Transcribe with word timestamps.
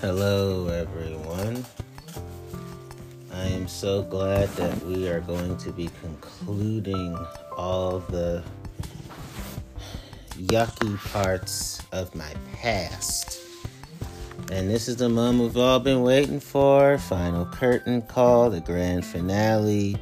Hello, 0.00 0.68
everyone. 0.68 1.62
I 3.34 3.44
am 3.48 3.68
so 3.68 4.02
glad 4.02 4.48
that 4.56 4.82
we 4.86 5.06
are 5.10 5.20
going 5.20 5.58
to 5.58 5.72
be 5.72 5.90
concluding 6.00 7.18
all 7.54 7.98
the 7.98 8.42
yucky 10.38 10.96
parts 11.12 11.82
of 11.92 12.14
my 12.14 12.32
past. 12.54 13.42
And 14.50 14.70
this 14.70 14.88
is 14.88 14.96
the 14.96 15.10
moment 15.10 15.54
we've 15.54 15.62
all 15.62 15.80
been 15.80 16.00
waiting 16.00 16.40
for 16.40 16.96
final 16.96 17.44
curtain 17.44 18.00
call, 18.00 18.48
the 18.48 18.62
grand 18.62 19.04
finale, 19.04 19.98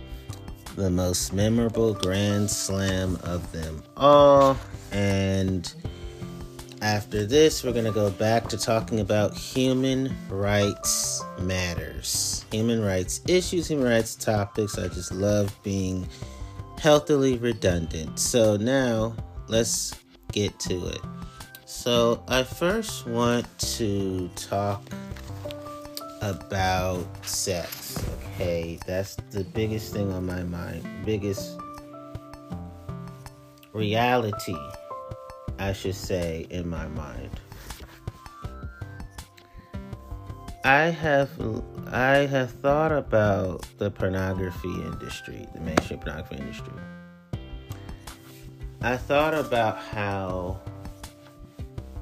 the 0.76 0.90
most 0.90 1.32
memorable 1.32 1.94
grand 1.94 2.48
slam 2.48 3.18
of 3.24 3.50
them 3.50 3.82
all. 3.96 4.56
And 4.92 5.74
after 6.82 7.26
this, 7.26 7.64
we're 7.64 7.72
going 7.72 7.84
to 7.84 7.90
go 7.90 8.10
back 8.10 8.48
to 8.48 8.56
talking 8.56 9.00
about 9.00 9.34
human 9.34 10.14
rights 10.28 11.22
matters, 11.40 12.44
human 12.50 12.82
rights 12.82 13.20
issues, 13.26 13.68
human 13.68 13.86
rights 13.86 14.14
topics. 14.14 14.78
I 14.78 14.88
just 14.88 15.12
love 15.12 15.54
being 15.62 16.08
healthily 16.78 17.36
redundant. 17.38 18.18
So 18.18 18.56
now 18.56 19.14
let's 19.48 19.94
get 20.32 20.58
to 20.60 20.88
it. 20.88 21.00
So 21.66 22.22
I 22.28 22.44
first 22.44 23.06
want 23.06 23.46
to 23.76 24.28
talk 24.36 24.82
about 26.22 27.04
sex. 27.26 28.02
Okay, 28.34 28.78
that's 28.86 29.16
the 29.30 29.44
biggest 29.44 29.92
thing 29.92 30.12
on 30.12 30.26
my 30.26 30.42
mind, 30.42 30.84
biggest 31.04 31.58
reality 33.72 34.56
I 35.58 35.72
should 35.72 35.94
say, 35.94 36.46
in 36.50 36.68
my 36.68 36.86
mind. 36.88 37.30
I 40.64 40.90
have 40.90 41.30
I 41.86 42.26
have 42.26 42.50
thought 42.50 42.92
about 42.92 43.66
the 43.78 43.90
pornography 43.90 44.68
industry, 44.68 45.46
the 45.54 45.60
mainstream 45.60 46.00
pornography 46.00 46.36
industry. 46.36 46.74
I 48.82 48.96
thought 48.96 49.34
about 49.34 49.78
how 49.78 50.60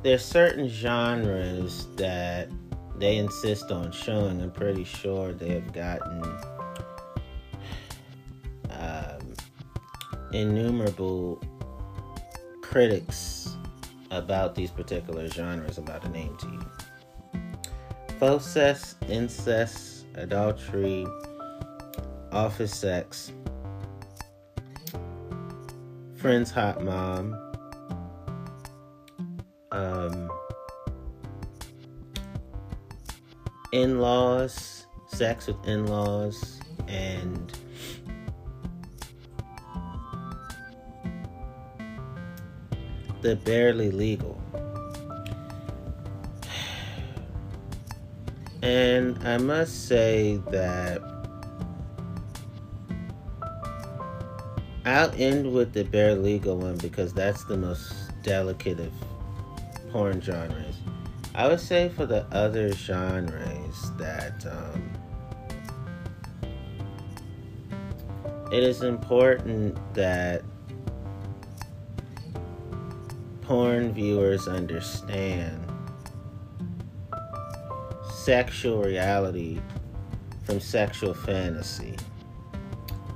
there's 0.02 0.24
certain 0.24 0.68
genres 0.68 1.86
that 1.96 2.48
they 2.98 3.16
insist 3.18 3.70
on 3.70 3.92
showing. 3.92 4.42
I'm 4.42 4.50
pretty 4.50 4.84
sure 4.84 5.32
they 5.32 5.50
have 5.50 5.72
gotten 5.72 6.22
um, 8.70 9.34
innumerable 10.32 11.42
critics 12.70 13.56
about 14.10 14.54
these 14.54 14.70
particular 14.70 15.28
genres 15.28 15.78
about 15.78 16.02
to 16.02 16.08
name 16.08 16.36
to 16.36 16.46
you. 16.46 17.40
Faux 18.18 18.44
incest, 19.08 20.06
adultery, 20.14 21.06
office 22.32 22.74
sex, 22.74 23.32
friend's 26.16 26.50
hot 26.50 26.82
mom, 26.82 27.34
um, 29.70 30.30
in 33.72 34.00
laws, 34.00 34.86
sex 35.08 35.46
with 35.46 35.66
in 35.66 35.86
laws, 35.86 36.60
and 36.88 37.52
the 43.22 43.36
barely 43.36 43.90
legal. 43.90 44.40
And 48.62 49.16
I 49.26 49.38
must 49.38 49.86
say 49.86 50.40
that 50.50 51.00
I'll 54.84 55.12
end 55.16 55.52
with 55.52 55.72
the 55.72 55.82
bare 55.82 56.14
legal 56.14 56.58
one 56.58 56.76
because 56.76 57.12
that's 57.12 57.44
the 57.44 57.56
most 57.56 57.92
delicate 58.22 58.78
of 58.80 58.92
porn 59.90 60.20
genres. 60.20 60.76
I 61.34 61.48
would 61.48 61.60
say 61.60 61.88
for 61.90 62.06
the 62.06 62.24
other 62.32 62.72
genres 62.72 63.90
that 63.98 64.46
um, 64.46 64.90
it 68.52 68.62
is 68.62 68.82
important 68.82 69.76
that 69.94 70.42
porn 73.46 73.92
viewers 73.92 74.48
understand 74.48 75.64
sexual 78.12 78.82
reality 78.82 79.60
from 80.42 80.58
sexual 80.58 81.14
fantasy. 81.14 81.96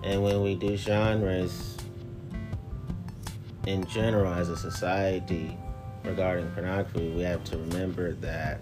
And 0.04 0.22
when 0.22 0.40
we 0.40 0.54
do 0.54 0.76
genres 0.76 1.76
in 3.66 3.84
general 3.86 4.32
as 4.32 4.48
a 4.48 4.56
society 4.56 5.58
regarding 6.04 6.48
pornography, 6.52 7.10
we 7.10 7.22
have 7.22 7.42
to 7.44 7.58
remember 7.58 8.12
that 8.12 8.60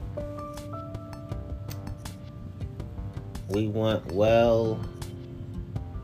we 3.48 3.68
want 3.68 4.10
well 4.12 4.80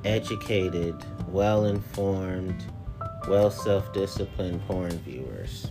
educated, 0.04 0.94
well 1.28 1.64
informed, 1.64 2.62
well 3.28 3.50
self 3.50 3.92
disciplined 3.92 4.60
porn 4.66 4.98
viewers. 5.00 5.70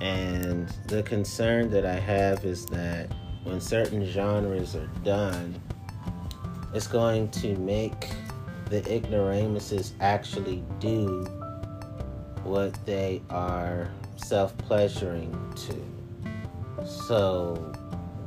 And 0.00 0.68
the 0.88 1.02
concern 1.02 1.70
that 1.70 1.86
I 1.86 1.98
have 1.98 2.44
is 2.44 2.66
that 2.66 3.10
when 3.44 3.60
certain 3.60 4.04
genres 4.04 4.74
are 4.74 4.90
done, 5.04 5.60
it's 6.74 6.86
going 6.86 7.30
to 7.30 7.56
make 7.56 8.08
the 8.68 8.82
ignoramuses 8.92 9.94
actually 10.00 10.62
do 10.80 11.24
what 12.42 12.74
they 12.84 13.22
are 13.30 13.90
self 14.16 14.56
pleasuring 14.58 15.32
to. 15.54 16.84
So 16.84 17.72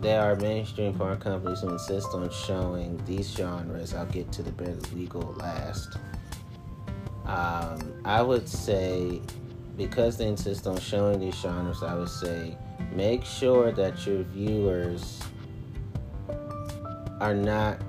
there 0.02 0.22
are 0.22 0.36
mainstream 0.38 0.94
porn 0.94 1.20
companies 1.20 1.62
who 1.62 1.70
insist 1.70 2.08
on 2.14 2.30
showing 2.32 3.02
these 3.06 3.30
genres. 3.32 3.94
I'll 3.94 4.06
get 4.06 4.32
to 4.34 4.44
the 4.44 4.52
barely 4.52 4.90
legal 4.94 5.34
last 5.40 5.98
um, 7.30 7.94
I 8.06 8.24
would 8.24 8.50
say, 8.50 9.22
because 9.78 10.18
they 10.18 10.28
insist 10.28 10.66
on 10.66 10.80
showing 10.80 11.20
these 11.20 11.36
genres, 11.36 11.84
I 11.84 11.94
would 11.94 12.10
say 12.10 12.58
make 12.92 13.24
sure 13.24 13.72
that 13.72 14.06
your 14.06 14.24
viewers 14.24 15.22
are 17.22 17.36
not. 17.36 17.80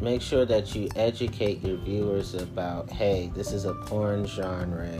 Make 0.00 0.22
sure 0.22 0.44
that 0.44 0.74
you 0.74 0.88
educate 0.96 1.64
your 1.64 1.78
viewers 1.78 2.34
about 2.34 2.90
hey, 2.90 3.32
this 3.34 3.52
is 3.52 3.64
a 3.64 3.74
porn 3.74 4.24
genre. 4.24 4.92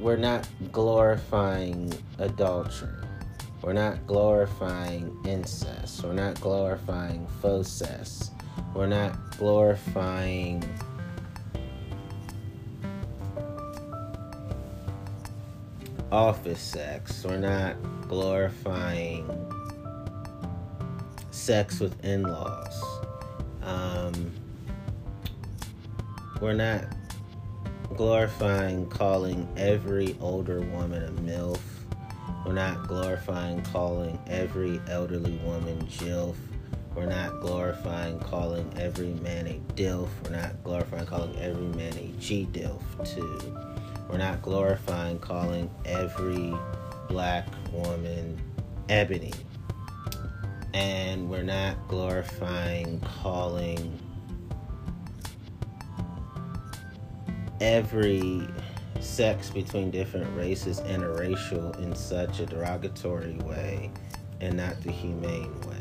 We're 0.00 0.16
not 0.16 0.48
glorifying 0.72 1.92
adultery. 2.18 2.90
We're 3.62 3.72
not 3.72 4.04
glorifying 4.06 5.16
incest. 5.24 6.02
We're 6.02 6.12
not 6.12 6.40
glorifying 6.40 7.26
faux 7.40 7.68
we're 8.76 8.86
not 8.86 9.16
glorifying 9.38 10.62
office 16.12 16.60
sex. 16.60 17.24
We're 17.24 17.38
not 17.38 17.76
glorifying 18.06 19.26
sex 21.30 21.80
with 21.80 22.04
in 22.04 22.24
laws. 22.24 22.82
Um, 23.62 24.30
we're 26.42 26.52
not 26.52 26.84
glorifying 27.96 28.86
calling 28.90 29.48
every 29.56 30.18
older 30.20 30.60
woman 30.60 31.02
a 31.02 31.20
MILF. 31.22 31.60
We're 32.44 32.52
not 32.52 32.86
glorifying 32.86 33.62
calling 33.62 34.18
every 34.26 34.82
elderly 34.86 35.38
woman 35.38 35.86
JILF. 35.86 36.36
We're 36.96 37.04
not 37.04 37.40
glorifying 37.40 38.18
calling 38.20 38.72
every 38.78 39.10
man 39.22 39.46
a 39.46 39.60
DILF. 39.74 40.08
We're 40.24 40.34
not 40.34 40.64
glorifying 40.64 41.04
calling 41.04 41.36
every 41.38 41.66
man 41.76 41.92
a 41.92 42.14
G 42.18 42.48
DILF, 42.50 42.80
too. 43.14 43.54
We're 44.08 44.16
not 44.16 44.40
glorifying 44.40 45.18
calling 45.18 45.70
every 45.84 46.54
black 47.08 47.46
woman 47.70 48.40
ebony. 48.88 49.34
And 50.72 51.28
we're 51.28 51.42
not 51.42 51.86
glorifying 51.86 53.00
calling 53.00 53.98
every 57.60 58.48
sex 59.00 59.50
between 59.50 59.90
different 59.90 60.34
races 60.34 60.80
interracial 60.80 61.78
in 61.78 61.94
such 61.94 62.40
a 62.40 62.46
derogatory 62.46 63.36
way 63.44 63.90
and 64.40 64.56
not 64.56 64.80
the 64.82 64.90
humane 64.90 65.60
way. 65.62 65.75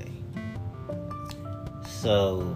So, 2.02 2.56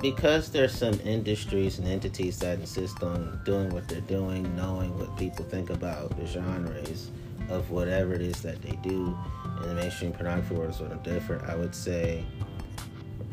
because 0.00 0.50
there's 0.50 0.74
some 0.74 0.98
industries 1.00 1.78
and 1.78 1.88
entities 1.88 2.38
that 2.40 2.58
insist 2.58 3.02
on 3.02 3.40
doing 3.44 3.70
what 3.70 3.88
they're 3.88 4.00
doing, 4.02 4.54
knowing 4.54 4.96
what 4.98 5.16
people 5.16 5.44
think 5.46 5.70
about 5.70 6.16
the 6.18 6.26
genres, 6.26 7.10
of 7.48 7.70
whatever 7.70 8.14
it 8.14 8.22
is 8.22 8.40
that 8.42 8.60
they 8.62 8.76
do 8.82 9.16
in 9.62 9.68
the 9.68 9.74
mainstream 9.74 10.12
pornography 10.12 10.54
world 10.54 10.70
is 10.70 10.80
a 10.80 10.82
little 10.84 10.98
different. 10.98 11.42
I 11.44 11.54
would 11.54 11.74
say 11.74 12.24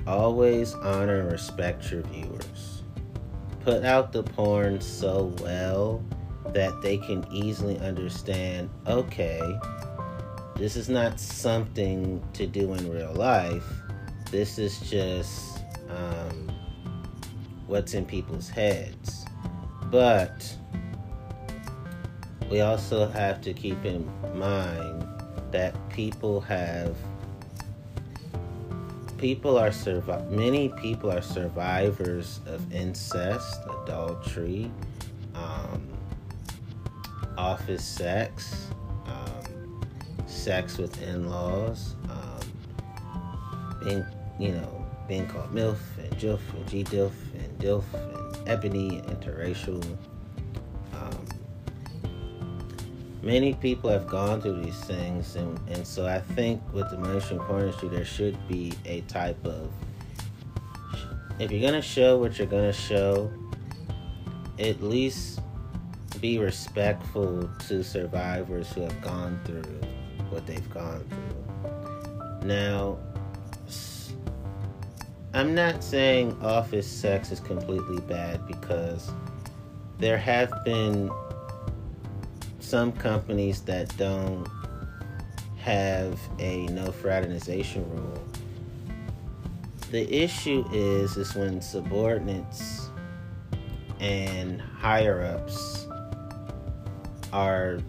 always 0.07 0.73
honor 0.75 1.21
and 1.21 1.31
respect 1.31 1.91
your 1.91 2.01
viewers. 2.03 2.83
Put 3.61 3.85
out 3.85 4.11
the 4.11 4.23
porn 4.23 4.81
so 4.81 5.33
well 5.41 6.03
that 6.47 6.81
they 6.81 6.97
can 6.97 7.25
easily 7.31 7.77
understand 7.79 8.69
okay, 8.87 9.41
this 10.61 10.75
is 10.75 10.89
not 10.89 11.19
something 11.19 12.21
to 12.33 12.45
do 12.45 12.71
in 12.75 12.91
real 12.91 13.13
life. 13.13 13.65
This 14.29 14.59
is 14.59 14.79
just 14.81 15.63
um, 15.89 16.51
what's 17.65 17.95
in 17.95 18.05
people's 18.05 18.47
heads. 18.47 19.25
But 19.85 20.55
we 22.51 22.61
also 22.61 23.07
have 23.07 23.41
to 23.41 23.53
keep 23.53 23.83
in 23.83 24.07
mind 24.35 25.03
that 25.49 25.73
people 25.89 26.39
have 26.41 26.95
people 29.17 29.57
are 29.57 29.69
survi- 29.69 30.29
many 30.29 30.69
people 30.69 31.11
are 31.11 31.23
survivors 31.23 32.39
of 32.45 32.71
incest, 32.71 33.61
adultery, 33.81 34.71
um, 35.33 35.87
office 37.35 37.83
sex, 37.83 38.67
sex 40.31 40.77
with 40.77 41.01
in-laws, 41.01 41.95
um, 42.09 43.79
being 43.83 44.05
you 44.39 44.53
know 44.53 44.85
being 45.07 45.27
called 45.27 45.53
MILF 45.53 45.77
and 45.97 46.11
JILF 46.17 46.39
and 46.53 46.65
GDILF 46.67 47.11
and 47.33 47.59
DILF 47.59 47.83
and 47.93 48.49
Ebony 48.49 48.99
and 48.99 49.07
interracial. 49.07 49.83
Um, 50.93 51.25
many 53.21 53.53
people 53.55 53.89
have 53.89 54.07
gone 54.07 54.41
through 54.41 54.63
these 54.63 54.79
things, 54.85 55.35
and, 55.35 55.59
and 55.69 55.85
so 55.85 56.07
I 56.07 56.19
think 56.19 56.61
with 56.73 56.89
the 56.89 56.97
mainstream 56.97 57.41
porn 57.41 57.63
industry, 57.63 57.89
there 57.89 58.05
should 58.05 58.37
be 58.47 58.73
a 58.85 59.01
type 59.01 59.45
of 59.45 59.71
if 61.39 61.51
you're 61.51 61.61
gonna 61.61 61.81
show 61.81 62.19
what 62.19 62.37
you're 62.37 62.47
gonna 62.47 62.71
show, 62.71 63.31
at 64.59 64.81
least 64.83 65.39
be 66.19 66.37
respectful 66.37 67.49
to 67.67 67.83
survivors 67.83 68.71
who 68.71 68.81
have 68.81 69.01
gone 69.01 69.39
through 69.43 69.81
what 70.31 70.47
they've 70.47 70.69
gone 70.69 71.03
through. 71.09 72.47
Now, 72.47 72.97
I'm 75.33 75.53
not 75.55 75.83
saying 75.83 76.37
office 76.41 76.87
sex 76.87 77.31
is 77.31 77.39
completely 77.39 78.01
bad 78.01 78.45
because 78.47 79.11
there 79.99 80.17
have 80.17 80.51
been 80.65 81.11
some 82.59 82.91
companies 82.91 83.61
that 83.61 83.95
don't 83.97 84.47
have 85.57 86.19
a 86.39 86.65
no 86.67 86.91
fraternization 86.91 87.87
rule. 87.91 88.23
The 89.91 90.11
issue 90.11 90.65
is 90.73 91.17
is 91.17 91.35
when 91.35 91.61
subordinates 91.61 92.89
and 93.99 94.59
higher 94.59 95.21
ups 95.21 95.87
are 97.31 97.79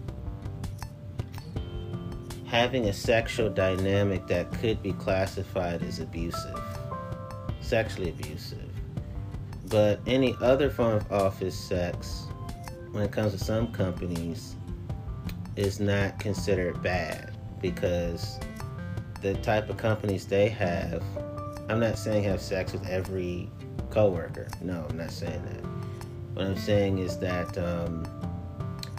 having 2.52 2.88
a 2.88 2.92
sexual 2.92 3.48
dynamic 3.48 4.26
that 4.26 4.52
could 4.60 4.82
be 4.82 4.92
classified 4.92 5.82
as 5.82 6.00
abusive, 6.00 6.60
sexually 7.62 8.10
abusive. 8.10 8.68
But 9.68 10.00
any 10.06 10.36
other 10.42 10.68
form 10.68 10.96
of 10.96 11.10
office 11.10 11.58
sex, 11.58 12.26
when 12.90 13.02
it 13.04 13.10
comes 13.10 13.32
to 13.32 13.38
some 13.38 13.72
companies, 13.72 14.56
is 15.56 15.80
not 15.80 16.18
considered 16.18 16.82
bad 16.82 17.34
because 17.62 18.38
the 19.22 19.32
type 19.36 19.70
of 19.70 19.78
companies 19.78 20.26
they 20.26 20.50
have, 20.50 21.02
I'm 21.70 21.80
not 21.80 21.96
saying 21.96 22.22
have 22.24 22.42
sex 22.42 22.74
with 22.74 22.86
every 22.86 23.48
coworker. 23.88 24.48
No, 24.60 24.84
I'm 24.90 24.98
not 24.98 25.10
saying 25.10 25.42
that. 25.42 25.64
What 26.34 26.44
I'm 26.44 26.58
saying 26.58 26.98
is 26.98 27.16
that 27.18 27.56
um, 27.56 28.06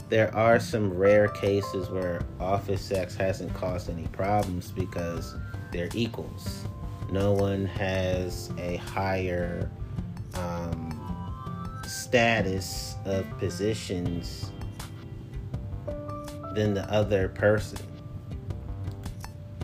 there 0.10 0.34
are 0.36 0.60
some 0.60 0.94
rare 0.94 1.28
cases 1.30 1.90
where 1.90 2.22
office 2.40 2.82
sex 2.82 3.16
hasn't 3.16 3.54
caused 3.54 3.90
any 3.90 4.08
problems 4.08 4.72
because 4.72 5.36
they're 5.72 5.90
equals. 5.94 6.66
No 7.12 7.32
one 7.34 7.66
has 7.66 8.52
a 8.58 8.78
higher 8.78 9.70
um, 10.36 11.82
status 11.88 12.96
of 13.06 13.26
positions 13.40 14.52
than 16.54 16.74
the 16.74 16.86
other 16.92 17.30
person. 17.30 17.80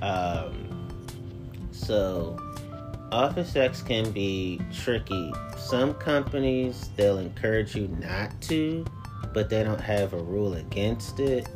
Um, 0.01 0.89
so, 1.71 2.37
office 3.11 3.51
sex 3.51 3.81
can 3.81 4.11
be 4.11 4.59
tricky. 4.73 5.33
Some 5.57 5.93
companies 5.95 6.89
they'll 6.95 7.17
encourage 7.19 7.75
you 7.75 7.87
not 7.99 8.39
to, 8.43 8.85
but 9.33 9.49
they 9.49 9.63
don't 9.63 9.81
have 9.81 10.13
a 10.13 10.21
rule 10.21 10.55
against 10.55 11.19
it. 11.19 11.47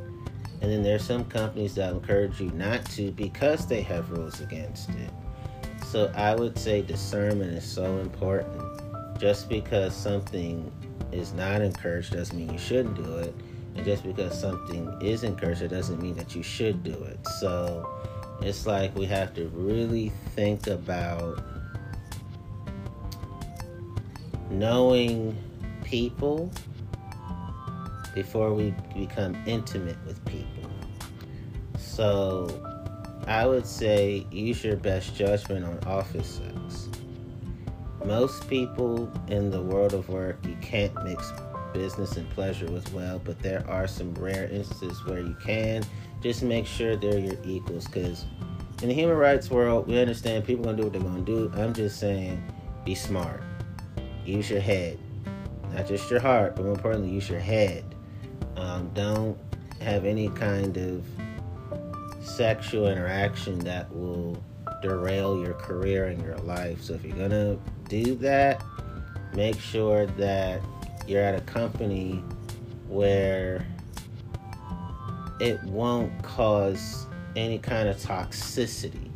And 0.62 0.72
then 0.72 0.82
there's 0.82 1.04
some 1.04 1.26
companies 1.26 1.76
that 1.76 1.92
encourage 1.92 2.40
you 2.40 2.50
not 2.52 2.86
to 2.92 3.12
because 3.12 3.68
they 3.68 3.82
have 3.82 4.10
rules 4.12 4.40
against 4.40 4.90
it. 4.92 5.12
So 5.86 6.12
I 6.16 6.36
would 6.36 6.58
say 6.58 6.82
discernment 6.82 7.54
is 7.54 7.66
so 7.66 7.98
important. 7.98 8.62
Just 9.20 9.50
because 9.50 9.96
something 9.96 10.72
is 11.12 11.34
not 11.34 11.62
encouraged 11.62 12.14
doesn't 12.14 12.38
mean 12.38 12.52
you 12.52 12.58
shouldn't 12.58 12.96
do 12.96 13.18
it. 13.18 13.36
And 13.76 13.86
just 13.86 14.04
because 14.04 14.40
something 14.40 14.98
is 15.02 15.24
encouraged, 15.24 15.62
it 15.62 15.68
doesn't 15.70 16.02
mean 16.02 16.16
that 16.16 16.36
you 16.36 16.44
should 16.44 16.84
do 16.84 16.94
it. 16.94 17.20
So 17.40 17.90
it's 18.42 18.66
like 18.66 18.96
we 18.96 19.06
have 19.06 19.34
to 19.36 19.48
really 19.50 20.12
think 20.36 20.68
about 20.68 21.44
knowing 24.50 25.36
people 25.84 26.52
before 28.14 28.54
we 28.54 28.74
become 28.96 29.36
intimate 29.46 29.98
with 30.06 30.24
people. 30.26 30.70
So 31.78 32.48
I 33.28 33.46
would 33.46 33.66
say 33.66 34.26
use 34.32 34.64
your 34.64 34.76
best 34.76 35.16
judgment 35.16 35.66
on 35.66 35.80
office 35.86 36.42
sex. 36.42 36.90
Most 38.06 38.48
people 38.50 39.12
in 39.30 39.50
the 39.50 39.62
world 39.62 39.94
of 39.94 40.10
work, 40.10 40.38
you 40.46 40.58
can't 40.62 40.94
mix 41.04 41.32
business 41.74 42.18
and 42.18 42.30
pleasure 42.32 42.74
as 42.76 42.90
well, 42.92 43.20
but 43.24 43.40
there 43.40 43.66
are 43.68 43.88
some 43.88 44.14
rare 44.16 44.48
instances 44.50 45.06
where 45.06 45.20
you 45.20 45.36
can. 45.44 45.84
Just 46.22 46.44
make 46.44 46.66
sure 46.66 46.96
they're 46.96 47.18
your 47.18 47.38
equals 47.44 47.88
because 47.88 48.26
in 48.82 48.90
the 48.90 48.94
human 48.94 49.18
rights 49.18 49.50
world, 49.50 49.88
we 49.88 50.00
understand 50.00 50.46
people 50.46 50.66
gonna 50.66 50.78
do 50.78 50.84
what 50.84 50.94
they're 50.94 51.02
gonna 51.02 51.22
do. 51.22 51.52
I'm 51.56 51.74
just 51.74 52.00
saying, 52.00 52.44
be 52.86 52.96
smart. 52.96 53.42
Use 54.26 54.50
your 54.50 54.60
head, 54.60 55.00
not 55.74 55.88
just 55.88 56.10
your 56.12 56.20
heart, 56.20 56.56
but 56.56 56.64
more 56.66 56.74
importantly, 56.74 57.10
use 57.10 57.30
your 57.30 57.40
head. 57.40 57.93
Um, 58.56 58.90
don't 58.94 59.38
have 59.82 60.06
any 60.06 60.30
kind 60.30 60.78
of 60.78 61.06
sexual 62.22 62.88
interaction 62.88 63.60
that 63.60 63.94
will 63.94 64.42
derail 64.82 65.40
your 65.40 65.54
career 65.54 66.06
and 66.06 66.22
your 66.24 66.38
life. 66.40 66.82
So 66.82 66.94
if 66.94 67.04
you're 67.04 67.18
gonna 67.18 67.58
do 67.90 68.16
that, 68.16 68.64
make 69.34 69.60
sure 69.60 70.06
that 70.06 70.62
you're 71.08 71.24
at 71.24 71.36
a 71.36 71.42
company 71.42 72.24
where 72.88 73.66
it 75.40 75.62
won't 75.64 76.22
cause 76.24 77.06
any 77.36 77.60
kind 77.60 77.90
of 77.90 77.98
toxicity. 77.98 79.10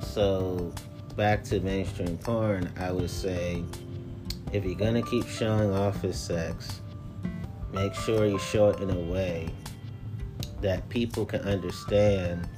So, 0.00 0.72
back 1.16 1.44
to 1.44 1.60
mainstream 1.60 2.18
porn, 2.18 2.70
I 2.78 2.90
would 2.90 3.10
say 3.10 3.62
if 4.52 4.64
you're 4.64 4.74
gonna 4.74 5.02
keep 5.02 5.26
showing 5.26 5.70
off 5.70 5.96
office 5.96 6.18
sex, 6.18 6.81
make 7.72 7.94
sure 7.94 8.26
you 8.26 8.38
show 8.38 8.68
it 8.68 8.80
in 8.80 8.90
a 8.90 9.00
way 9.00 9.48
that 10.60 10.88
people 10.88 11.24
can 11.24 11.40
understand 11.40 12.48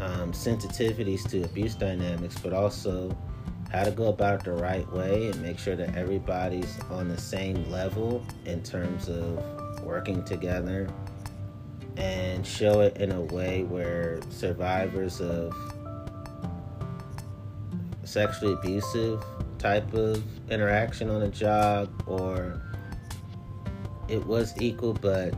um, 0.00 0.32
sensitivities 0.32 1.28
to 1.28 1.44
abuse 1.44 1.74
dynamics, 1.74 2.36
but 2.42 2.52
also 2.52 3.16
how 3.70 3.84
to 3.84 3.90
go 3.90 4.06
about 4.08 4.40
it 4.40 4.44
the 4.44 4.52
right 4.52 4.90
way 4.92 5.28
and 5.28 5.40
make 5.40 5.58
sure 5.58 5.76
that 5.76 5.94
everybody's 5.96 6.78
on 6.90 7.08
the 7.08 7.18
same 7.18 7.70
level 7.70 8.24
in 8.44 8.62
terms 8.62 9.08
of 9.08 9.82
working 9.84 10.24
together 10.24 10.88
and 11.96 12.46
show 12.46 12.80
it 12.80 12.96
in 12.96 13.12
a 13.12 13.20
way 13.20 13.62
where 13.64 14.20
survivors 14.30 15.20
of 15.20 15.54
sexually 18.04 18.54
abusive 18.54 19.22
type 19.58 19.92
of 19.94 20.22
interaction 20.50 21.10
on 21.10 21.22
a 21.22 21.28
job 21.28 21.88
or 22.06 22.60
it 24.10 24.24
was 24.26 24.54
equal 24.60 24.92
but 24.94 25.34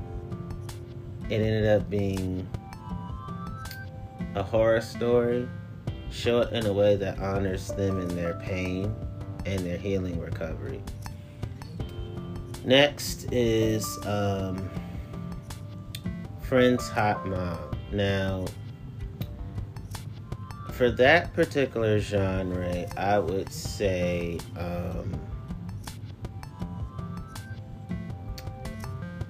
it 1.29 1.41
ended 1.41 1.67
up 1.67 1.88
being 1.88 2.49
a 4.35 4.43
horror 4.43 4.81
story 4.81 5.49
show 6.12 6.41
it 6.41 6.52
in 6.52 6.67
a 6.67 6.73
way 6.73 6.95
that 6.97 7.19
honors 7.19 7.69
them 7.69 8.00
in 8.00 8.09
their 8.14 8.35
pain 8.35 8.95
and 9.47 9.61
their 9.61 9.79
healing 9.79 10.21
recovery. 10.21 10.83
Next 12.64 13.33
is 13.33 13.99
um, 14.07 14.71
friend's 16.43 16.88
hot 16.88 17.26
mom. 17.26 17.59
Now, 17.91 18.45
for 20.73 20.91
that 20.93 21.33
particular 21.35 21.99
genre, 21.99 22.87
I 22.97 23.19
would 23.19 23.50
say 23.52 24.38
um, 24.57 25.12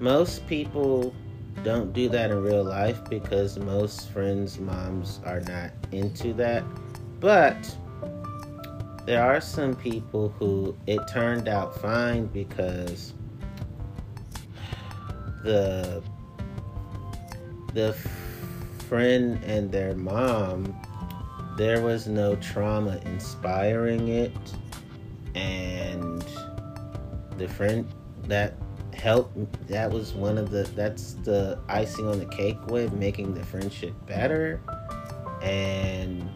most 0.02 0.44
people 0.49 1.14
don't 1.62 1.92
do 1.92 2.09
that 2.09 2.32
in 2.32 2.42
real 2.42 2.64
life 2.64 2.99
because 3.09 3.56
most 3.56 4.11
friends' 4.11 4.59
moms 4.59 5.21
are 5.25 5.38
not 5.42 5.71
into 5.92 6.32
that. 6.35 6.64
But 7.21 7.76
there 9.06 9.23
are 9.23 9.40
some 9.40 9.76
people 9.76 10.30
who 10.40 10.76
it 10.88 10.99
turned 11.09 11.47
out 11.47 11.80
fine 11.80 12.26
because 12.26 13.14
the 15.44 16.02
the 17.73 17.92
friend 18.88 19.42
and 19.44 19.71
their 19.71 19.94
mom 19.94 20.75
there 21.56 21.80
was 21.80 22.09
no 22.09 22.35
trauma 22.37 23.00
inspiring 23.04 24.09
it 24.09 24.32
and 25.37 26.25
the 27.38 27.47
friend 27.49 27.88
that 28.25 28.54
helped 29.02 29.66
that 29.66 29.90
was 29.90 30.12
one 30.12 30.38
of 30.38 30.50
the 30.50 30.62
that's 30.76 31.14
the 31.25 31.59
icing 31.68 32.06
on 32.06 32.21
the 32.21 32.26
cake 32.26 32.59
with 32.66 32.92
making 32.92 33.35
the 33.35 33.42
friendship 33.42 33.92
better 34.06 34.61
and 35.42 36.30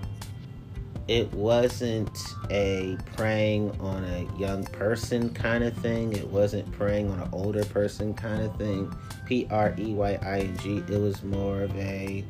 it 1.09 1.33
wasn't 1.33 2.19
a 2.51 2.99
preying 3.15 3.71
on 3.81 4.03
a 4.05 4.39
young 4.39 4.65
person 4.65 5.33
kind 5.33 5.63
of 5.63 5.73
thing. 5.77 6.13
It 6.15 6.27
wasn't 6.27 6.71
preying 6.73 7.11
on 7.13 7.21
an 7.21 7.29
older 7.33 7.65
person 7.67 8.13
kind 8.13 8.43
of 8.43 8.57
thing. 8.57 8.93
P 9.25 9.47
R 9.51 9.73
E 9.79 9.95
Y 9.95 10.19
I 10.21 10.41
N 10.41 10.59
G. 10.59 10.79
It 10.79 11.01
was 11.01 11.23
more 11.23 11.63
of 11.63 11.77
a 11.77 12.25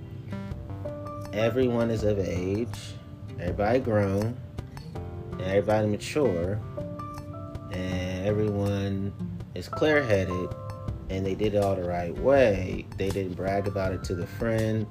everyone 1.32 1.90
is 1.90 2.02
of 2.02 2.18
age, 2.18 2.78
everybody 3.40 3.78
grown, 3.78 4.36
everybody 5.40 5.86
mature, 5.86 6.60
and 7.72 8.26
everyone 8.26 9.12
is 9.56 9.68
clear 9.68 10.02
headed, 10.02 10.54
and 11.10 11.24
they 11.24 11.34
did 11.34 11.54
it 11.54 11.64
all 11.64 11.76
the 11.76 11.88
right 11.88 12.16
way. 12.18 12.86
They 12.96 13.08
didn't 13.08 13.34
brag 13.34 13.66
about 13.66 13.92
it 13.92 14.04
to 14.04 14.14
the 14.14 14.26
friend 14.26 14.86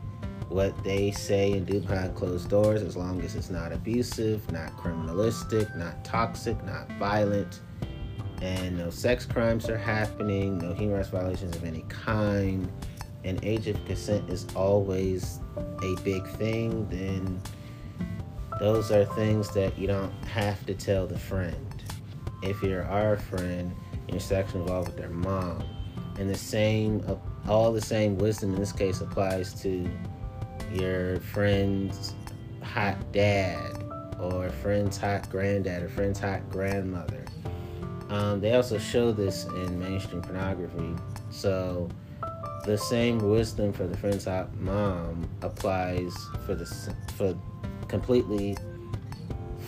what 0.50 0.84
they 0.84 1.12
say 1.12 1.54
and 1.54 1.66
do 1.66 1.80
behind 1.80 2.16
closed 2.16 2.50
doors 2.50 2.84
as 2.84 2.96
long 2.96 3.22
as 3.22 3.36
it's 3.36 3.50
not 3.50 3.72
abusive, 3.72 4.50
not 4.52 4.72
criminalistic, 4.78 5.76
not 5.76 6.06
toxic, 6.06 6.64
not 6.64 6.90
violent, 6.94 7.62
and 8.42 8.78
no 8.78 8.90
sex 8.90 9.26
crimes 9.26 9.70
are 9.70 9.78
happening, 9.78 10.58
no 10.60 10.74
human 10.74 10.96
rights 10.98 11.10
violations 11.10 11.56
of 11.56 11.64
any 11.64 11.84
kind, 11.90 12.72
and 13.24 13.44
age 13.44 13.68
of 13.68 13.84
consent 13.86 14.30
is 14.30 14.46
always 14.56 15.40
a 15.82 15.96
big 16.04 16.28
thing, 16.38 16.88
then 16.90 17.42
those 18.60 18.92
are 18.92 19.06
things 19.06 19.50
that 19.54 19.78
you 19.78 19.88
don't 19.88 20.14
have 20.26 20.64
to 20.68 20.76
tell 20.76 21.08
the 21.08 21.18
friend. 21.18 21.84
If 22.44 22.62
you're 22.62 22.86
our 22.86 23.18
friend, 23.18 23.76
you're 24.10 24.40
involved 24.40 24.90
with 24.90 24.98
their 24.98 25.10
mom. 25.10 25.64
And 26.18 26.30
the 26.30 26.38
same, 26.38 27.04
all 27.48 27.72
the 27.72 27.82
same 27.82 28.18
wisdom 28.18 28.54
in 28.54 28.60
this 28.60 28.72
case 28.72 29.02
applies 29.02 29.54
to 29.62 29.90
your 30.72 31.20
friend's 31.20 32.14
hot 32.62 33.12
dad 33.12 33.84
or 34.20 34.48
a 34.48 34.52
friend's 34.52 34.98
hot 34.98 35.30
granddad 35.30 35.84
or 35.84 35.90
friend's 35.90 36.20
hot 36.20 36.50
grandmother. 36.50 37.26
Um, 38.10 38.40
they 38.40 38.54
also 38.54 38.78
show 38.78 39.12
this 39.12 39.46
in 39.46 39.80
mainstream 39.80 40.22
pornography. 40.22 40.96
So 41.32 41.90
the 42.66 42.78
same 42.78 43.20
wisdom 43.20 43.74
for 43.74 43.88
the 43.88 43.98
friend's 43.98 44.26
hot 44.26 44.56
mom 44.58 45.30
applies 45.42 46.14
for 46.46 46.56
the 46.56 46.66
for 47.16 47.38
completely 47.88 48.58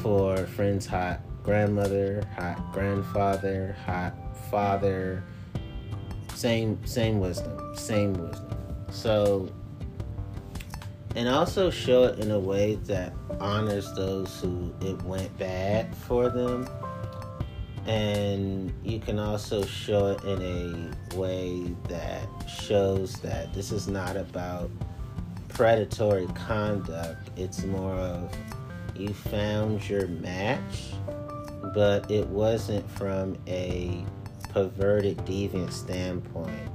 for 0.01 0.37
friend's 0.37 0.85
hot 0.85 1.21
grandmother, 1.43 2.27
hot 2.35 2.73
grandfather, 2.73 3.75
hot 3.85 4.13
father. 4.49 5.23
Same 6.33 6.83
same 6.85 7.19
wisdom, 7.19 7.75
same 7.75 8.13
wisdom. 8.13 8.57
So 8.91 9.49
and 11.15 11.27
also 11.27 11.71
show 11.71 12.03
it 12.03 12.19
in 12.19 12.29
a 12.29 12.39
way 12.39 12.75
that 12.75 13.11
honors 13.39 13.91
those 13.93 14.39
who 14.39 14.73
it 14.81 15.01
went 15.01 15.35
bad 15.39 15.95
for 15.95 16.29
them 16.29 16.69
and 17.87 18.73
you 18.83 18.99
can 18.99 19.17
also 19.17 19.65
show 19.65 20.07
it 20.07 20.23
in 20.25 20.41
a 21.11 21.15
way 21.15 21.73
that 21.87 22.27
shows 22.47 23.13
that 23.21 23.51
this 23.53 23.71
is 23.71 23.87
not 23.87 24.15
about 24.17 24.69
predatory 25.47 26.27
conduct 26.35 27.29
it's 27.37 27.63
more 27.63 27.95
of 27.95 28.31
you 28.95 29.13
found 29.13 29.87
your 29.89 30.07
match 30.07 30.91
but 31.73 32.09
it 32.11 32.27
wasn't 32.27 32.87
from 32.91 33.37
a 33.47 34.05
perverted 34.53 35.17
deviant 35.19 35.71
standpoint 35.71 36.69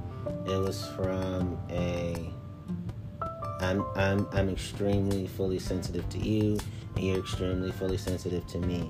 it 0.45 0.57
was 0.57 0.85
from 0.89 1.57
a 1.69 2.29
I'm 3.59 3.85
I'm 3.95 4.27
I'm 4.33 4.49
extremely 4.49 5.27
fully 5.27 5.59
sensitive 5.59 6.07
to 6.09 6.19
you, 6.19 6.59
and 6.95 7.05
you're 7.05 7.19
extremely 7.19 7.71
fully 7.71 7.97
sensitive 7.97 8.45
to 8.47 8.59
me. 8.59 8.89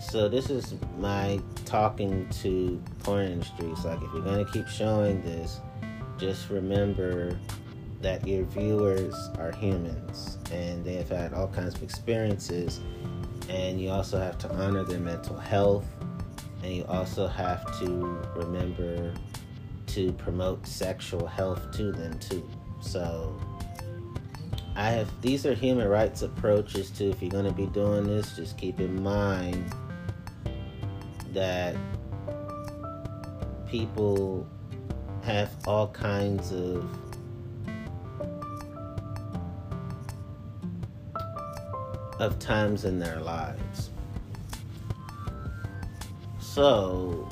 So 0.00 0.28
this 0.28 0.50
is 0.50 0.74
my 0.98 1.40
talking 1.64 2.28
to 2.42 2.82
porn 3.00 3.26
industries. 3.26 3.84
Like 3.84 4.00
if 4.02 4.12
you're 4.12 4.22
gonna 4.22 4.50
keep 4.50 4.68
showing 4.68 5.22
this, 5.22 5.60
just 6.18 6.48
remember 6.48 7.38
that 8.00 8.26
your 8.26 8.44
viewers 8.44 9.14
are 9.38 9.52
humans 9.52 10.38
and 10.52 10.84
they 10.84 10.94
have 10.94 11.08
had 11.08 11.32
all 11.32 11.48
kinds 11.48 11.74
of 11.74 11.82
experiences 11.82 12.80
and 13.48 13.80
you 13.80 13.88
also 13.88 14.18
have 14.18 14.36
to 14.36 14.52
honor 14.52 14.84
their 14.84 15.00
mental 15.00 15.36
health 15.36 15.86
and 16.66 16.74
you 16.74 16.84
also 16.86 17.28
have 17.28 17.64
to 17.78 18.20
remember 18.34 19.14
to 19.86 20.12
promote 20.14 20.66
sexual 20.66 21.24
health 21.24 21.70
to 21.70 21.92
them 21.92 22.18
too. 22.18 22.44
So 22.80 23.40
I 24.74 24.90
have 24.90 25.08
these 25.22 25.46
are 25.46 25.54
human 25.54 25.86
rights 25.86 26.22
approaches 26.22 26.90
to 26.92 27.08
if 27.08 27.22
you're 27.22 27.30
going 27.30 27.44
to 27.44 27.52
be 27.52 27.66
doing 27.66 28.04
this, 28.04 28.34
just 28.34 28.58
keep 28.58 28.80
in 28.80 29.00
mind 29.00 29.72
that 31.32 31.76
people 33.68 34.44
have 35.22 35.52
all 35.68 35.86
kinds 35.86 36.50
of 36.50 36.84
of 42.18 42.40
times 42.40 42.84
in 42.84 42.98
their 42.98 43.20
lives. 43.20 43.90
So, 46.56 47.28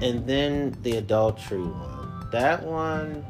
and 0.00 0.24
then 0.24 0.78
the 0.82 0.98
adultery 0.98 1.58
one. 1.60 2.28
That 2.30 2.62
one 2.62 3.26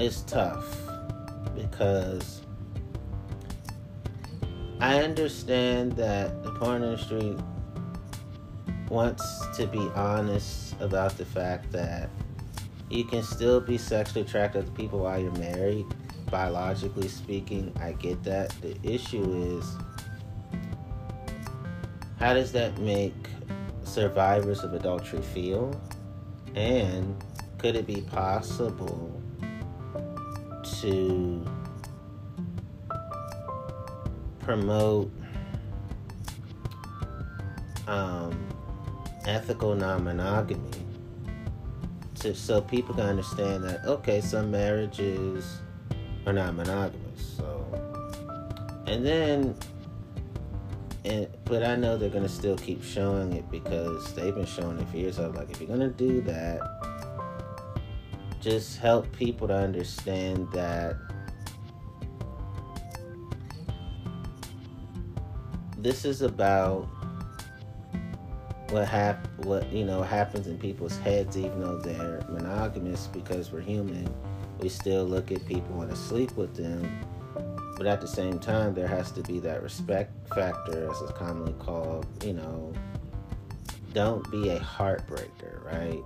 is 0.00 0.22
tough 0.22 0.76
because 1.54 2.42
I 4.80 5.04
understand 5.04 5.92
that 5.92 6.42
the 6.42 6.50
porn 6.54 6.82
industry 6.82 7.36
wants 8.88 9.46
to 9.58 9.68
be 9.68 9.88
honest 9.94 10.74
about 10.80 11.16
the 11.16 11.24
fact 11.24 11.70
that 11.70 12.10
you 12.90 13.04
can 13.04 13.22
still 13.22 13.60
be 13.60 13.78
sexually 13.78 14.22
attracted 14.22 14.66
to 14.66 14.72
people 14.72 14.98
while 14.98 15.20
you're 15.20 15.30
married. 15.38 15.86
Biologically 16.32 17.06
speaking, 17.06 17.72
I 17.80 17.92
get 17.92 18.24
that. 18.24 18.52
The 18.60 18.76
issue 18.82 19.56
is 19.56 19.76
how 22.20 22.34
does 22.34 22.52
that 22.52 22.78
make 22.78 23.14
survivors 23.82 24.62
of 24.62 24.74
adultery 24.74 25.22
feel? 25.22 25.80
And 26.54 27.16
could 27.58 27.74
it 27.74 27.86
be 27.86 28.02
possible 28.02 29.20
to 30.80 31.44
promote 34.40 35.10
um, 37.86 38.46
ethical 39.26 39.74
non-monogamy 39.74 40.70
to, 42.16 42.34
so 42.34 42.60
people 42.60 42.94
can 42.94 43.06
understand 43.06 43.64
that 43.64 43.84
okay 43.84 44.20
some 44.20 44.50
marriages 44.50 45.60
are 46.26 46.32
not 46.32 46.54
monogamous 46.54 47.36
so 47.36 47.64
and 48.86 49.04
then 49.04 49.54
but 51.50 51.64
I 51.64 51.74
know 51.74 51.96
they're 51.96 52.08
gonna 52.08 52.28
still 52.28 52.56
keep 52.56 52.82
showing 52.84 53.32
it 53.32 53.50
because 53.50 54.14
they've 54.14 54.34
been 54.34 54.46
showing 54.46 54.78
it 54.78 54.88
for 54.88 54.96
years. 54.96 55.16
So 55.16 55.30
like, 55.30 55.50
if 55.50 55.60
you're 55.60 55.68
gonna 55.68 55.88
do 55.88 56.20
that, 56.20 56.60
just 58.40 58.78
help 58.78 59.10
people 59.12 59.48
to 59.48 59.54
understand 59.54 60.46
that 60.52 60.96
this 65.76 66.04
is 66.04 66.22
about 66.22 66.88
what 68.68 68.86
hap- 68.86 69.26
what 69.44 69.70
you 69.72 69.84
know 69.84 70.02
happens 70.02 70.46
in 70.46 70.56
people's 70.56 70.96
heads 70.98 71.36
even 71.36 71.60
though 71.60 71.78
they're 71.78 72.24
monogamous 72.28 73.08
because 73.08 73.50
we're 73.50 73.60
human 73.60 74.08
we 74.60 74.68
still 74.68 75.04
look 75.04 75.32
at 75.32 75.44
people 75.46 75.82
and 75.82 75.96
sleep 75.96 76.30
with 76.36 76.54
them 76.54 76.88
but 77.80 77.86
at 77.86 77.98
the 77.98 78.06
same 78.06 78.38
time 78.38 78.74
there 78.74 78.86
has 78.86 79.10
to 79.10 79.22
be 79.22 79.38
that 79.40 79.62
respect 79.62 80.12
factor 80.34 80.90
as 80.90 81.00
it's 81.00 81.12
commonly 81.12 81.54
called 81.54 82.06
you 82.22 82.34
know. 82.34 82.70
Don't 83.94 84.30
be 84.30 84.50
a 84.50 84.60
heartbreaker 84.60 85.64
right? 85.64 86.02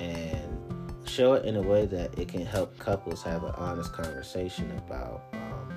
And 0.00 0.92
show 1.04 1.34
it 1.34 1.44
in 1.44 1.54
a 1.54 1.62
way 1.62 1.86
that 1.86 2.18
it 2.18 2.26
can 2.26 2.44
help 2.44 2.76
couples 2.76 3.22
have 3.22 3.44
an 3.44 3.52
honest 3.52 3.92
conversation 3.92 4.68
about 4.78 5.22
um, 5.34 5.72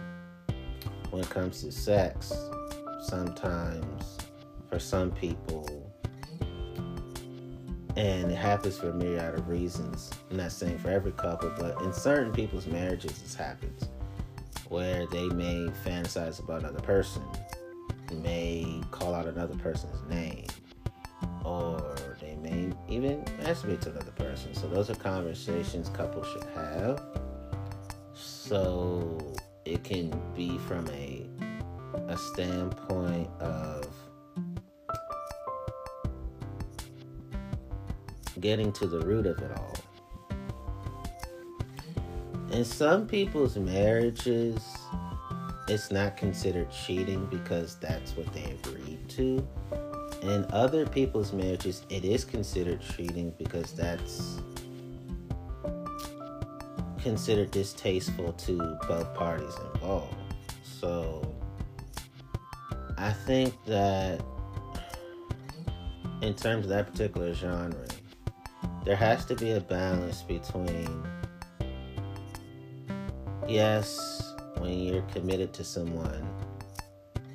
when 1.12 1.22
it 1.22 1.30
comes 1.30 1.62
to 1.62 1.72
sex 1.72 2.34
sometimes 3.04 4.18
for 4.68 4.80
some 4.80 5.12
people, 5.12 5.94
and 7.96 8.32
it 8.32 8.36
happens 8.36 8.80
for 8.80 8.90
a 8.90 8.94
myriad 8.96 9.36
of 9.36 9.48
reasons. 9.48 10.10
I'm 10.32 10.38
not 10.38 10.52
saying 10.52 10.80
for 10.80 10.90
every 10.90 11.12
couple, 11.12 11.54
but 11.60 11.80
in 11.84 11.94
certain 11.94 12.34
people's 12.34 12.66
marriages, 12.66 13.22
this 13.22 13.36
happens 13.36 13.88
where 14.70 15.06
they 15.08 15.28
may 15.30 15.70
fantasize 15.86 16.40
about 16.40 16.62
another 16.62 16.82
person, 16.82 17.24
may 18.12 18.82
call 18.92 19.14
out 19.14 19.28
another 19.28 19.56
person's 19.56 20.02
name, 20.10 20.48
or 21.44 21.96
they 22.20 22.36
may 22.36 22.72
even 22.88 23.24
masturbate 23.42 23.82
to 23.82 23.92
another 23.92 24.12
person. 24.12 24.54
So, 24.54 24.68
those 24.68 24.90
are 24.90 24.96
conversations 24.96 25.90
couples 25.90 26.28
should 26.28 26.50
have. 26.56 27.04
So, 28.14 29.36
it 29.66 29.84
can 29.84 30.14
be 30.36 30.58
from 30.60 30.88
a 30.90 31.26
a 32.08 32.18
standpoint 32.18 33.30
of 33.42 33.86
getting 38.40 38.72
to 38.72 38.88
the 38.88 39.00
root 39.02 39.26
of 39.26 39.38
it 39.40 39.52
all. 39.58 39.76
In 42.52 42.64
some 42.64 43.08
people's 43.08 43.58
marriages, 43.58 44.60
it's 45.68 45.92
not 45.92 46.16
considered 46.16 46.72
cheating 46.72 47.26
because 47.26 47.76
that's 47.76 48.16
what 48.16 48.32
they 48.34 48.58
agreed 48.64 49.08
to. 49.10 49.46
In 50.22 50.46
other 50.52 50.86
people's 50.86 51.34
marriages, 51.34 51.86
it 51.90 52.06
is 52.06 52.24
considered 52.24 52.82
cheating 52.82 53.34
because 53.38 53.74
that's 53.74 54.40
considered 57.02 57.52
distasteful 57.52 58.34
to 58.34 58.78
both 58.88 59.14
parties 59.14 59.54
involved. 59.74 60.16
So 60.64 61.36
I 62.98 63.12
think 63.12 63.54
that 63.66 64.22
in 66.22 66.34
terms 66.34 66.66
of 66.66 66.70
that 66.70 66.92
particular 66.92 67.34
genre, 67.34 67.88
there 68.86 68.96
has 68.96 69.26
to 69.26 69.36
be 69.36 69.52
a 69.52 69.60
balance 69.60 70.22
between 70.24 71.04
yes, 73.48 74.34
when 74.58 74.80
you're 74.80 75.02
committed 75.04 75.54
to 75.54 75.64
someone, 75.64 76.28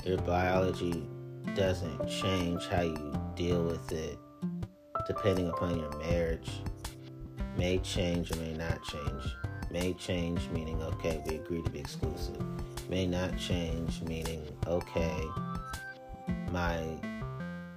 your 0.05 0.19
biology 0.19 1.07
doesn't 1.55 2.09
change 2.09 2.67
how 2.67 2.83
you 2.83 3.13
deal 3.35 3.63
with 3.63 3.91
it 3.93 4.19
depending 5.07 5.49
upon 5.49 5.79
your 5.79 5.97
marriage. 5.99 6.51
May 7.57 7.79
change 7.79 8.33
or 8.33 8.37
may 8.37 8.55
not 8.55 8.83
change. 8.85 9.37
May 9.71 9.95
change 9.95 10.49
meaning 10.51 10.83
okay, 10.83 11.23
we 11.27 11.37
agree 11.37 11.63
to 11.63 11.71
be 11.71 11.81
exclusive. 11.81 12.41
May 12.89 13.07
not 13.07 13.37
change 13.39 14.03
meaning 14.03 14.47
okay, 14.67 15.23
my 16.51 16.83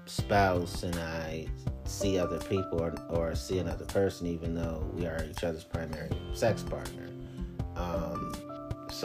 spouse 0.06 0.84
and 0.84 0.96
I 0.96 1.48
see 1.86 2.18
other 2.20 2.40
people 2.40 2.82
or, 2.82 2.94
or 3.10 3.36
see 3.36 3.60
another 3.60 3.86
person, 3.86 4.28
even 4.28 4.56
though 4.56 4.90
we 4.94 5.06
are 5.06 5.24
each 5.30 5.44
other's 5.44 5.64
primary 5.64 6.10
sex 6.34 6.64
partner. 6.64 7.05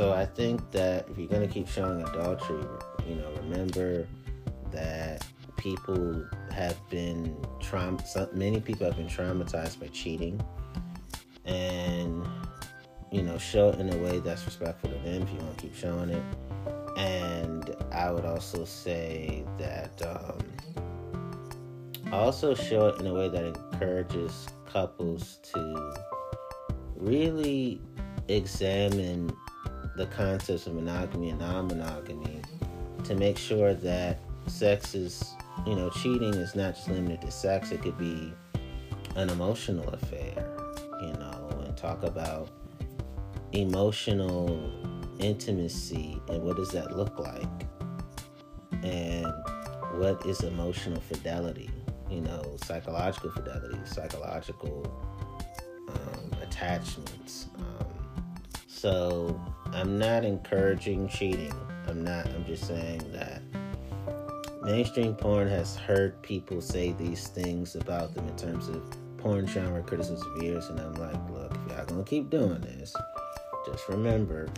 So 0.00 0.14
I 0.14 0.24
think 0.24 0.70
that 0.70 1.06
if 1.10 1.18
you're 1.18 1.28
to 1.28 1.46
keep 1.46 1.68
showing 1.68 2.00
adultery, 2.00 2.64
you 3.06 3.16
know, 3.16 3.30
remember 3.42 4.08
that 4.70 5.26
people 5.58 6.26
have 6.50 6.74
been 6.88 7.36
traum. 7.60 8.00
Many 8.32 8.60
people 8.60 8.86
have 8.86 8.96
been 8.96 9.08
traumatized 9.08 9.78
by 9.78 9.88
cheating, 9.88 10.40
and 11.44 12.26
you 13.12 13.20
know, 13.20 13.36
show 13.36 13.68
it 13.68 13.78
in 13.78 13.92
a 13.92 13.96
way 13.98 14.20
that's 14.20 14.46
respectful 14.46 14.88
to 14.88 14.98
them. 15.00 15.20
If 15.20 15.32
you 15.32 15.36
want 15.36 15.58
to 15.58 15.62
keep 15.64 15.76
showing 15.76 16.08
it, 16.08 16.22
and 16.96 17.76
I 17.92 18.10
would 18.10 18.24
also 18.24 18.64
say 18.64 19.44
that. 19.58 20.00
Um, 20.00 20.38
also 22.10 22.54
show 22.54 22.86
it 22.86 23.00
in 23.00 23.06
a 23.06 23.12
way 23.12 23.28
that 23.28 23.44
encourages 23.44 24.48
couples 24.64 25.40
to 25.52 25.92
really 26.96 27.82
examine 28.28 29.30
the 29.96 30.06
concepts 30.06 30.66
of 30.66 30.74
monogamy 30.74 31.30
and 31.30 31.40
non-monogamy 31.40 32.40
to 33.04 33.14
make 33.14 33.36
sure 33.38 33.74
that 33.74 34.20
sex 34.46 34.94
is 34.94 35.34
you 35.66 35.74
know 35.74 35.90
cheating 35.90 36.34
is 36.34 36.54
not 36.54 36.74
just 36.74 36.88
limited 36.88 37.20
to 37.20 37.30
sex 37.30 37.70
it 37.70 37.82
could 37.82 37.98
be 37.98 38.32
an 39.16 39.28
emotional 39.30 39.88
affair 39.90 40.32
you 41.02 41.12
know 41.14 41.48
and 41.64 41.76
talk 41.76 42.02
about 42.02 42.48
emotional 43.52 44.72
intimacy 45.18 46.20
and 46.28 46.42
what 46.42 46.56
does 46.56 46.70
that 46.70 46.96
look 46.96 47.18
like 47.18 47.66
and 48.82 49.26
what 49.98 50.24
is 50.24 50.40
emotional 50.40 51.00
fidelity 51.00 51.70
you 52.10 52.20
know, 52.20 52.56
psychological 52.64 53.30
fidelity, 53.30 53.78
psychological 53.84 54.84
um, 55.88 56.42
attachments. 56.42 57.46
Um, 57.56 58.42
so 58.66 59.40
I'm 59.72 59.98
not 59.98 60.24
encouraging 60.24 61.08
cheating. 61.08 61.54
I'm 61.86 62.02
not. 62.02 62.26
I'm 62.26 62.44
just 62.44 62.66
saying 62.66 63.02
that 63.12 63.42
mainstream 64.62 65.14
porn 65.14 65.48
has 65.48 65.76
heard 65.76 66.20
people 66.22 66.60
say 66.60 66.92
these 66.92 67.28
things 67.28 67.76
about 67.76 68.14
them 68.14 68.26
in 68.28 68.36
terms 68.36 68.68
of 68.68 68.82
porn 69.18 69.46
genre 69.46 69.82
criticism 69.82 70.42
years, 70.42 70.68
and 70.68 70.80
I'm 70.80 70.94
like, 70.94 71.30
look, 71.30 71.56
if 71.66 71.72
y'all 71.76 71.86
gonna 71.86 72.04
keep 72.04 72.30
doing 72.30 72.60
this, 72.60 72.94
just 73.66 73.88
remember 73.88 74.48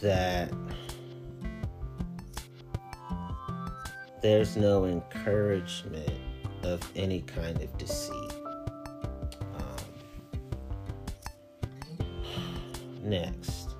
that 0.00 0.52
there's 4.22 4.56
no 4.56 4.84
encouragement 4.84 6.12
of 6.62 6.80
any 6.94 7.22
kind 7.22 7.60
of 7.60 7.78
deceit. 7.78 8.21
Next, 13.12 13.76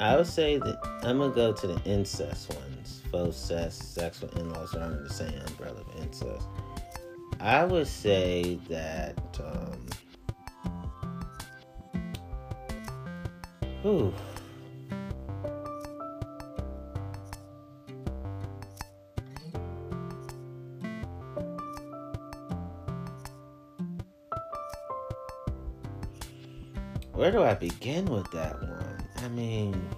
I 0.00 0.16
would 0.16 0.26
say 0.26 0.56
that 0.56 0.78
I'm 1.02 1.18
gonna 1.18 1.34
go 1.34 1.52
to 1.52 1.66
the 1.66 1.80
incest 1.84 2.54
ones. 2.54 3.02
Faux 3.12 3.36
sex, 3.36 3.74
sex 3.74 4.20
with 4.22 4.34
in-laws 4.36 4.74
are 4.74 4.82
under 4.82 5.02
the 5.02 5.12
same 5.12 5.38
umbrella 5.46 5.80
of 5.80 6.02
incest. 6.02 6.46
I 7.38 7.64
would 7.64 7.86
say 7.86 8.58
that. 8.68 9.18
Um, 9.44 9.86
whew, 13.82 14.14
where 27.16 27.30
do 27.32 27.42
I 27.42 27.54
begin 27.54 28.04
with 28.04 28.30
that 28.32 28.60
one? 28.60 29.08
I 29.24 29.28
mean, 29.28 29.88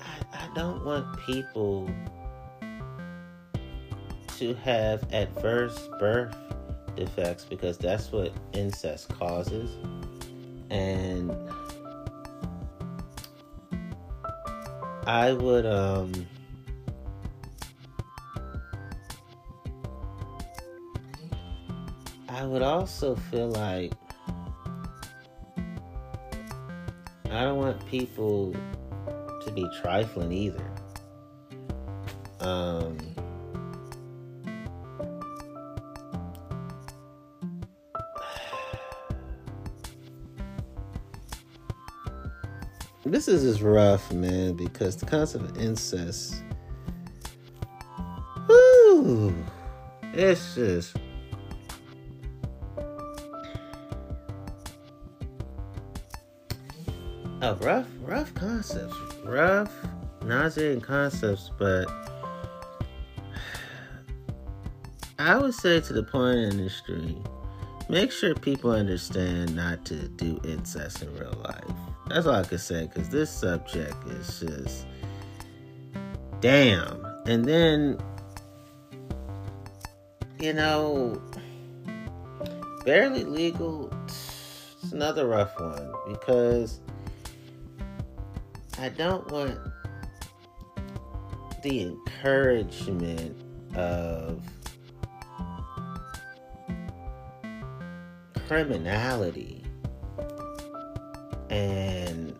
I, 0.00 0.36
I 0.36 0.54
don't 0.56 0.84
want 0.84 1.16
people 1.24 1.88
to 4.38 4.54
have 4.54 5.04
adverse 5.12 5.88
birth 6.00 6.36
defects 6.96 7.44
because 7.44 7.78
that's 7.78 8.10
what 8.10 8.32
incest 8.54 9.08
causes. 9.10 9.70
And 10.70 11.32
I 15.06 15.32
would, 15.32 15.64
um, 15.64 16.26
I 22.38 22.46
would 22.46 22.62
also 22.62 23.16
feel 23.16 23.48
like 23.48 23.92
I 27.32 27.42
don't 27.42 27.56
want 27.56 27.84
people 27.86 28.54
to 29.44 29.52
be 29.52 29.68
trifling 29.82 30.30
either. 30.30 30.70
Um, 32.38 32.96
this 43.04 43.26
is 43.26 43.42
just 43.42 43.62
rough, 43.62 44.12
man, 44.12 44.54
because 44.54 44.94
the 44.94 45.06
concept 45.06 45.44
of 45.44 45.58
incest. 45.58 46.40
Whoo! 48.48 49.34
It's 50.12 50.54
just. 50.54 50.96
A 57.40 57.54
rough, 57.54 57.86
rough 58.02 58.34
concepts. 58.34 58.96
Rough, 59.24 59.72
nauseating 60.24 60.80
concepts, 60.80 61.52
but 61.56 61.86
I 65.20 65.36
would 65.36 65.54
say 65.54 65.80
to 65.80 65.92
the 65.92 66.02
porn 66.02 66.36
industry, 66.38 67.16
make 67.88 68.10
sure 68.10 68.34
people 68.34 68.72
understand 68.72 69.54
not 69.54 69.84
to 69.84 70.08
do 70.08 70.40
incest 70.42 71.02
in 71.02 71.14
real 71.14 71.40
life. 71.44 71.62
That's 72.08 72.26
all 72.26 72.34
I 72.34 72.42
could 72.42 72.60
say 72.60 72.86
because 72.86 73.08
this 73.08 73.30
subject 73.30 73.94
is 74.08 74.40
just 74.40 74.86
damn. 76.40 77.04
And 77.26 77.44
then, 77.44 77.98
you 80.40 80.54
know, 80.54 81.22
barely 82.84 83.22
legal. 83.22 83.92
It's 84.82 84.90
another 84.92 85.28
rough 85.28 85.60
one 85.60 85.92
because 86.08 86.80
I 88.80 88.90
don't 88.90 89.28
want 89.32 89.58
the 91.64 91.82
encouragement 91.82 93.36
of 93.74 94.40
criminality 98.46 99.64
and 101.50 102.38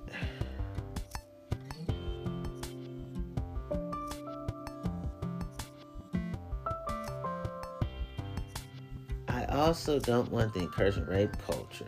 I 9.27 9.44
also 9.46 9.98
don't 9.98 10.31
want 10.31 10.55
the 10.55 10.61
encouragement 10.61 11.09
rape 11.09 11.37
culture. 11.44 11.85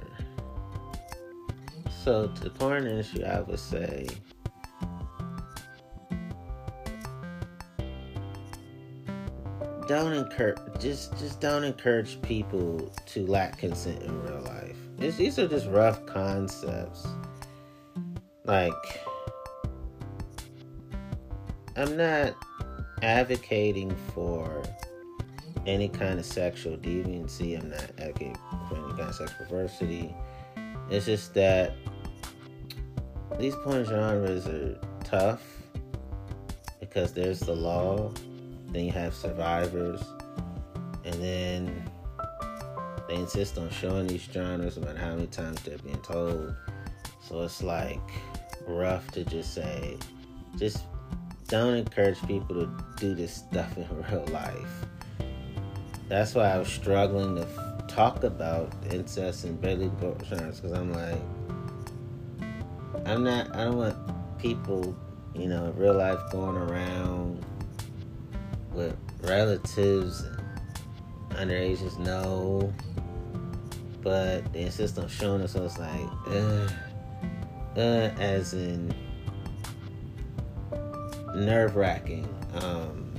So 2.02 2.26
to 2.26 2.44
the 2.44 2.50
porn 2.50 2.86
industry, 2.86 3.24
I 3.24 3.40
would 3.42 3.60
say 3.60 4.08
don't 9.90 10.12
encourage 10.12 10.56
just 10.78 11.18
just 11.18 11.40
don't 11.40 11.64
encourage 11.64 12.22
people 12.22 12.92
to 13.06 13.26
lack 13.26 13.58
consent 13.58 14.00
in 14.04 14.22
real 14.22 14.40
life. 14.42 14.76
It's, 15.00 15.16
these 15.16 15.36
are 15.40 15.48
just 15.48 15.66
rough 15.66 16.06
concepts. 16.06 17.08
Like 18.44 19.02
I'm 21.74 21.96
not 21.96 22.36
advocating 23.02 23.92
for 24.14 24.62
any 25.66 25.88
kind 25.88 26.20
of 26.20 26.24
sexual 26.24 26.76
deviancy. 26.76 27.60
I'm 27.60 27.70
not 27.70 27.90
advocating 27.98 28.38
for 28.68 28.76
any 28.76 28.90
kind 28.90 29.08
of 29.08 29.14
sexual 29.16 29.44
perversity. 29.44 30.14
It's 30.88 31.06
just 31.06 31.34
that 31.34 31.72
these 33.40 33.56
porn 33.56 33.84
genres 33.84 34.46
are 34.46 34.78
tough 35.02 35.42
because 36.78 37.12
there's 37.12 37.40
the 37.40 37.56
law 37.56 38.12
then 38.72 38.84
you 38.84 38.92
have 38.92 39.14
survivors, 39.14 40.02
and 41.04 41.14
then 41.14 41.90
they 43.08 43.16
insist 43.16 43.58
on 43.58 43.68
showing 43.70 44.06
these 44.06 44.22
genres 44.22 44.76
no 44.76 44.86
matter 44.86 44.98
how 44.98 45.14
many 45.14 45.26
times 45.26 45.60
they're 45.62 45.78
being 45.78 46.00
told. 46.02 46.54
So 47.26 47.42
it's 47.42 47.62
like 47.62 48.00
rough 48.66 49.10
to 49.12 49.24
just 49.24 49.54
say, 49.54 49.96
just 50.56 50.84
don't 51.48 51.74
encourage 51.74 52.24
people 52.26 52.54
to 52.54 52.84
do 52.96 53.14
this 53.14 53.34
stuff 53.34 53.76
in 53.76 53.86
real 54.10 54.24
life. 54.26 54.86
That's 56.08 56.34
why 56.34 56.50
I 56.52 56.58
was 56.58 56.68
struggling 56.68 57.36
to 57.36 57.42
f- 57.42 57.88
talk 57.88 58.24
about 58.24 58.72
incest 58.90 59.44
and 59.44 59.60
barely 59.60 59.90
genres 60.24 60.60
because 60.60 60.72
I'm 60.72 60.92
like, 60.92 61.20
I'm 63.06 63.24
not, 63.24 63.54
I 63.56 63.64
don't 63.64 63.76
want 63.76 63.96
people, 64.38 64.96
you 65.34 65.48
know, 65.48 65.72
real 65.76 65.94
life 65.94 66.18
going 66.30 66.56
around 66.56 67.44
with 68.72 68.96
relatives 69.22 70.24
underages 71.30 71.98
no 71.98 72.72
but 74.02 74.52
they 74.52 74.62
insist 74.62 74.98
on 74.98 75.08
showing 75.08 75.42
us. 75.42 75.52
So 75.52 75.64
it's 75.64 75.78
like, 75.78 76.08
uh, 76.28 76.68
uh, 77.76 78.10
as 78.18 78.54
in 78.54 78.94
nerve 81.34 81.76
wracking. 81.76 82.28
Um, 82.54 83.12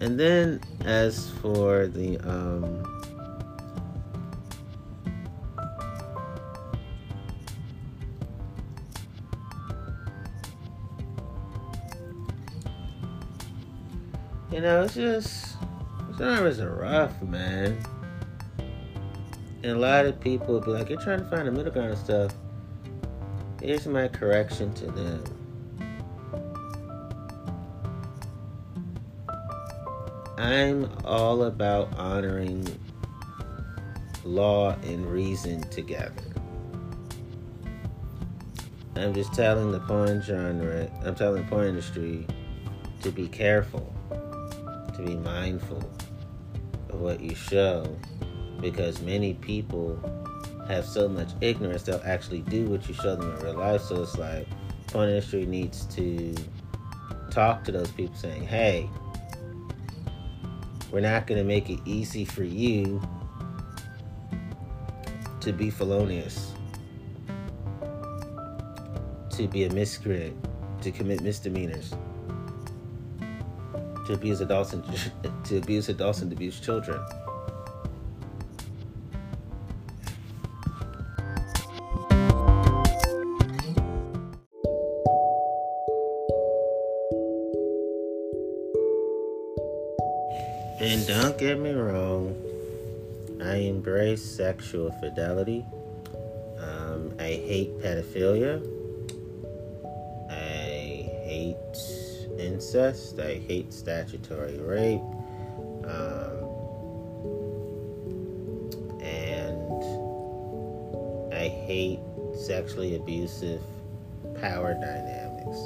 and 0.00 0.18
then 0.18 0.60
as 0.84 1.30
for 1.42 1.88
the 1.88 2.18
um, 2.18 2.97
You 14.58 14.64
know, 14.64 14.82
it's 14.82 14.94
just 14.94 15.56
genres 16.16 16.58
are 16.58 16.74
rough, 16.74 17.22
man. 17.22 17.78
And 19.62 19.70
a 19.70 19.78
lot 19.78 20.04
of 20.04 20.18
people 20.18 20.60
be 20.60 20.72
like, 20.72 20.88
"You're 20.88 21.00
trying 21.00 21.20
to 21.20 21.26
find 21.26 21.46
a 21.46 21.52
middle 21.52 21.70
ground 21.72 21.90
and 21.90 21.98
stuff." 21.98 22.34
Here's 23.62 23.86
my 23.86 24.08
correction 24.08 24.74
to 24.74 24.86
them. 24.86 25.22
I'm 30.36 30.90
all 31.04 31.44
about 31.44 31.96
honoring 31.96 32.66
law 34.24 34.74
and 34.82 35.06
reason 35.06 35.60
together. 35.70 36.34
I'm 38.96 39.14
just 39.14 39.32
telling 39.34 39.70
the 39.70 39.78
porn 39.78 40.20
genre, 40.20 40.90
I'm 41.04 41.14
telling 41.14 41.44
the 41.44 41.48
porn 41.48 41.68
industry 41.68 42.26
to 43.02 43.12
be 43.12 43.28
careful 43.28 43.94
to 44.98 45.04
be 45.04 45.14
mindful 45.16 45.78
of 46.90 47.00
what 47.00 47.20
you 47.20 47.34
show 47.34 47.96
because 48.60 49.00
many 49.00 49.34
people 49.34 49.96
have 50.66 50.84
so 50.84 51.08
much 51.08 51.28
ignorance 51.40 51.84
they'll 51.84 52.02
actually 52.04 52.42
do 52.42 52.66
what 52.66 52.86
you 52.88 52.94
show 52.94 53.14
them 53.14 53.32
in 53.36 53.44
real 53.44 53.54
life. 53.54 53.80
So 53.80 54.02
it's 54.02 54.18
like 54.18 54.46
porn 54.88 55.08
industry 55.08 55.46
needs 55.46 55.84
to 55.96 56.34
talk 57.30 57.62
to 57.64 57.72
those 57.72 57.90
people 57.92 58.16
saying, 58.16 58.42
hey, 58.42 58.90
we're 60.90 61.00
not 61.00 61.26
going 61.26 61.38
to 61.38 61.44
make 61.44 61.70
it 61.70 61.78
easy 61.84 62.24
for 62.24 62.42
you 62.42 63.00
to 65.40 65.52
be 65.52 65.70
felonious, 65.70 66.52
to 69.30 69.46
be 69.46 69.64
a 69.64 69.72
miscreant, 69.72 70.36
to 70.82 70.90
commit 70.90 71.20
misdemeanors 71.22 71.94
to 74.08 74.14
abuse 74.14 74.40
adults 74.40 74.72
and 74.72 74.82
to 75.44 75.58
abuse 75.58 75.90
adults 75.90 76.22
and 76.22 76.32
abuse 76.32 76.58
children. 76.60 76.98
And 90.80 91.06
don't 91.06 91.36
get 91.36 91.58
me 91.58 91.72
wrong, 91.72 92.34
I 93.42 93.56
embrace 93.56 94.24
sexual 94.24 94.90
fidelity. 95.00 95.66
Um, 96.58 97.14
I 97.18 97.24
hate 97.24 97.78
pedophilia. 97.80 98.77
Incest. 102.68 103.18
I 103.18 103.38
hate 103.46 103.72
statutory 103.72 104.58
rape. 104.58 105.00
Um, 105.84 106.44
and 109.00 109.82
I 111.32 111.48
hate 111.48 112.00
sexually 112.36 112.96
abusive 112.96 113.62
power 114.40 114.74
dynamics. 114.74 115.58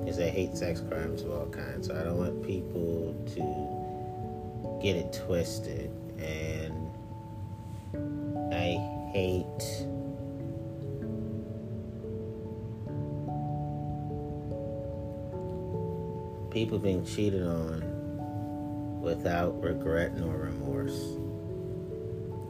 Because 0.00 0.18
I 0.18 0.28
hate 0.28 0.54
sex 0.56 0.80
crimes 0.80 1.22
of 1.22 1.30
all 1.30 1.46
kinds. 1.46 1.86
So 1.86 1.98
I 1.98 2.04
don't 2.04 2.18
want 2.18 2.46
people 2.46 3.14
to 3.34 4.82
get 4.82 4.96
it 4.96 5.12
twisted. 5.24 5.90
And 6.18 6.90
I 8.52 8.76
hate 9.12 9.86
people 16.52 16.78
being 16.78 17.02
cheated 17.04 17.42
on 17.46 19.00
without 19.00 19.60
regret 19.62 20.14
nor 20.16 20.36
remorse. 20.36 21.16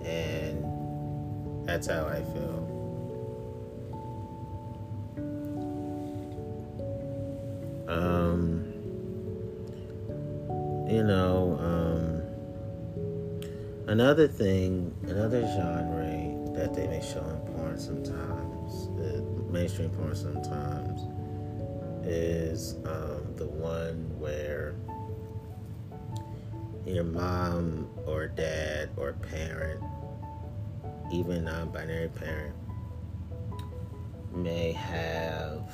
And 0.04 0.64
that's 1.64 1.86
how 1.86 2.06
I 2.06 2.22
feel. 2.22 2.68
Um, 7.86 8.64
you 10.90 11.04
know, 11.04 11.56
um, 11.60 12.22
another 13.86 14.26
thing, 14.26 14.92
another 15.04 15.42
genre 15.42 16.02
that 16.54 16.74
they 16.74 16.88
may 16.88 17.00
show 17.00 17.20
in 17.20 17.38
porn 17.54 17.78
sometimes, 17.78 18.88
mainstream 19.50 19.90
porn 19.90 20.16
sometimes, 20.16 21.02
is 22.12 22.76
um, 22.84 23.34
the 23.36 23.46
one 23.46 24.10
where 24.18 24.74
your 26.84 27.04
mom 27.04 27.88
or 28.06 28.28
dad 28.28 28.90
or 28.96 29.14
parent, 29.14 29.82
even 31.10 31.44
non 31.44 31.70
binary 31.70 32.08
parent, 32.08 32.54
may 34.34 34.72
have 34.72 35.64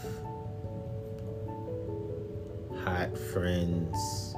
hot 2.85 3.18
friends 3.18 4.37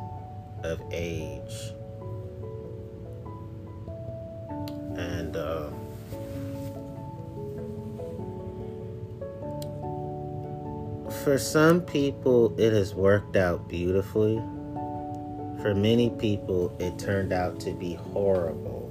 of 0.65 0.81
age. 0.93 1.73
For 11.31 11.39
some 11.39 11.81
people, 11.81 12.53
it 12.59 12.73
has 12.73 12.93
worked 12.93 13.37
out 13.37 13.69
beautifully. 13.69 14.43
For 15.63 15.77
many 15.77 16.11
people, 16.11 16.77
it 16.81 16.99
turned 16.99 17.33
out 17.33 17.61
to 17.61 17.73
be 17.73 17.95
horrible. 17.95 18.91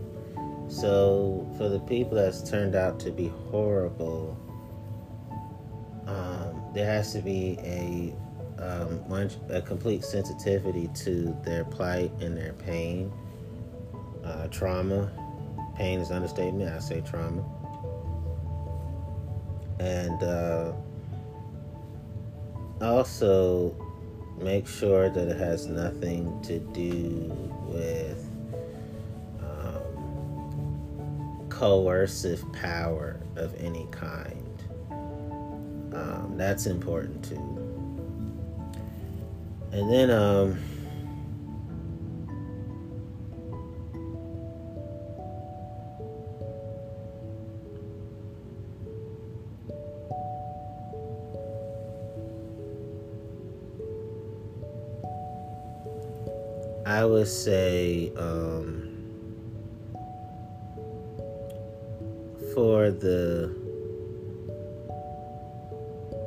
So, 0.69 1.45
for 1.57 1.67
the 1.67 1.81
people 1.81 2.15
that's 2.15 2.49
turned 2.49 2.75
out 2.75 2.97
to 3.01 3.11
be 3.11 3.27
horrible, 3.27 4.37
um, 6.07 6.63
there 6.73 6.85
has 6.85 7.11
to 7.11 7.19
be 7.19 7.57
a 7.59 8.15
um, 8.63 9.29
a 9.49 9.61
complete 9.61 10.05
sensitivity 10.05 10.89
to 10.93 11.35
their 11.43 11.65
plight 11.65 12.09
and 12.21 12.37
their 12.37 12.53
pain, 12.53 13.11
uh, 14.23 14.47
trauma. 14.47 15.11
Pain 15.75 15.99
is 15.99 16.09
understatement. 16.09 16.73
I 16.73 16.79
say 16.79 17.01
trauma, 17.01 17.43
and 19.81 20.23
uh, 20.23 20.71
also 22.81 23.75
make 24.41 24.67
sure 24.67 25.09
that 25.09 25.27
it 25.27 25.37
has 25.37 25.67
nothing 25.67 26.41
to 26.43 26.59
do 26.59 27.31
with 27.67 28.29
um, 29.41 29.85
coercive 31.49 32.43
power 32.53 33.19
of 33.35 33.53
any 33.59 33.87
kind. 33.91 34.45
Um, 35.93 36.35
that's 36.37 36.65
important 36.67 37.23
too. 37.25 37.59
And 39.71 39.91
then, 39.91 40.09
um, 40.09 40.59
I 56.99 57.05
would 57.05 57.29
say, 57.29 58.11
um, 58.17 58.89
for 62.53 62.91
the, 62.91 63.55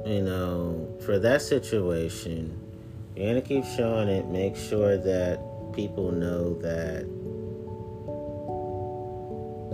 you 0.07 0.23
know, 0.23 0.97
for 1.05 1.19
that 1.19 1.43
situation, 1.43 2.59
you're 3.15 3.35
to 3.35 3.43
keep 3.43 3.67
showing 3.67 4.09
it. 4.09 4.29
Make 4.29 4.57
sure 4.57 4.97
that 4.97 5.41
people 5.75 6.11
know 6.11 6.55
that 6.61 7.05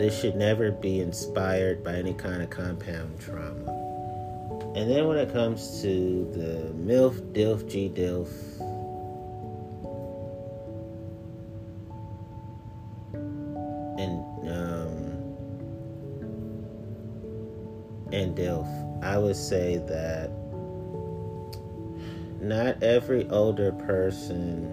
this 0.00 0.20
should 0.20 0.34
never 0.34 0.72
be 0.72 0.98
inspired 0.98 1.84
by 1.84 1.92
any 1.94 2.14
kind 2.14 2.42
of 2.42 2.50
compound 2.50 3.20
trauma. 3.20 4.72
And 4.74 4.90
then 4.90 5.06
when 5.06 5.18
it 5.18 5.32
comes 5.32 5.80
to 5.82 6.28
the 6.32 6.72
MILF, 6.74 7.20
DILF, 7.34 7.68
G 7.68 7.88
DILF, 7.88 8.28
I 19.18 19.20
would 19.20 19.34
say 19.34 19.78
that 19.78 20.30
not 22.40 22.80
every 22.84 23.28
older 23.30 23.72
person 23.72 24.68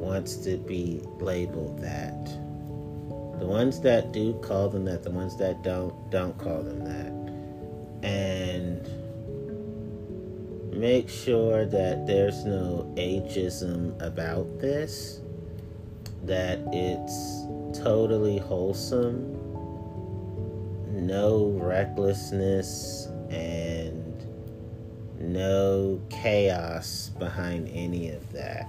wants 0.00 0.36
to 0.36 0.56
be 0.56 1.02
labeled 1.20 1.80
that. 1.80 2.24
The 3.38 3.44
ones 3.44 3.78
that 3.82 4.12
do 4.12 4.32
call 4.40 4.70
them 4.70 4.86
that, 4.86 5.02
the 5.02 5.10
ones 5.10 5.36
that 5.36 5.62
don't, 5.62 6.10
don't 6.10 6.38
call 6.38 6.62
them 6.62 6.82
that. 6.84 7.12
And 8.08 8.88
make 10.72 11.10
sure 11.10 11.66
that 11.66 12.06
there's 12.06 12.46
no 12.46 12.90
ageism 12.96 14.00
about 14.00 14.60
this, 14.60 15.20
that 16.24 16.58
it's 16.72 17.42
totally 17.78 18.38
wholesome, 18.38 19.41
no 21.06 21.46
recklessness, 21.60 23.08
and 23.30 24.26
no 25.18 26.00
chaos 26.10 27.10
behind 27.18 27.68
any 27.72 28.10
of 28.10 28.32
that. 28.32 28.68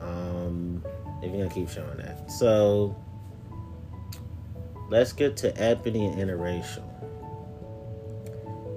Um, 0.00 0.84
if 1.22 1.30
you're 1.30 1.42
gonna 1.42 1.54
keep 1.54 1.68
showing 1.68 1.96
that, 1.98 2.30
so 2.30 2.96
let's 4.88 5.12
get 5.12 5.36
to 5.38 5.56
ebony 5.60 6.06
and 6.06 6.16
interracial. 6.16 6.84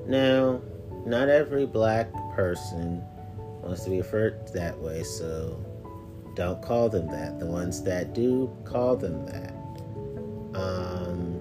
Now, 0.08 0.62
not 1.06 1.30
every 1.30 1.66
black 1.66 2.12
person 2.36 3.04
wants 3.62 3.84
to 3.84 3.90
be 3.90 3.98
referred 3.98 4.48
that 4.54 4.80
way, 4.80 5.04
so 5.04 5.64
don't 6.36 6.62
call 6.62 6.90
them 6.90 7.08
that. 7.08 7.40
The 7.40 7.46
ones 7.46 7.82
that 7.84 8.14
do, 8.14 8.56
call 8.66 8.96
them 8.96 9.26
that. 9.26 9.54
Um, 10.54 11.35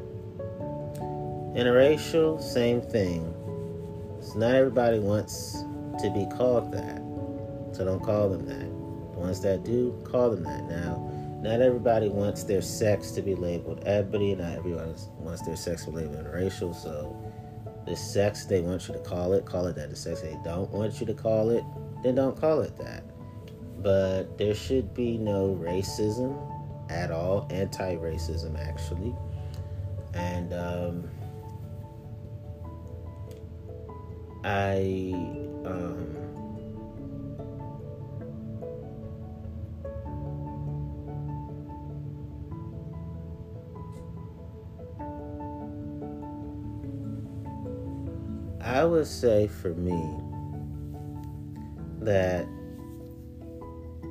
interracial, 1.54 2.42
same 2.42 2.80
thing. 2.80 3.32
So 4.20 4.38
not 4.38 4.54
everybody 4.54 4.98
wants 4.98 5.62
to 6.00 6.10
be 6.10 6.26
called 6.36 6.72
that. 6.72 6.98
So 7.74 7.84
don't 7.84 8.02
call 8.02 8.28
them 8.28 8.46
that. 8.46 9.14
The 9.14 9.20
ones 9.20 9.40
that 9.42 9.64
do, 9.64 10.00
call 10.04 10.30
them 10.30 10.44
that. 10.44 10.64
Now, 10.64 11.10
not 11.42 11.60
everybody 11.60 12.08
wants 12.08 12.44
their 12.44 12.62
sex 12.62 13.10
to 13.12 13.22
be 13.22 13.34
labeled 13.34 13.82
ebony. 13.84 14.34
Not 14.34 14.56
everyone 14.56 14.94
wants 15.18 15.42
their 15.42 15.56
sex 15.56 15.84
to 15.84 15.90
be 15.90 15.98
labeled 15.98 16.26
racial. 16.32 16.72
So 16.72 17.14
the 17.86 17.94
sex 17.94 18.46
they 18.46 18.60
want 18.60 18.88
you 18.88 18.94
to 18.94 19.00
call 19.00 19.34
it, 19.34 19.44
call 19.44 19.66
it 19.66 19.76
that. 19.76 19.90
The 19.90 19.96
sex 19.96 20.22
they 20.22 20.36
don't 20.42 20.70
want 20.70 21.00
you 21.00 21.06
to 21.06 21.14
call 21.14 21.50
it, 21.50 21.64
then 22.02 22.14
don't 22.14 22.40
call 22.40 22.60
it 22.60 22.76
that. 22.78 23.04
But 23.82 24.38
there 24.38 24.54
should 24.54 24.94
be 24.94 25.18
no 25.18 25.58
racism 25.60 26.34
at 26.90 27.10
all, 27.10 27.46
anti 27.50 27.96
racism 27.96 28.58
actually. 28.58 29.14
And 30.14 30.54
um, 30.54 31.10
I 34.44 35.12
um, 35.64 36.06
I 48.60 48.84
would 48.84 49.06
say 49.06 49.46
for 49.46 49.72
me 49.74 49.98
that 52.02 52.46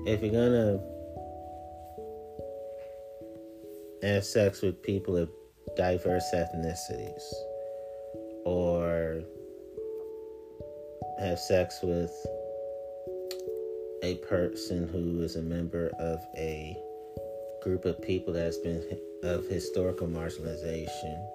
if 0.07 0.23
you're 0.23 0.31
gonna 0.31 0.79
have 4.01 4.25
sex 4.25 4.63
with 4.63 4.81
people 4.81 5.15
of 5.15 5.29
diverse 5.77 6.25
ethnicities 6.33 7.21
or 8.45 9.21
have 11.19 11.39
sex 11.39 11.81
with 11.81 12.11
a 14.03 14.15
person 14.15 14.87
who 14.87 15.21
is 15.21 15.35
a 15.35 15.41
member 15.41 15.89
of 15.99 16.25
a 16.35 16.77
group 17.61 17.85
of 17.85 18.01
people 18.01 18.33
that 18.33 18.43
has 18.43 18.57
been 18.57 18.83
of 19.23 19.47
historical 19.47 20.07
marginalization, 20.07 21.25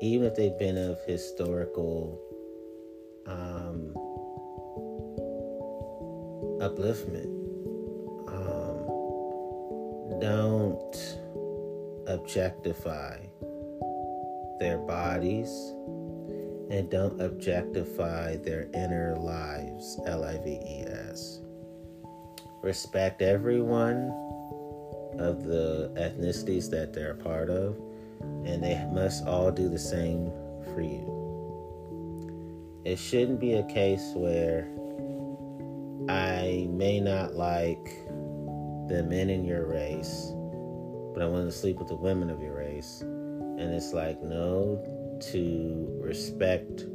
even 0.00 0.26
if 0.26 0.34
they've 0.34 0.58
been 0.58 0.76
of 0.76 0.98
historical 1.06 2.20
um, 3.26 3.94
upliftment, 6.60 7.28
um, 8.28 8.88
don't 10.20 11.18
objectify 12.08 13.18
their 14.58 14.78
bodies 14.78 15.72
and 16.70 16.90
don't 16.90 17.20
objectify 17.20 18.36
their 18.36 18.68
inner 18.74 19.16
lives. 19.16 19.98
L 20.06 20.24
I 20.24 20.38
V 20.38 20.50
E 20.50 20.84
S. 20.86 21.40
Respect 22.62 23.22
everyone 23.22 24.10
of 25.18 25.44
the 25.44 25.90
ethnicities 25.96 26.70
that 26.70 26.92
they're 26.92 27.12
a 27.12 27.16
part 27.16 27.50
of, 27.50 27.78
and 28.20 28.62
they 28.62 28.84
must 28.92 29.26
all 29.26 29.50
do 29.50 29.68
the 29.68 29.78
same 29.78 30.30
for 30.74 30.80
you. 30.80 31.14
It 32.84 32.98
shouldn't 32.98 33.40
be 33.40 33.54
a 33.54 33.64
case 33.64 34.12
where 34.14 34.68
I 36.08 36.66
may 36.70 37.00
not 37.00 37.34
like 37.34 38.06
the 38.88 39.04
men 39.08 39.28
in 39.30 39.44
your 39.44 39.66
race, 39.66 40.32
but 41.12 41.22
I 41.22 41.26
want 41.26 41.46
to 41.46 41.52
sleep 41.52 41.78
with 41.78 41.88
the 41.88 41.96
women 41.96 42.30
of 42.30 42.40
your 42.40 42.56
race. 42.56 43.00
And 43.00 43.74
it's 43.74 43.92
like, 43.92 44.22
no, 44.22 44.82
to 45.20 45.98
respect 46.00 46.86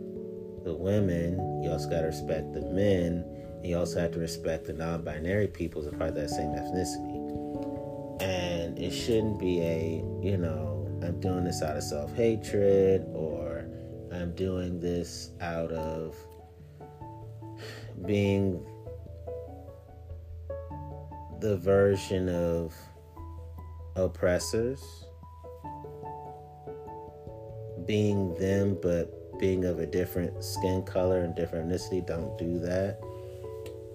the 0.63 0.73
women, 0.73 1.61
you 1.63 1.71
also 1.71 1.89
got 1.89 2.01
to 2.01 2.07
respect 2.07 2.53
the 2.53 2.61
men. 2.61 3.25
And 3.57 3.65
you 3.65 3.77
also 3.77 3.99
have 3.99 4.11
to 4.11 4.19
respect 4.19 4.65
the 4.65 4.73
non 4.73 5.03
binary 5.03 5.47
peoples 5.47 5.85
that 5.85 5.97
part 5.97 6.09
of 6.09 6.15
that 6.15 6.29
same 6.29 6.51
ethnicity. 6.51 8.21
And 8.21 8.77
it 8.77 8.91
shouldn't 8.91 9.39
be 9.39 9.61
a, 9.61 10.03
you 10.21 10.37
know, 10.37 10.87
I'm 11.03 11.19
doing 11.19 11.43
this 11.43 11.61
out 11.61 11.77
of 11.77 11.83
self 11.83 12.13
hatred 12.15 13.05
or 13.13 13.65
I'm 14.11 14.33
doing 14.35 14.79
this 14.79 15.31
out 15.41 15.71
of 15.71 16.15
being 18.05 18.65
the 21.39 21.57
version 21.57 22.29
of 22.29 22.73
oppressors, 23.95 25.05
being 27.85 28.35
them, 28.35 28.77
but 28.81 29.39
being 29.39 29.65
of 29.65 29.79
a 29.79 29.85
different 29.85 30.43
skin 30.43 30.83
color 30.83 31.21
and 31.21 31.35
different 31.35 31.69
ethnicity. 31.69 32.05
Don't 32.05 32.37
do 32.37 32.59
that. 32.59 32.99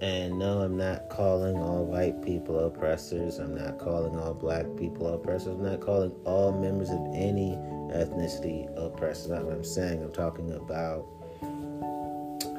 And 0.01 0.39
no, 0.39 0.61
I'm 0.61 0.77
not 0.77 1.09
calling 1.09 1.57
all 1.57 1.85
white 1.85 2.23
people 2.23 2.59
oppressors. 2.61 3.39
I'm 3.39 3.57
not 3.57 3.79
calling 3.79 4.17
all 4.17 4.33
black 4.33 4.65
people 4.77 5.09
oppressors. 5.13 5.55
I'm 5.55 5.65
not 5.65 5.81
calling 5.81 6.13
all 6.25 6.53
members 6.53 6.91
of 6.91 7.01
any 7.15 7.57
ethnicity 7.93 8.69
oppressors. 8.77 9.29
That's 9.29 9.43
what 9.43 9.55
I'm 9.55 9.65
saying. 9.65 10.03
I'm 10.03 10.13
talking 10.13 10.53
about 10.53 11.05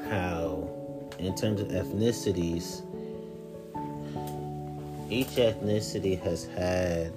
how, 0.09 0.69
in 1.17 1.33
terms 1.35 1.61
of 1.61 1.67
ethnicities, 1.69 2.83
each 5.09 5.27
ethnicity 5.27 6.21
has 6.21 6.45
had 6.45 7.13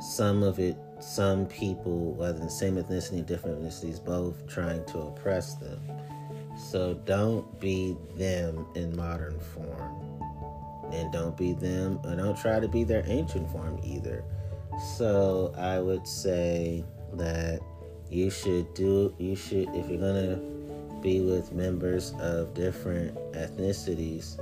some 0.00 0.42
of 0.42 0.58
it, 0.58 0.76
some 1.04 1.46
people, 1.46 2.14
whether 2.14 2.38
the 2.38 2.48
same 2.48 2.76
ethnicity, 2.76 3.24
different 3.24 3.60
ethnicities, 3.60 4.02
both 4.02 4.46
trying 4.48 4.84
to 4.86 4.98
oppress 5.00 5.54
them. 5.54 5.78
So 6.56 6.94
don't 7.04 7.60
be 7.60 7.96
them 8.16 8.66
in 8.74 8.96
modern 8.96 9.38
form. 9.38 10.00
And 10.92 11.12
don't 11.12 11.36
be 11.36 11.52
them, 11.52 12.00
or 12.04 12.16
don't 12.16 12.38
try 12.38 12.58
to 12.58 12.68
be 12.68 12.84
their 12.84 13.04
ancient 13.06 13.50
form 13.50 13.78
either. 13.84 14.24
So 14.96 15.54
I 15.58 15.78
would 15.78 16.08
say 16.08 16.84
that 17.12 17.60
you 18.08 18.30
should 18.30 18.72
do, 18.74 19.14
you 19.18 19.36
should, 19.36 19.68
if 19.74 19.88
you're 19.88 19.98
gonna 19.98 20.36
be 21.00 21.20
with 21.20 21.52
members 21.52 22.14
of 22.18 22.54
different 22.54 23.14
ethnicities, 23.32 24.40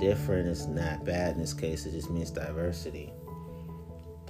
different 0.00 0.48
is 0.48 0.66
not 0.66 1.04
bad 1.04 1.34
in 1.34 1.40
this 1.40 1.54
case, 1.54 1.86
it 1.86 1.92
just 1.92 2.10
means 2.10 2.30
diversity. 2.30 3.11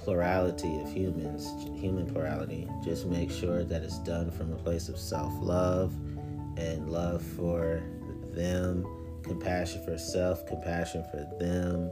Plurality 0.03 0.81
of 0.81 0.91
humans, 0.91 1.47
human 1.79 2.05
plurality. 2.05 2.67
Just 2.83 3.05
make 3.05 3.31
sure 3.31 3.63
that 3.63 3.83
it's 3.83 3.99
done 3.99 4.31
from 4.31 4.51
a 4.51 4.57
place 4.57 4.89
of 4.89 4.97
self 4.99 5.31
love 5.39 5.93
and 6.57 6.89
love 6.89 7.21
for 7.21 7.81
them, 8.33 8.85
compassion 9.23 9.81
for 9.85 9.97
self, 9.97 10.45
compassion 10.45 11.05
for 11.09 11.25
them, 11.39 11.89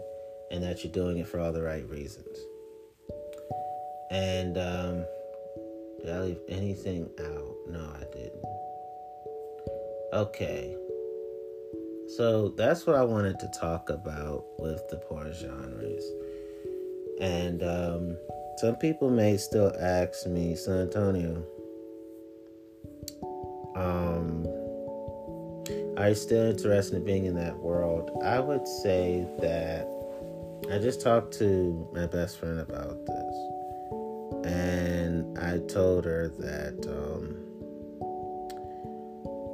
and 0.51 0.61
that 0.61 0.83
you're 0.83 0.91
doing 0.91 1.19
it 1.19 1.27
for 1.27 1.39
all 1.39 1.53
the 1.53 1.61
right 1.61 1.87
reasons. 1.87 2.37
And, 4.09 4.57
um, 4.57 5.05
did 6.01 6.09
I 6.09 6.19
leave 6.19 6.39
anything 6.49 7.09
out? 7.17 7.55
No, 7.69 7.93
I 7.95 8.03
didn't. 8.11 8.43
Okay. 10.13 10.75
So 12.17 12.49
that's 12.49 12.85
what 12.85 12.97
I 12.97 13.03
wanted 13.03 13.39
to 13.39 13.47
talk 13.57 13.89
about 13.89 14.43
with 14.59 14.85
the 14.89 14.97
poor 14.97 15.31
genres. 15.31 16.03
And 17.21 17.61
um, 17.61 18.17
some 18.57 18.75
people 18.77 19.09
may 19.09 19.37
still 19.37 19.71
ask 19.79 20.25
me, 20.25 20.55
San 20.55 20.79
Antonio, 20.79 21.43
um, 23.75 24.45
are 25.97 26.09
you 26.09 26.15
still 26.15 26.49
interested 26.49 26.97
in 26.97 27.05
being 27.05 27.25
in 27.25 27.35
that 27.35 27.55
world? 27.57 28.09
I 28.23 28.39
would 28.39 28.67
say 28.67 29.27
that 29.39 29.87
I 30.71 30.79
just 30.79 31.01
talked 31.01 31.37
to 31.39 31.87
my 31.93 32.07
best 32.07 32.39
friend 32.39 32.59
about 32.59 33.05
this. 33.05 33.35
And 34.43 35.37
I 35.37 35.59
told 35.67 36.05
her 36.05 36.29
that. 36.39 36.87
Um, 36.89 37.37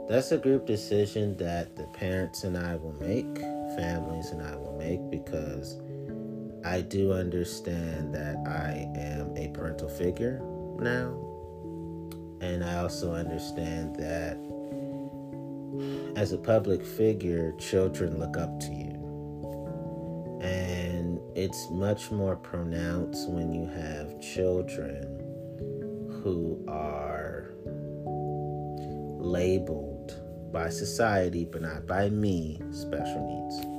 that's 0.08 0.32
a 0.32 0.38
group 0.38 0.66
decision 0.66 1.36
that 1.36 1.76
the 1.76 1.84
parents 1.88 2.46
and 2.46 2.58
I 2.58 2.78
will 2.78 2.94
make, 2.94 3.40
families 3.76 4.32
and 4.32 4.42
I 4.42 4.56
will 4.56 4.78
make, 4.78 5.12
because 5.12 5.82
I 6.68 6.82
do 6.82 7.14
understand 7.14 8.14
that 8.14 8.36
I 8.46 8.92
am 8.94 9.38
a 9.38 9.48
parental 9.54 9.88
figure 9.88 10.42
now. 10.80 11.16
And 12.42 12.62
I 12.62 12.80
also 12.80 13.14
understand 13.14 13.96
that 13.96 14.38
as 16.18 16.34
a 16.34 16.38
public 16.38 16.84
figure, 16.84 17.54
children 17.54 18.20
look 18.20 18.36
up 18.36 18.60
to 18.60 18.74
you. 18.74 20.40
And 20.42 21.22
it's 21.36 21.70
much 21.72 22.12
more 22.12 22.36
pronounced 22.36 23.30
when 23.30 23.54
you 23.54 23.66
have 23.68 24.20
children 24.20 25.04
who 26.22 26.66
are 26.68 27.54
labeled 29.20 30.16
by 30.52 30.68
society, 30.68 31.46
but 31.46 31.62
not 31.62 31.88
by 31.88 32.10
me, 32.10 32.60
special 32.72 33.26
needs. 33.26 33.77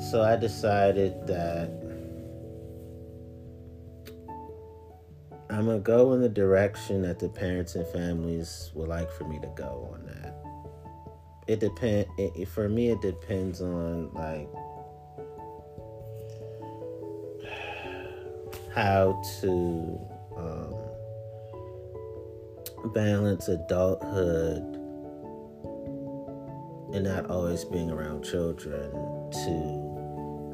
So 0.00 0.22
I 0.22 0.34
decided 0.36 1.26
that 1.26 1.70
I'm 5.50 5.66
going 5.66 5.76
to 5.76 5.82
go 5.82 6.14
in 6.14 6.22
the 6.22 6.28
direction 6.28 7.02
that 7.02 7.18
the 7.18 7.28
parents 7.28 7.74
and 7.74 7.86
families 7.88 8.70
would 8.74 8.88
like 8.88 9.10
for 9.10 9.24
me 9.24 9.38
to 9.40 9.48
go 9.56 9.90
on 9.92 10.06
that. 10.06 10.34
It 11.46 11.60
depend 11.60 12.06
it, 12.16 12.48
for 12.48 12.68
me 12.68 12.90
it 12.90 13.02
depends 13.02 13.60
on 13.60 14.14
like 14.14 14.48
how 18.74 19.20
to 19.40 20.00
um, 20.36 20.74
balance 22.94 23.48
adulthood 23.48 24.62
and 26.94 27.04
not 27.04 27.28
always 27.28 27.64
being 27.64 27.90
around 27.90 28.22
children 28.24 28.92
to 29.30 29.89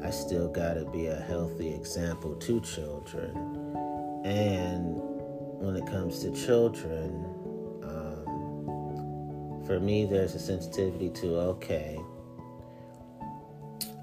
I 0.03 0.09
still 0.09 0.47
gotta 0.47 0.85
be 0.85 1.07
a 1.07 1.15
healthy 1.15 1.73
example 1.73 2.35
to 2.35 2.61
children. 2.61 3.31
And 4.23 4.95
when 5.59 5.75
it 5.75 5.85
comes 5.87 6.19
to 6.19 6.31
children, 6.31 7.25
um, 7.83 9.63
for 9.65 9.79
me, 9.79 10.05
there's 10.05 10.35
a 10.35 10.39
sensitivity 10.39 11.09
to 11.21 11.39
okay, 11.39 11.99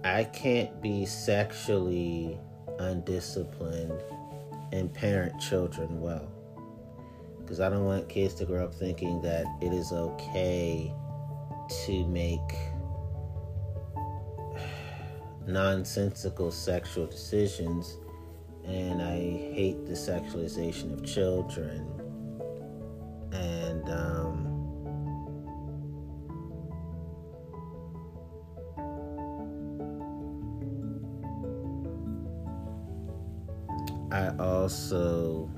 I 0.02 0.24
can't 0.24 0.82
be 0.82 1.06
sexually 1.06 2.38
undisciplined 2.78 4.02
and 4.72 4.92
parent 4.92 5.40
children 5.40 6.00
well 6.00 6.28
because 7.38 7.60
I 7.60 7.68
don't 7.68 7.84
want 7.84 8.08
kids 8.08 8.34
to 8.34 8.44
grow 8.44 8.64
up 8.64 8.74
thinking 8.74 9.20
that 9.22 9.44
it 9.60 9.72
is 9.72 9.92
okay 9.92 10.92
to 11.86 12.06
make 12.08 12.40
nonsensical 15.46 16.50
sexual 16.50 17.06
decisions. 17.06 17.98
And 18.64 19.02
I 19.02 19.16
hate 19.16 19.84
the 19.84 19.92
sexualization 19.92 20.92
of 20.92 21.04
children. 21.04 21.86
And, 23.32 23.88
um, 23.90 24.50
I 34.10 34.28
also 34.38 35.50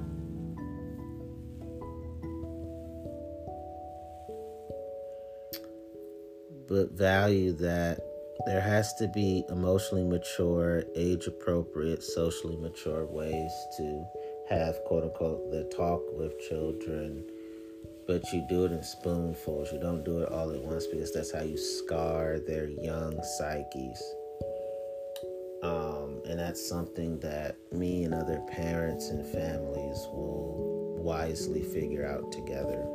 but 6.67 6.93
value 6.93 7.53
that 7.53 8.01
there 8.47 8.61
has 8.61 8.95
to 8.95 9.09
be 9.09 9.45
emotionally 9.49 10.05
mature, 10.05 10.85
age 10.95 11.27
appropriate, 11.27 12.03
socially 12.03 12.57
mature 12.57 13.05
ways 13.05 13.51
to 13.77 14.07
have 14.49 14.77
quote 14.85 15.03
unquote 15.03 15.51
the 15.51 15.65
talk 15.77 16.01
with 16.13 16.39
children, 16.49 17.25
but 18.07 18.23
you 18.33 18.47
do 18.49 18.65
it 18.65 18.71
in 18.71 18.85
spoonfuls. 18.85 19.73
You 19.73 19.81
don't 19.81 20.05
do 20.05 20.21
it 20.21 20.31
all 20.31 20.53
at 20.53 20.61
once 20.61 20.87
because 20.87 21.13
that's 21.13 21.33
how 21.33 21.43
you 21.43 21.59
scar 21.59 22.39
their 22.39 22.69
young 22.69 23.21
psyches. 23.37 24.01
Um, 25.65 26.23
and 26.29 26.39
that's 26.39 26.69
something 26.69 27.19
that 27.21 27.57
me 27.73 28.05
and 28.05 28.15
other 28.15 28.41
parents 28.49 29.09
and 29.09 29.27
families 29.27 30.07
will 30.13 30.95
wisely 31.03 31.65
figure 31.65 32.07
out 32.07 32.31
together 32.31 32.87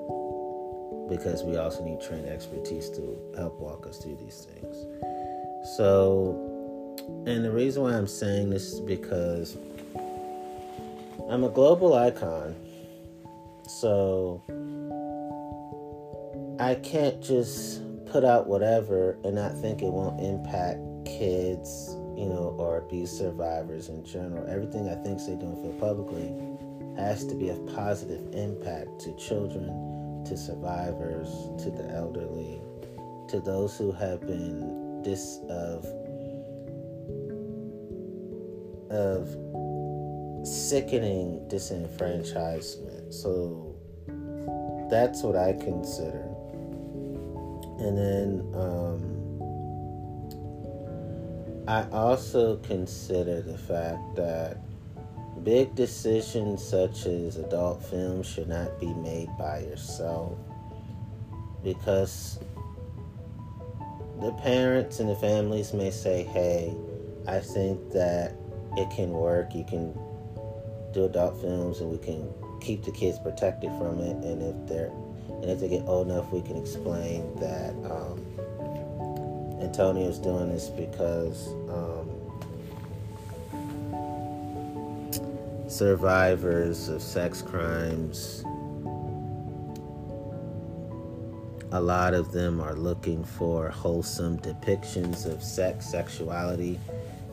because 1.10 1.44
we 1.44 1.58
also 1.58 1.84
need 1.84 2.00
trained 2.00 2.28
expertise 2.28 2.90
to 2.92 3.20
help 3.36 3.60
walk 3.60 3.86
us 3.86 3.98
through 3.98 4.16
these 4.16 4.48
things. 4.50 5.11
So, 5.64 6.96
and 7.28 7.46
the 7.46 7.52
reason 7.52 7.84
why 7.84 7.94
I'm 7.94 8.08
saying 8.08 8.50
this 8.50 8.74
is 8.74 8.80
because 8.82 9.58
I'm 11.30 11.44
a 11.44 11.50
global 11.50 11.94
icon. 11.94 12.56
So, 13.68 14.42
I 16.60 16.76
can't 16.76 17.22
just 17.22 17.82
put 18.08 18.26
out 18.26 18.48
whatever 18.48 19.18
and 19.24 19.36
not 19.36 19.56
think 19.58 19.82
it 19.82 19.92
won't 19.92 20.20
impact 20.20 20.80
kids, 21.06 21.96
you 22.16 22.26
know, 22.26 22.56
or 22.58 22.78
abuse 22.78 23.16
survivors 23.16 23.88
in 23.88 24.04
general. 24.04 24.46
Everything 24.50 24.90
I 24.90 24.96
think 24.96 25.20
they 25.26 25.36
don't 25.36 25.62
feel 25.62 25.74
publicly 25.80 26.34
has 26.98 27.26
to 27.26 27.36
be 27.36 27.50
a 27.50 27.56
positive 27.76 28.34
impact 28.34 29.00
to 29.02 29.16
children, 29.16 30.24
to 30.26 30.36
survivors, 30.36 31.30
to 31.64 31.72
the 31.72 31.90
elderly, 31.96 32.62
to 33.30 33.40
those 33.40 33.78
who 33.78 33.92
have 33.92 34.22
been 34.22 34.81
dis 35.04 35.40
of 35.50 35.86
of 38.92 39.30
sickening 40.46 41.48
disenfranchisement. 41.48 43.14
So 43.14 43.76
that's 44.90 45.24
what 45.24 45.36
I 45.36 45.54
consider. 45.54 46.28
And 47.80 47.98
then 47.98 48.48
um, 48.54 49.22
I 51.68 51.88
also 51.92 52.58
consider 52.58 53.42
the 53.42 53.58
fact 53.58 54.16
that 54.16 54.58
big 55.44 55.74
decisions 55.74 56.64
such 56.64 57.06
as 57.06 57.38
adult 57.38 57.84
films 57.84 58.28
should 58.28 58.50
not 58.50 58.80
be 58.80 58.94
made 58.94 59.30
by 59.40 59.60
yourself 59.60 60.38
because 61.64 62.40
the 64.22 64.32
parents 64.34 65.00
and 65.00 65.10
the 65.10 65.16
families 65.16 65.74
may 65.74 65.90
say, 65.90 66.24
hey, 66.24 66.76
I 67.28 67.40
think 67.40 67.92
that 67.92 68.36
it 68.78 68.90
can 68.92 69.12
work. 69.12 69.56
You 69.56 69.64
can 69.64 69.94
do 70.94 71.06
adult 71.06 71.42
films 71.42 71.80
and 71.80 71.90
we 71.90 71.98
can 71.98 72.32
keep 72.62 72.84
the 72.84 72.92
kids 72.92 73.18
protected 73.20 73.72
from 73.80 74.00
it. 74.00 74.16
And 74.24 74.42
if 74.44 74.68
they're 74.68 74.92
and 75.42 75.50
if 75.50 75.60
they 75.60 75.70
get 75.70 75.84
old 75.88 76.08
enough, 76.08 76.32
we 76.32 76.42
can 76.42 76.56
explain 76.56 77.34
that 77.38 77.72
um, 77.90 78.22
Antonio's 79.60 80.20
doing 80.20 80.50
this 80.50 80.68
because 80.70 81.48
um, 81.68 82.12
survivors 85.68 86.90
of 86.90 87.02
sex 87.02 87.42
crimes, 87.42 88.44
a 91.72 91.82
lot 91.82 92.14
of 92.14 92.32
them 92.32 92.60
are 92.60 92.76
looking 92.76 93.24
for 93.24 93.70
wholesome 93.70 94.38
depictions 94.40 95.26
of 95.26 95.42
sex, 95.42 95.86
sexuality, 95.86 96.80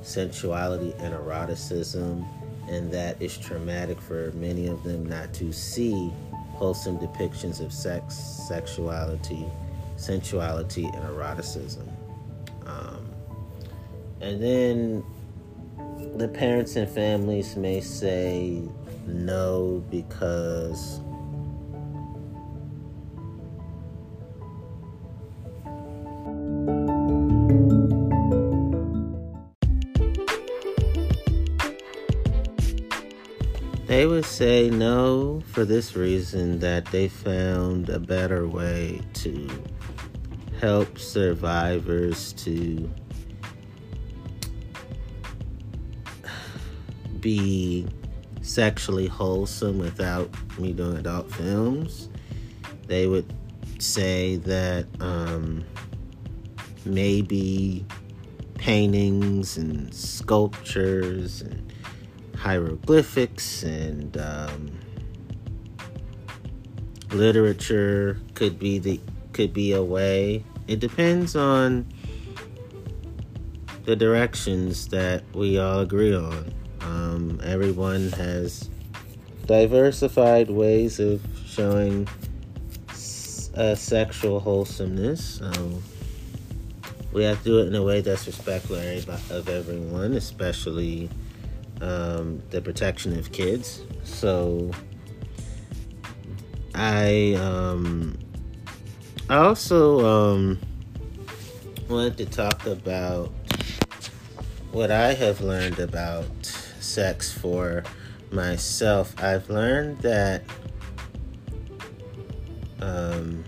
sensuality, 0.02 0.94
and 0.98 1.14
eroticism 1.14 2.24
and 2.68 2.92
that 2.92 3.16
it's 3.20 3.36
traumatic 3.36 4.00
for 4.00 4.30
many 4.32 4.66
of 4.66 4.82
them 4.84 5.06
not 5.06 5.32
to 5.34 5.52
see 5.52 6.12
wholesome 6.50 6.98
depictions 6.98 7.60
of 7.60 7.72
sex, 7.72 8.14
sexuality, 8.14 9.46
sensuality, 9.96 10.84
and 10.84 11.04
eroticism. 11.04 11.88
Um, 12.66 13.08
and 14.20 14.42
then 14.42 15.04
the 16.16 16.28
parents 16.28 16.76
and 16.76 16.88
families 16.88 17.56
may 17.56 17.80
say 17.80 18.62
no 19.06 19.82
because 19.90 21.00
would 34.18 34.26
say 34.26 34.68
no 34.68 35.40
for 35.52 35.64
this 35.64 35.94
reason 35.94 36.58
that 36.58 36.84
they 36.86 37.06
found 37.06 37.88
a 37.88 38.00
better 38.00 38.48
way 38.48 39.00
to 39.12 39.48
help 40.58 40.98
survivors 40.98 42.32
to 42.32 42.90
be 47.20 47.86
sexually 48.42 49.06
wholesome 49.06 49.78
without 49.78 50.28
me 50.58 50.72
doing 50.72 50.96
adult 50.96 51.30
films. 51.30 52.08
They 52.88 53.06
would 53.06 53.32
say 53.78 54.34
that 54.38 54.88
um, 54.98 55.64
maybe 56.84 57.86
paintings 58.56 59.56
and 59.56 59.94
sculptures 59.94 61.40
and 61.42 61.67
hieroglyphics 62.38 63.62
and 63.64 64.16
um, 64.16 64.70
literature 67.10 68.20
could 68.34 68.58
be 68.58 68.78
the 68.78 69.00
could 69.32 69.52
be 69.52 69.72
a 69.72 69.82
way. 69.82 70.44
It 70.66 70.80
depends 70.80 71.36
on 71.36 71.86
the 73.84 73.96
directions 73.96 74.88
that 74.88 75.24
we 75.34 75.58
all 75.58 75.80
agree 75.80 76.14
on. 76.14 76.52
Um, 76.80 77.40
everyone 77.42 78.10
has 78.12 78.68
diversified 79.46 80.50
ways 80.50 81.00
of 81.00 81.22
showing 81.46 82.06
uh, 83.54 83.74
sexual 83.74 84.40
wholesomeness. 84.40 85.40
Um, 85.40 85.82
we 87.12 87.24
have 87.24 87.38
to 87.38 87.44
do 87.44 87.58
it 87.60 87.68
in 87.68 87.74
a 87.74 87.82
way 87.82 88.00
that's 88.00 88.26
respectful 88.26 88.76
of 88.76 89.48
everyone, 89.48 90.12
especially 90.12 91.08
um, 91.80 92.42
the 92.50 92.60
protection 92.60 93.18
of 93.18 93.32
kids. 93.32 93.82
So 94.04 94.70
I 96.74 97.34
um, 97.34 98.18
I 99.28 99.36
also 99.36 100.06
um, 100.06 100.58
wanted 101.88 102.16
to 102.18 102.26
talk 102.26 102.66
about 102.66 103.32
what 104.72 104.90
I 104.90 105.14
have 105.14 105.40
learned 105.40 105.78
about 105.78 106.46
sex 106.80 107.32
for 107.32 107.84
myself. 108.30 109.14
I've 109.22 109.48
learned 109.48 110.00
that 110.00 110.44
um, 112.80 113.44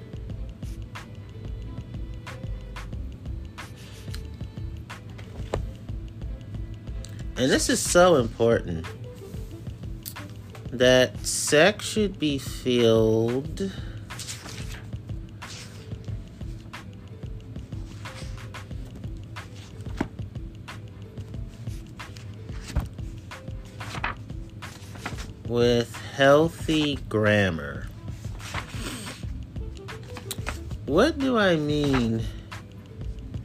and 7.40 7.50
this 7.50 7.70
is 7.70 7.80
so 7.80 8.16
important 8.16 8.84
that 10.70 11.18
sex 11.24 11.86
should 11.86 12.18
be 12.18 12.36
filled 12.36 13.72
with 25.48 25.96
healthy 26.14 26.96
grammar. 27.08 27.86
What 30.84 31.18
do 31.18 31.38
I 31.38 31.56
mean 31.56 32.22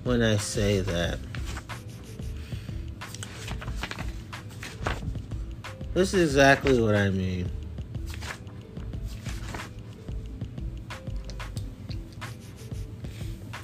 when 0.04 0.22
I 0.22 0.36
say 0.36 0.82
that? 0.82 1.18
This 5.96 6.14
is 6.14 6.32
exactly 6.32 6.82
what 6.82 6.94
I 6.94 7.10
mean. 7.10 7.50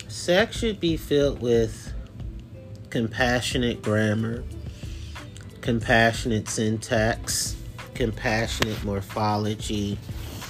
Sex 0.08 0.58
should 0.58 0.80
be 0.80 0.96
filled 0.96 1.42
with 1.42 1.92
compassionate 2.90 3.82
grammar, 3.82 4.46
compassionate 5.60 6.48
syntax, 6.48 7.58
compassionate 7.96 8.82
morphology, 8.86 9.98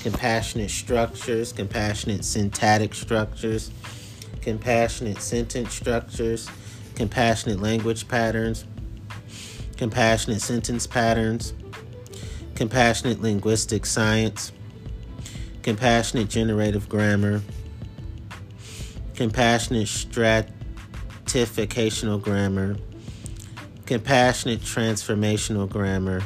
compassionate 0.04 0.70
structures, 0.70 1.52
compassionate 1.52 2.24
syntactic 2.24 2.94
structures, 2.94 3.72
compassionate 4.42 5.20
sentence 5.20 5.74
structures, 5.74 6.48
compassionate 6.94 7.60
language 7.60 8.08
patterns, 8.08 8.66
compassionate 9.78 10.44
sentence 10.44 10.86
patterns, 10.86 11.56
compassionate 12.62 13.22
linguistic 13.24 13.88
science, 13.88 14.52
compassionate 15.64 16.30
generative 16.30 16.88
grammar, 16.88 17.42
compassionate 19.16 19.88
stratificational 19.88 22.22
grammar, 22.22 22.76
compassionate 23.88 24.60
transformational 24.60 25.68
grammar, 25.68 26.22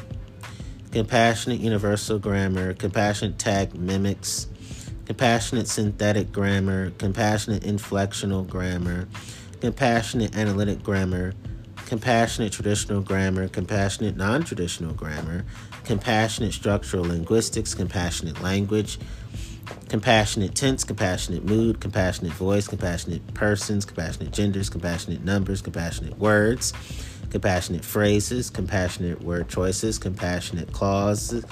compassionate 0.92 1.62
universal 1.62 2.20
grammar, 2.20 2.74
compassionate 2.74 3.38
tagmemics, 3.38 4.48
compassionate 5.06 5.70
synthetic 5.70 6.34
grammar, 6.34 6.90
compassionate 6.98 7.64
inflectional 7.64 8.46
grammar, 8.46 9.08
compassionate 9.62 10.36
analytic 10.36 10.84
grammar, 10.84 11.34
compassionate 11.86 12.52
traditional 12.52 13.02
grammar, 13.02 13.48
compassionate 13.48 14.18
non 14.18 14.44
traditional 14.44 14.94
grammar, 14.94 15.46
compassionate 15.84 16.54
structural 16.54 17.04
linguistics, 17.06 17.74
compassionate 17.76 18.42
language, 18.42 18.98
compassionate 19.90 20.56
tense, 20.56 20.84
compassionate 20.84 21.46
mood, 21.46 21.80
compassionate 21.80 22.34
voice, 22.34 22.68
compassionate 22.68 23.34
persons, 23.34 23.86
compassionate 23.86 24.32
genders, 24.32 24.70
compassionate 24.70 25.24
numbers, 25.24 25.62
compassionate 25.62 26.18
words, 26.18 26.74
compassionate 27.30 27.86
phrases, 27.86 28.50
compassionate 28.50 29.22
word 29.22 29.48
choices, 29.48 30.00
compassionate 30.00 30.72
clauses. 30.72 31.46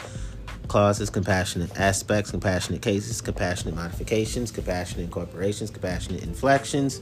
Clauses, 0.70 1.10
compassionate 1.10 1.78
aspects, 1.78 2.32
compassionate 2.32 2.82
cases, 2.82 3.20
compassionate 3.20 3.76
modifications, 3.76 4.50
compassionate 4.50 5.04
incorporations, 5.04 5.70
compassionate 5.70 6.24
inflections, 6.24 7.02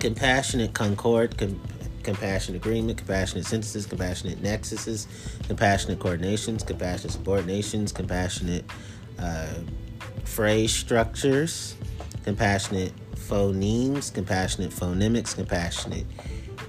compassionate 0.00 0.74
concord, 0.74 1.38
com- 1.38 1.60
compassionate 2.06 2.64
agreement, 2.64 2.96
compassionate 2.96 3.44
synthesis, 3.44 3.84
compassionate 3.84 4.42
nexuses, 4.42 5.06
compassionate 5.46 5.98
coordinations, 5.98 6.64
compassionate 6.66 7.14
subordinations, 7.14 7.92
compassionate 7.92 8.64
uh, 9.18 9.52
phrase 10.24 10.72
structures, 10.72 11.76
compassionate 12.24 12.92
phonemes, 13.16 14.14
compassionate 14.14 14.70
phonemics, 14.70 15.34
compassionate 15.34 16.06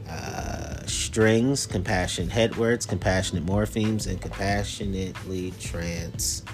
uh, 0.09 0.83
strings, 0.87 1.67
compassionate 1.67 2.31
headwords, 2.31 2.87
compassionate 2.87 3.45
morphemes, 3.45 4.07
and 4.07 4.19
compassionately 4.19 5.53
transform. 5.59 6.47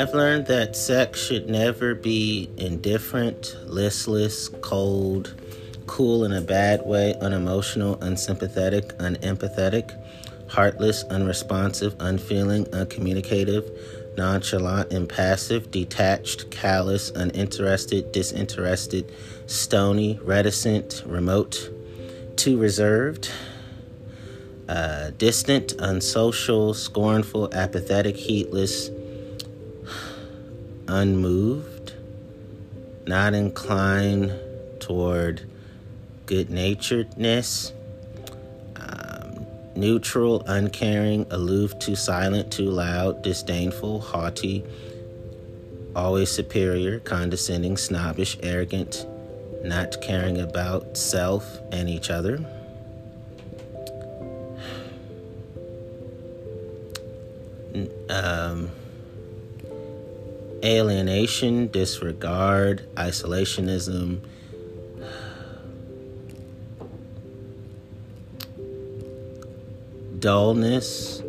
I've 0.00 0.14
learned 0.14 0.46
that 0.46 0.76
sex 0.76 1.22
should 1.22 1.50
never 1.50 1.94
be 1.94 2.48
indifferent, 2.56 3.54
listless, 3.66 4.48
cold, 4.62 5.34
cool 5.86 6.24
in 6.24 6.32
a 6.32 6.40
bad 6.40 6.86
way, 6.86 7.14
unemotional, 7.20 8.02
unsympathetic, 8.02 8.96
unempathetic, 8.96 9.94
heartless, 10.48 11.04
unresponsive, 11.10 11.94
unfeeling, 12.00 12.66
uncommunicative, 12.72 13.70
nonchalant, 14.16 14.90
impassive, 14.90 15.70
detached, 15.70 16.50
callous, 16.50 17.10
uninterested, 17.10 18.10
disinterested, 18.10 19.12
stony, 19.44 20.18
reticent, 20.22 21.02
remote, 21.04 21.68
too 22.36 22.56
reserved, 22.56 23.30
uh, 24.66 25.10
distant, 25.18 25.74
unsocial, 25.78 26.72
scornful, 26.72 27.52
apathetic, 27.52 28.16
heatless 28.16 28.88
unmoved, 30.90 31.94
not 33.06 33.32
inclined 33.32 34.32
toward 34.80 35.48
good 36.26 36.50
naturedness, 36.50 37.72
um, 38.76 39.46
neutral, 39.76 40.42
uncaring, 40.46 41.26
aloof, 41.30 41.78
too 41.78 41.94
silent, 41.94 42.52
too 42.52 42.70
loud, 42.70 43.22
disdainful, 43.22 44.00
haughty, 44.00 44.64
always 45.94 46.30
superior, 46.30 46.98
condescending, 47.00 47.76
snobbish, 47.76 48.36
arrogant, 48.42 49.06
not 49.62 50.00
caring 50.00 50.40
about 50.40 50.96
self 50.96 51.58
and 51.72 51.88
each 51.88 52.10
other. 52.10 52.44
Um, 58.08 58.70
alienation, 60.62 61.68
disregard, 61.68 62.86
isolationism, 62.94 64.20
dullness, 70.18 71.22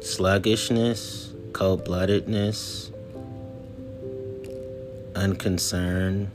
sluggishness, 0.00 1.32
cold 1.52 1.84
bloodedness, 1.84 2.90
unconcern, 5.14 6.30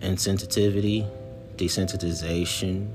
insensitivity, 0.00 1.08
desensitization. 1.56 2.88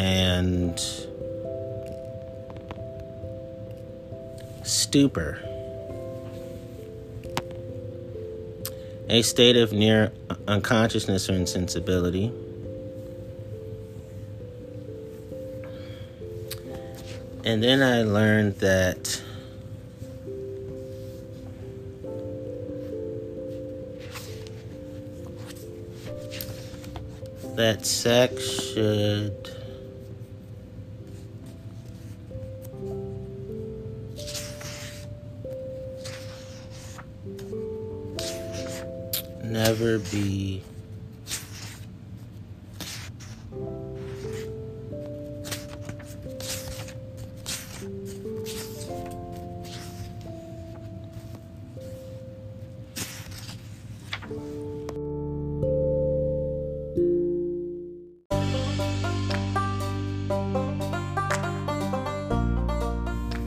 And 0.00 0.80
stupor. 4.64 5.38
A 9.10 9.20
state 9.20 9.56
of 9.56 9.74
near 9.74 10.12
unconsciousness 10.48 11.28
or 11.28 11.34
insensibility. 11.34 12.32
And 17.44 17.62
then 17.62 17.82
I 17.82 18.02
learned 18.02 18.56
that 18.60 19.22
that 27.56 27.84
sex 27.84 28.72
should 28.72 29.59
never 39.50 39.98
be 39.98 40.62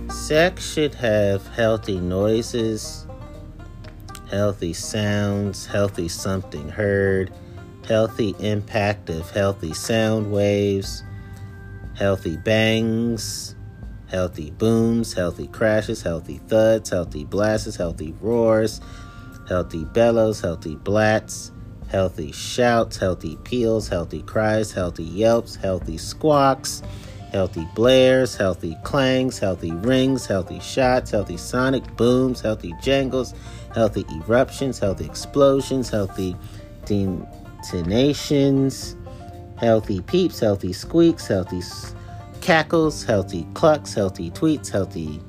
Sex 0.10 0.74
should 0.74 0.96
have 0.96 1.46
healthy 1.50 2.00
noises, 2.00 3.03
healthy 4.34 4.74
sounds, 4.74 5.68
healthy 5.68 6.08
something 6.08 6.68
heard, 6.68 7.32
healthy 7.88 8.36
impact 8.40 9.12
of 9.12 9.30
healthy 9.30 9.74
sound 9.76 10.32
waves, 10.32 11.04
healthy 11.96 12.36
bangs, 12.38 13.56
healthy 14.10 14.50
booms, 14.50 15.14
healthy 15.14 15.48
crashes, 15.48 16.02
healthy 16.02 16.40
thuds, 16.48 16.90
healthy 16.90 17.24
blasts, 17.24 17.76
healthy 17.76 18.16
roars, 18.22 18.82
healthy 19.48 19.86
bellows, 19.86 20.42
healthy 20.42 20.76
blats, 20.78 21.52
healthy 21.90 22.32
shouts, 22.32 22.98
healthy 22.98 23.36
peals, 23.44 23.88
healthy 23.88 24.24
cries, 24.24 24.72
healthy 24.72 25.04
yelps, 25.04 25.56
healthy 25.56 25.98
squawks, 25.98 26.82
healthy 27.34 27.68
blares, 27.74 28.36
healthy 28.36 28.78
clangs, 28.84 29.40
healthy 29.40 29.72
rings, 29.72 30.28
healthy 30.28 30.60
shots, 30.60 31.12
healthy 31.12 31.38
sonic 31.38 31.84
booms, 31.98 32.42
healthy 32.42 32.74
jangles, 32.82 33.34
healthy 33.74 34.06
eruptions, 34.12 34.80
healthy 34.80 35.06
explosions, 35.06 35.90
healthy 35.90 36.36
detonations, 36.86 38.96
healthy 39.58 40.02
peeps, 40.02 40.40
healthy 40.40 40.72
squeaks, 40.72 41.28
healthy 41.28 41.62
cackles, 42.42 43.04
healthy 43.04 43.48
clucks, 43.56 43.94
healthy 43.94 44.30
tweets, 44.32 44.70
healthy 44.70 45.20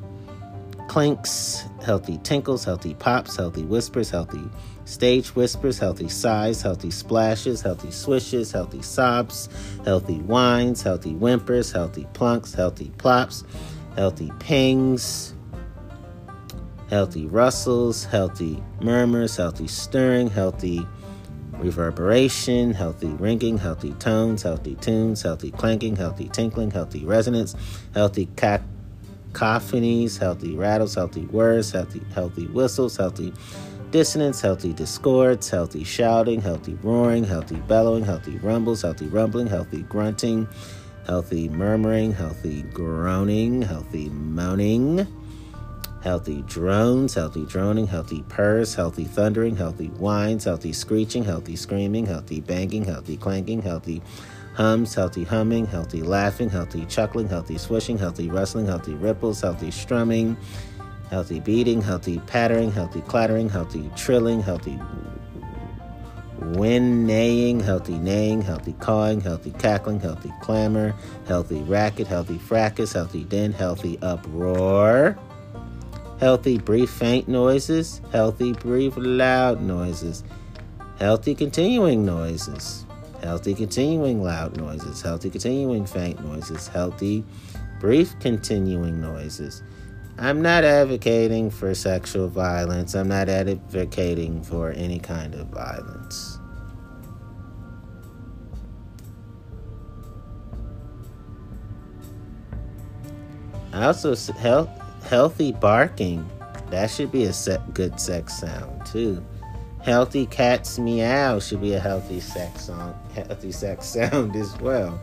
clinks, 0.88 1.64
healthy 1.84 2.18
tinkles, 2.18 2.64
healthy 2.64 2.94
pops, 2.94 3.36
healthy 3.36 3.64
whispers, 3.64 4.11
healthy 4.11 4.42
stage 4.85 5.35
whispers, 5.35 5.78
healthy 5.78 6.09
sighs, 6.09 6.62
healthy 6.62 6.91
splashes, 6.91 7.62
healthy 7.62 7.91
swishes, 7.91 8.53
healthy 8.53 8.82
sobs, 8.82 9.49
healthy 9.85 10.18
whines, 10.18 10.82
healthy 10.82 11.12
whimpers, 11.14 11.72
healthy 11.72 12.07
plunks, 12.12 12.55
healthy 12.55 12.91
plops, 12.99 13.45
healthy 13.97 14.30
pings, 14.39 15.35
healthy 16.91 17.26
rustles, 17.26 18.05
healthy 18.05 18.62
murmurs, 18.80 19.37
healthy 19.37 19.66
stirring, 19.66 20.28
healthy 20.28 20.87
reverberation, 21.59 22.72
healthy 22.72 23.09
ringing, 23.09 23.59
healthy 23.59 23.93
tones, 23.95 24.43
healthy 24.43 24.74
tunes, 24.76 25.22
healthy 25.22 25.51
clanking, 25.53 25.97
healthy 25.97 26.28
tinkling, 26.28 26.70
healthy 26.70 27.05
resonance, 27.05 27.55
healthy 27.95 28.26
cacophonies, 28.37 30.18
healthy 30.18 30.55
rattles, 30.55 30.95
healthy 30.95 31.24
words, 31.26 31.72
healthy 31.72 32.03
healthy 32.14 32.47
whistles, 32.49 32.97
healthy 32.97 33.32
dissonance, 33.95 34.40
healthy 34.40 34.72
discords, 34.72 35.49
healthy 35.49 35.84
shouting, 35.84 36.40
healthy 36.40 36.76
roaring, 36.82 37.22
healthy 37.22 37.55
bellowing, 37.68 38.05
healthy 38.05 38.36
rumbles, 38.38 38.82
healthy 38.82 39.07
rumbling, 39.07 39.47
healthy 39.47 39.82
grunting, 39.82 40.49
healthy 41.07 41.49
murmuring, 41.49 42.12
healthy 42.12 42.62
groaning, 42.72 43.62
healthy 43.62 44.09
moaning 44.09 45.07
healthy 46.03 46.42
drones, 46.42 47.14
healthy 47.14 47.47
droning, 47.47 47.86
healthy 47.86 48.22
purrs, 48.28 48.74
healthy 48.74 49.05
thundering, 49.05 49.57
healthy 49.57 49.86
whines, 49.86 50.45
healthy 50.45 50.72
screeching, 50.72 51.24
healthy 51.24 51.57
screaming, 51.57 52.05
healthy 52.05 52.40
banging, 52.40 52.84
healthy 52.84 53.16
clanking, 53.16 53.62
healthy 53.62 54.03
hums, 54.55 54.95
healthy 54.95 55.24
humming, 55.24 55.66
healthy 55.66 56.03
laughing, 56.03 56.51
healthy 56.51 56.84
chuckling, 56.86 57.28
healthy 57.28 57.57
swishing, 57.57 57.97
healthy 57.97 58.28
rustling, 58.28 58.66
healthy 58.66 58.95
ripples, 58.95 59.40
healthy 59.40 59.70
strumming, 59.70 60.36
healthy 61.11 61.40
beating, 61.40 61.80
healthy 61.80 62.18
pattering, 62.26 62.72
healthy 62.72 63.00
clattering, 63.02 63.48
healthy 63.48 63.90
trilling, 63.96 64.42
healthy 64.42 64.78
wind 66.38 67.07
neighing, 67.07 67.61
healthy 67.61 67.98
neighing, 67.98 68.42
healthy 68.42 68.74
cawing, 68.74 69.20
healthy 69.20 69.52
cackling, 69.59 70.00
healthy 70.00 70.32
clamor, 70.42 70.94
healthy 71.26 71.62
racket, 71.62 72.07
healthy 72.07 72.38
fracas, 72.38 72.92
healthy 72.92 73.24
din, 73.24 73.52
healthy 73.52 73.98
uproar 74.02 75.18
healthy, 76.24 76.59
brief, 76.59 76.90
faint 76.90 77.28
noises, 77.28 78.00
healthy, 78.12 78.52
brief, 78.52 78.94
loud 78.96 79.61
noises, 79.61 80.24
healthy, 80.98 81.34
continuing 81.34 82.05
noises, 82.05 82.86
healthy, 83.22 83.55
continuing 83.55 84.22
loud 84.22 84.57
noises, 84.57 85.02
healthy, 85.02 85.28
continuing 85.30 85.84
faint 85.84 86.24
noises, 86.24 86.68
healthy, 86.68 87.24
brief, 87.80 88.18
continuing 88.20 89.00
noises. 89.00 89.62
I'm 90.18 90.42
not 90.42 90.64
advocating 90.64 91.50
for 91.50 91.74
sexual 91.74 92.28
violence. 92.28 92.94
I'm 92.94 93.08
not 93.08 93.28
advocating 93.28 94.42
for 94.42 94.70
any 94.70 94.98
kind 94.98 95.34
of 95.34 95.48
violence. 95.48 96.38
I 103.72 103.86
also 103.86 104.14
health 104.34 104.70
Healthy 105.04 105.52
barking. 105.52 106.28
That 106.70 106.90
should 106.90 107.12
be 107.12 107.24
a 107.24 107.32
se- 107.32 107.60
good 107.74 108.00
sex 108.00 108.38
sound 108.40 108.86
too. 108.86 109.22
Healthy 109.82 110.26
cats 110.26 110.78
meow 110.78 111.38
should 111.38 111.60
be 111.60 111.74
a 111.74 111.78
healthy 111.78 112.20
sex 112.20 112.64
song, 112.64 112.94
healthy 113.14 113.52
sex 113.52 113.84
sound 113.94 114.34
as 114.34 114.58
well. 114.60 114.98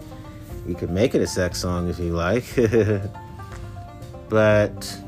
You 0.68 0.74
could 0.74 0.90
make 0.90 1.14
it 1.14 1.22
a 1.22 1.28
sex 1.28 1.60
song 1.60 1.88
if 1.88 2.00
you 2.00 2.14
like. 2.14 2.46
but 4.30 5.01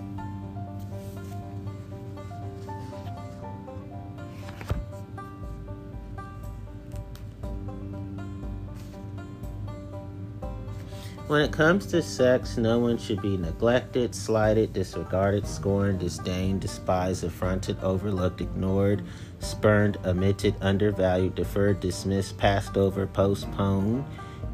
When 11.28 11.39
it 11.39 11.53
comes 11.53 11.86
to 11.86 12.01
sex, 12.01 12.57
no 12.57 12.80
one 12.80 12.97
should 12.97 13.21
be 13.21 13.38
neglected, 13.38 14.13
slighted, 14.13 14.74
disregarded, 14.74 15.47
scorned, 15.47 15.99
disdained, 15.99 16.59
despised, 16.59 17.24
affronted, 17.24 17.78
overlooked, 17.82 18.41
ignored, 18.41 19.05
spurned, 19.39 19.97
omitted, 20.05 20.53
undervalued, 20.59 21.36
deferred, 21.36 21.80
dismissed, 21.80 22.38
passed 22.38 22.76
over, 22.76 23.07
postponed, 23.07 24.03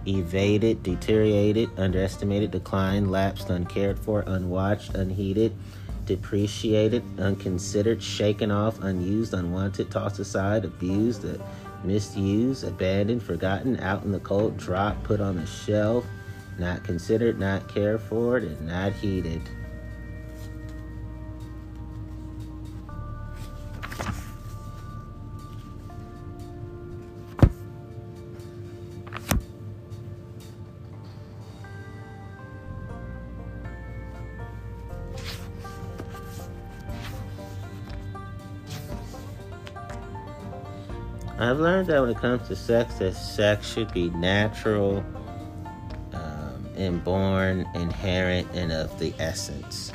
evaded, 0.06 0.84
deteriorated, 0.84 1.72
underestimated, 1.80 2.52
declined, 2.52 3.10
lapsed, 3.10 3.50
uncared 3.50 3.98
for, 3.98 4.24
unwatched, 4.28 4.94
unheeded, 4.94 5.56
depreciated, 6.06 7.04
unconsidered, 7.20 8.02
shaken 8.02 8.52
off, 8.52 8.80
unused, 8.84 9.34
unwanted, 9.34 9.90
tossed 9.90 10.20
aside, 10.20 10.66
abused, 10.66 11.26
misused, 11.84 12.64
abandoned, 12.64 13.24
forgotten, 13.24 13.80
out 13.80 14.04
in 14.04 14.12
the 14.12 14.20
cold, 14.20 14.56
dropped, 14.56 15.04
put 15.04 15.20
on 15.20 15.36
the 15.36 15.48
shelf 15.48 16.06
not 16.60 16.84
considered, 16.84 17.40
not 17.40 17.68
cared 17.68 18.02
for, 18.02 18.38
and 18.38 18.68
not 18.68 18.92
heeded. 18.94 19.42
I've 41.42 41.58
learned 41.58 41.88
that 41.88 42.02
when 42.02 42.10
it 42.10 42.18
comes 42.18 42.50
to 42.50 42.56
sex, 42.56 42.96
that 42.96 43.14
sex 43.16 43.72
should 43.72 43.94
be 43.94 44.10
natural 44.10 45.06
inborn, 46.80 47.68
inherent, 47.76 48.48
and 48.54 48.72
of 48.72 48.98
the 48.98 49.14
essence. 49.20 49.92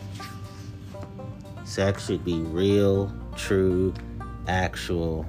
Sex 1.65 2.07
should 2.07 2.25
be 2.25 2.41
real, 2.41 3.13
true, 3.37 3.95
actual, 4.47 5.27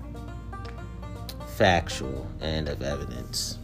factual, 1.55 2.27
and 2.41 2.67
of 2.67 2.81
evidence. 2.81 3.57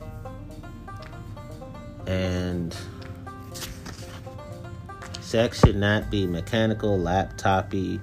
And 2.07 2.75
sex 5.19 5.59
should 5.59 5.75
not 5.75 6.09
be 6.09 6.25
mechanical, 6.25 6.97
laptopy, 6.97 7.99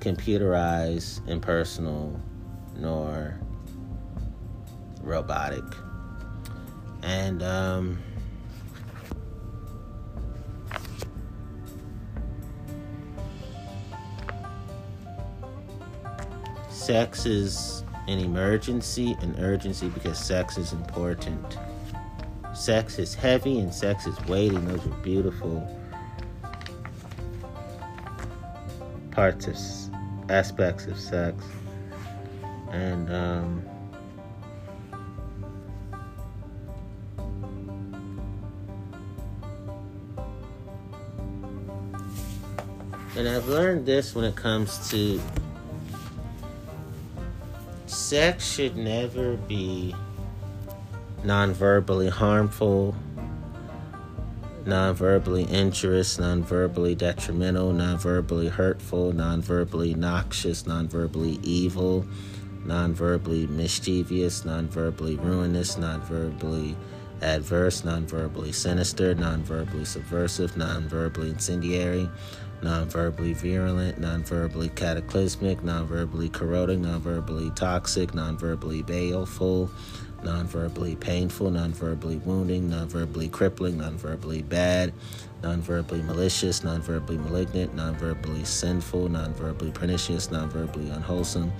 computerized, 0.00 1.26
impersonal, 1.26 2.20
nor 2.76 3.40
robotic. 5.02 5.64
And 7.02 7.42
um, 7.42 8.02
sex 16.88 17.26
is 17.26 17.84
an 18.06 18.18
emergency, 18.18 19.14
an 19.20 19.36
urgency 19.40 19.90
because 19.90 20.18
sex 20.18 20.56
is 20.56 20.72
important. 20.72 21.58
Sex 22.54 22.98
is 22.98 23.14
heavy 23.14 23.58
and 23.58 23.74
sex 23.74 24.06
is 24.06 24.18
weighty. 24.24 24.56
Those 24.56 24.86
are 24.86 24.96
beautiful 25.02 25.78
parts 29.10 29.48
of 29.48 30.30
aspects 30.30 30.86
of 30.86 30.98
sex. 30.98 31.44
And 32.70 33.12
um, 33.12 33.62
and 43.14 43.28
I've 43.28 43.46
learned 43.46 43.84
this 43.84 44.14
when 44.14 44.24
it 44.24 44.36
comes 44.36 44.88
to 44.88 45.20
sex 48.08 48.54
should 48.54 48.74
never 48.74 49.36
be 49.36 49.94
non-verbally 51.24 52.08
harmful, 52.08 52.94
non-verbally 54.64 55.46
injurious, 55.52 56.18
non-verbally 56.18 56.94
detrimental, 56.94 57.70
non-verbally 57.70 58.48
hurtful, 58.48 59.12
non-verbally 59.12 59.92
noxious, 59.92 60.66
non-verbally 60.66 61.38
evil, 61.42 62.02
non-verbally 62.64 63.46
mischievous, 63.48 64.42
non-verbally 64.42 65.16
ruinous, 65.16 65.76
non-verbally 65.76 66.74
adverse, 67.20 67.84
non-verbally 67.84 68.52
sinister, 68.52 69.14
non-verbally 69.16 69.84
subversive, 69.84 70.56
non-verbally 70.56 71.28
incendiary, 71.28 72.08
non-verbally 72.62 73.32
virulent, 73.34 73.98
non-verbally 73.98 74.68
cataclysmic, 74.70 75.62
non-verbally 75.62 76.28
corroding, 76.28 76.82
non-verbally 76.82 77.50
toxic, 77.50 78.14
non-verbally 78.14 78.82
baleful, 78.82 79.70
non-verbally 80.24 80.96
painful, 80.96 81.50
non-verbally 81.50 82.16
wounding, 82.18 82.68
non-verbally 82.68 83.28
crippling, 83.28 83.78
non-verbally 83.78 84.42
bad, 84.42 84.92
non-verbally 85.42 86.02
malicious, 86.02 86.64
non-verbally 86.64 87.18
malignant, 87.18 87.74
non-verbally 87.74 88.44
sinful, 88.44 89.08
non-verbally 89.08 89.70
pernicious, 89.70 90.30
non-verbally 90.30 90.90
unwholesome, 90.90 91.52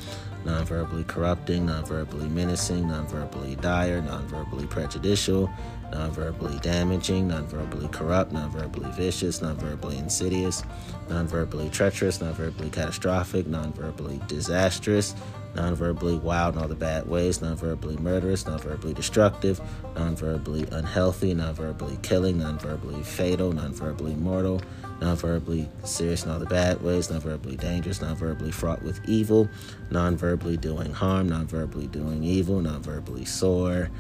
non-verbally 0.45 1.05
corrupting, 1.05 1.67
non-verbally 1.67 2.29
menacing, 2.29 2.89
non-verbally 2.89 3.55
dire, 3.57 4.01
non-verbally 4.03 4.67
prejudicial, 4.67 5.49
non-verbally 5.93 6.59
damaging, 6.59 7.29
non-verbally 7.29 7.89
corrupt, 7.89 8.33
non-verbally 8.33 8.91
vicious, 8.93 9.41
non-verbally 9.41 9.99
insidious, 9.99 10.63
non-verbally 11.09 11.71
treacherous, 11.71 12.21
non-verbally 12.21 12.71
catastrophic, 12.71 13.47
non-verbally 13.47 14.21
disastrous, 14.27 15.15
non-verbally 15.55 16.19
wild 16.19 16.55
in 16.55 16.63
all 16.63 16.69
the 16.69 16.75
bad 16.75 17.09
ways, 17.09 17.41
non-verbally 17.41 17.97
murderous, 17.97 18.47
non-verbally 18.47 18.95
destructive, 18.95 19.61
non-verbally 19.97 20.67
unhealthy, 20.73 21.35
non-verbally 21.35 21.99
killing, 22.03 22.39
non-verbally 22.39 23.03
fatal, 23.03 23.53
non-verbally 23.53 24.15
mortal, 24.15 24.61
non-verbally 25.01 25.69
serious 25.85 26.25
in 26.25 26.31
all 26.31 26.39
the 26.39 26.47
bad 26.47 26.81
ways, 26.83 27.11
non-verbally 27.11 27.57
dangerous, 27.57 28.01
non-verbally 28.01 28.51
fraught 28.51 28.83
with 28.83 29.01
evil, 29.09 29.49
non-verbally 29.91 30.57
doing 30.57 30.93
harm, 30.93 31.29
non-verbally 31.29 31.87
doing 31.89 32.23
evil, 32.23 32.61
non-verbally 32.61 33.25
sore, 33.25 33.91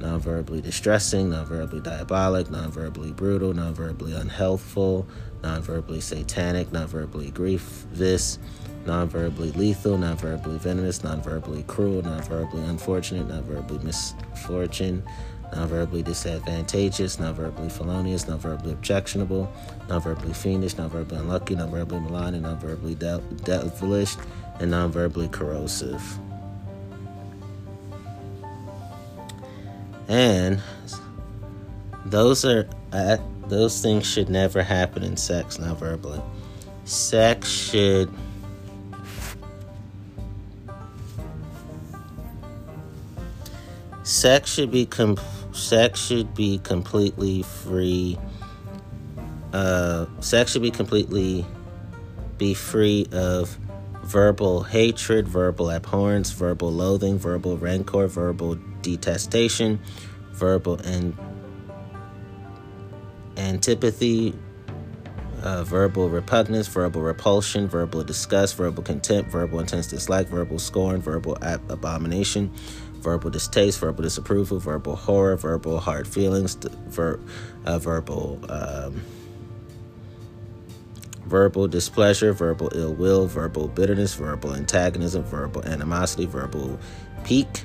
non-verbally 0.00 0.60
distressing, 0.60 1.30
non-verbally 1.30 1.80
diabolic, 1.82 2.50
non-verbally 2.50 3.12
brutal, 3.12 3.52
non-verbally 3.52 4.12
unhealthful, 4.14 5.06
non-verbally 5.42 6.00
satanic, 6.00 6.72
non-verbally 6.72 7.30
grievous, 7.30 8.38
non-verbally 8.86 9.52
lethal, 9.52 9.98
non-verbally 9.98 10.58
venomous, 10.58 11.02
non-verbally 11.02 11.64
cruel, 11.66 12.02
non-verbally 12.02 12.64
unfortunate, 12.64 13.28
non-verbally 13.28 13.84
misfortune, 13.84 15.02
non-verbally 15.52 16.02
disadvantageous, 16.02 17.18
non-verbally 17.18 17.68
felonious, 17.68 18.28
non-verbally 18.28 18.72
objectionable, 18.72 19.50
non-verbally 19.88 20.32
fiendish, 20.32 20.76
non-verbally 20.76 21.20
unlucky, 21.20 21.54
non-verbally 21.54 22.00
malign, 22.00 22.40
non-verbally 22.40 22.94
devilish, 22.94 24.16
and 24.60 24.70
non-verbally 24.70 25.28
corrosive. 25.28 26.18
And 30.08 30.62
those 32.06 32.44
are 32.44 32.68
uh, 32.92 33.18
those 33.48 33.80
things 33.80 34.06
should 34.06 34.28
never 34.28 34.62
happen 34.62 35.02
in 35.02 35.16
sex, 35.16 35.58
not 35.58 35.78
verbally. 35.78 36.20
Sex 36.84 37.48
should 37.50 38.10
sex 44.02 44.50
should 44.52 44.70
be 44.70 44.86
com- 44.86 45.18
sex 45.52 46.00
should 46.00 46.34
be 46.34 46.58
completely 46.58 47.42
free. 47.42 48.18
Uh, 49.52 50.06
sex 50.20 50.52
should 50.52 50.62
be 50.62 50.70
completely 50.70 51.44
be 52.38 52.54
free 52.54 53.06
of 53.12 53.58
verbal 54.04 54.62
hatred, 54.62 55.28
verbal 55.28 55.70
abhorrence, 55.70 56.30
verbal 56.30 56.72
loathing, 56.72 57.18
verbal 57.18 57.58
rancor, 57.58 58.06
verbal 58.06 58.58
detestation, 58.82 59.80
verbal 60.32 60.80
and 60.84 61.16
antipathy, 63.36 64.34
uh, 65.42 65.64
verbal 65.64 66.08
repugnance, 66.08 66.66
verbal 66.66 67.00
repulsion, 67.02 67.68
verbal 67.68 68.02
disgust, 68.02 68.56
verbal 68.56 68.82
contempt, 68.82 69.30
verbal 69.30 69.60
intense 69.60 69.86
dislike, 69.86 70.28
verbal 70.28 70.58
scorn, 70.58 71.00
verbal 71.00 71.38
ab- 71.42 71.70
abomination, 71.70 72.50
verbal 73.00 73.30
distaste, 73.30 73.78
verbal 73.78 74.02
disapproval, 74.02 74.58
verbal 74.58 74.96
horror, 74.96 75.36
verbal 75.36 75.78
hard 75.78 76.06
feelings, 76.06 76.56
ver- 76.88 77.20
uh, 77.64 77.78
verbal. 77.78 78.40
Um, 78.48 79.02
verbal 81.26 81.68
displeasure, 81.68 82.32
verbal 82.32 82.70
ill 82.74 82.94
will, 82.94 83.26
verbal 83.26 83.68
bitterness, 83.68 84.14
verbal 84.14 84.54
antagonism, 84.54 85.22
verbal 85.24 85.62
animosity, 85.66 86.24
verbal 86.24 86.78
pique, 87.24 87.64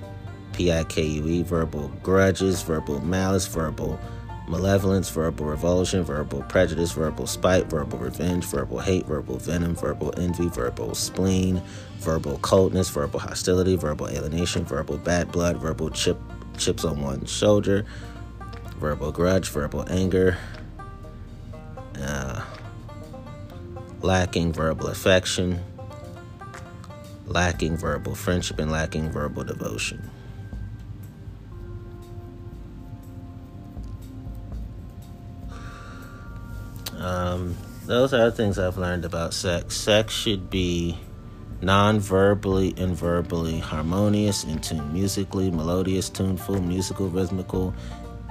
P 0.54 0.72
I 0.72 0.84
K 0.86 1.04
U 1.04 1.28
E, 1.28 1.44
verbal 1.44 1.90
grudges, 2.02 2.62
verbal 2.62 3.02
malice, 3.02 3.48
verbal 3.48 4.00
malevolence, 4.48 5.10
verbal 5.10 5.48
revulsion, 5.48 6.04
verbal 6.04 6.44
prejudice, 6.44 6.92
verbal 6.92 7.28
spite, 7.28 7.66
verbal 7.70 7.98
revenge, 7.98 8.46
verbal 8.46 8.80
hate, 8.80 9.06
verbal 9.06 9.38
venom, 9.38 9.76
verbal 9.76 10.14
envy, 10.20 10.48
verbal 10.50 10.94
spleen, 10.96 11.62
verbal 12.00 12.38
coldness, 12.40 12.90
verbal 12.90 13.20
hostility, 13.20 13.76
verbal 13.76 14.08
alienation, 14.08 14.64
verbal 14.66 14.98
bad 14.98 15.32
blood, 15.32 15.58
verbal 15.58 15.90
chip 15.90 16.18
chips 16.58 16.86
on 16.86 17.02
one 17.02 17.26
shoulder, 17.26 17.86
verbal 18.78 19.12
grudge, 19.12 19.50
verbal 19.50 19.86
anger, 19.90 20.38
uh, 22.00 22.44
lacking 24.02 24.52
verbal 24.52 24.88
affection, 24.88 25.60
lacking 27.26 27.78
verbal 27.78 28.14
friendship, 28.14 28.60
and 28.60 28.72
lacking 28.72 29.10
verbal 29.10 29.44
devotion. 29.44 30.10
Um, 37.04 37.58
those 37.86 38.14
are 38.14 38.30
the 38.30 38.32
things 38.32 38.58
I've 38.58 38.78
learned 38.78 39.04
about 39.04 39.34
sex. 39.34 39.76
Sex 39.76 40.14
should 40.14 40.50
be 40.50 40.98
non 41.62 42.00
verbally 42.00 42.74
and 42.78 42.96
verbally 42.96 43.60
harmonious, 43.60 44.46
in 44.46 44.60
tune 44.60 44.94
musically, 44.94 45.52
melodious, 45.52 46.10
tuneful, 46.10 46.62
musical, 46.62 47.10
rhythmical, 47.10 47.74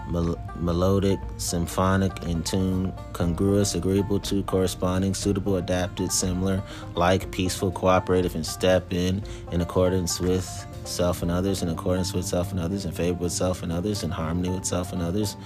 mel- 0.08 0.40
melodic, 0.56 1.18
symphonic, 1.36 2.22
in 2.24 2.42
tune, 2.42 2.94
congruous, 3.12 3.74
agreeable 3.74 4.18
to, 4.20 4.42
corresponding, 4.44 5.12
suitable, 5.12 5.56
adapted, 5.56 6.10
similar, 6.10 6.62
like, 6.94 7.30
peaceful, 7.30 7.70
cooperative, 7.72 8.34
and 8.34 8.46
step 8.46 8.90
in, 8.90 9.22
in 9.50 9.60
accordance 9.60 10.18
with 10.18 10.66
self 10.84 11.20
and 11.20 11.30
others, 11.30 11.62
in 11.62 11.68
accordance 11.68 12.14
with 12.14 12.24
self 12.24 12.52
and 12.52 12.58
others, 12.58 12.86
in 12.86 12.92
favor 12.92 13.18
with 13.18 13.32
self 13.32 13.62
and 13.62 13.70
others, 13.70 14.02
in 14.02 14.10
harmony 14.10 14.48
with 14.48 14.64
self 14.64 14.94
and 14.94 15.02
others, 15.02 15.36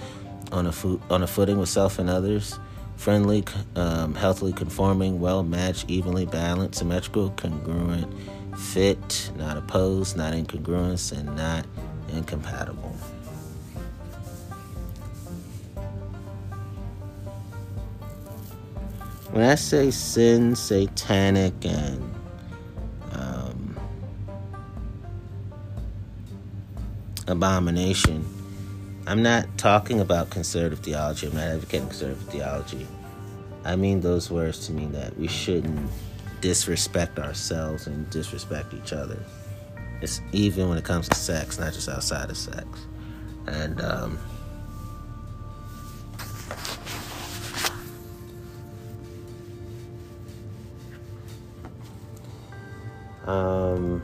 on 0.53 0.65
a, 0.65 0.71
fo- 0.71 1.01
on 1.09 1.23
a 1.23 1.27
footing 1.27 1.57
with 1.57 1.67
self 1.67 1.99
and 1.99 2.09
others 2.09 2.57
friendly, 2.97 3.43
um, 3.75 4.15
healthily 4.15 4.51
conforming, 4.51 5.19
well 5.19 5.43
matched, 5.43 5.89
evenly 5.89 6.25
balanced, 6.25 6.79
symmetrical, 6.79 7.29
congruent, 7.31 8.11
fit, 8.57 9.31
not 9.37 9.55
opposed, 9.55 10.17
not 10.17 10.33
incongruous, 10.33 11.11
and 11.11 11.33
not 11.35 11.65
incompatible. 12.11 12.95
When 19.31 19.43
I 19.43 19.55
say 19.55 19.91
sin, 19.91 20.55
satanic, 20.55 21.53
and 21.63 22.15
um, 23.11 23.77
abomination, 27.27 28.25
I'm 29.07 29.23
not 29.23 29.57
talking 29.57 30.01
about 30.01 30.29
conservative 30.31 30.79
theology. 30.79 31.27
I'm 31.27 31.35
not 31.35 31.43
advocating 31.43 31.87
conservative 31.87 32.27
theology. 32.27 32.85
I 33.63 33.77
mean 33.77 34.01
those 34.01 34.29
words 34.29 34.67
to 34.67 34.73
mean 34.73 34.91
that 34.91 35.17
we 35.17 35.29
shouldn't 35.29 35.89
disrespect 36.41 37.17
ourselves 37.17 37.87
and 37.87 38.09
disrespect 38.09 38.73
each 38.73 38.91
other. 38.91 39.17
It's 40.01 40.19
even 40.33 40.67
when 40.67 40.77
it 40.77 40.83
comes 40.83 41.07
to 41.07 41.15
sex, 41.15 41.57
not 41.57 41.71
just 41.71 41.87
outside 41.87 42.29
of 42.29 42.35
sex. 42.35 42.67
And 43.47 43.79
um, 43.79 44.19
um 53.25 54.01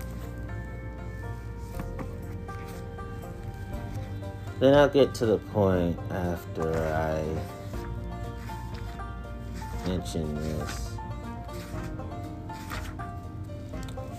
Then 4.64 4.76
I'll 4.76 4.88
get 4.88 5.14
to 5.16 5.26
the 5.26 5.40
point 5.40 6.00
after 6.10 6.74
I 6.74 7.22
mention 9.86 10.34
this. 10.36 10.96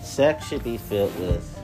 Sex 0.03 0.47
should 0.47 0.63
be 0.63 0.77
filled 0.77 1.19
with 1.19 1.59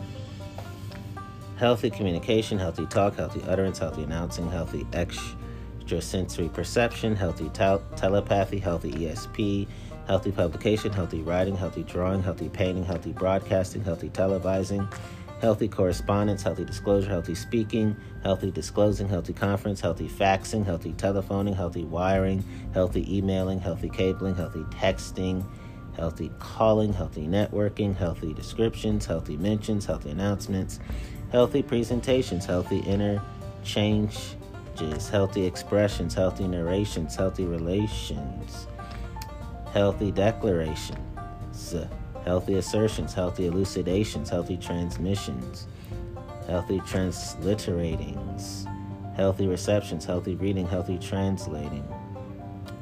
healthy 1.58 1.92
communication, 1.92 2.58
healthy 2.58 2.88
talk, 2.88 3.18
healthy 3.18 3.44
utterance, 3.48 3.78
healthy 3.78 4.02
announcing, 4.02 4.50
healthy 4.50 4.88
extrasensory 4.94 6.50
perception, 6.50 7.16
healthy 7.16 7.50
tel- 7.50 7.84
telepathy, 7.96 8.58
healthy 8.58 8.94
ESP, 8.94 9.68
healthy 10.08 10.32
publication, 10.32 10.92
healthy 10.92 11.22
writing, 11.22 11.56
healthy 11.56 11.84
drawing, 11.84 12.24
healthy 12.24 12.50
painting, 12.50 12.84
healthy 12.84 13.12
broadcasting, 13.12 13.84
healthy 13.84 14.10
televising 14.10 14.92
healthy 15.42 15.68
correspondence, 15.68 16.44
healthy 16.44 16.64
disclosure, 16.64 17.10
healthy 17.10 17.34
speaking, 17.34 17.96
healthy 18.24 18.52
disclosing, 18.52 19.10
healthy 19.10 19.34
conference, 19.34 19.82
healthy 19.82 20.08
faxing, 20.08 20.64
healthy 20.64 20.94
telephoning, 20.94 21.56
healthy 21.56 21.84
wiring, 21.84 22.44
healthy 22.76 23.18
emailing, 23.18 23.60
healthy 23.60 23.90
cabling, 23.90 24.36
healthy 24.36 24.64
texting, 24.66 25.44
healthy 25.96 26.32
calling, 26.38 26.94
healthy 26.94 27.26
networking, 27.26 27.96
healthy 27.96 28.36
descriptions, 28.36 29.08
healthy 29.08 29.36
mentions, 29.36 29.84
healthy 29.84 30.12
announcements, 30.12 30.80
healthy 31.32 31.64
presentations, 31.64 32.46
healthy 32.46 32.80
interchanges, 32.82 34.36
healthy 35.10 35.44
expressions, 35.44 36.14
healthy 36.14 36.48
narrations, 36.48 37.16
healthy 37.16 37.46
relations, 37.46 38.68
healthy 39.74 40.12
declarations, 40.12 41.76
healthy 42.26 42.56
assertions, 42.56 43.14
healthy 43.14 43.48
elucidations, 43.48 44.30
healthy 44.30 44.58
transmissions, 44.58 45.68
healthy 46.48 46.80
transliteratings, 46.82 48.68
healthy 49.16 49.48
receptions, 49.48 50.06
healthy 50.06 50.36
reading, 50.36 50.68
healthy 50.68 50.98
translating, 50.98 51.88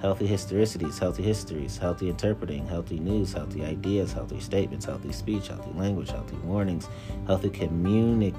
healthy 0.01 0.27
historicities, 0.27 0.99
healthy 0.99 1.23
histories, 1.23 1.77
healthy 1.77 2.09
interpreting, 2.09 2.65
healthy 2.67 2.99
news, 2.99 3.33
healthy 3.33 3.63
ideas, 3.63 4.13
healthy 4.13 4.39
statements, 4.39 4.85
healthy 4.85 5.11
speech, 5.11 5.47
healthy 5.47 5.71
language, 5.71 6.09
healthy 6.11 6.37
warnings, 6.37 6.87
healthy 7.27 7.49
communiques, 7.49 8.35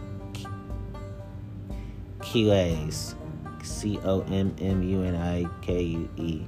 C 3.62 3.98
O 4.04 4.22
M 4.22 4.54
M 4.60 4.82
U 4.82 5.02
N 5.02 5.14
I 5.16 5.46
K 5.62 5.82
U 5.82 6.08
E, 6.16 6.42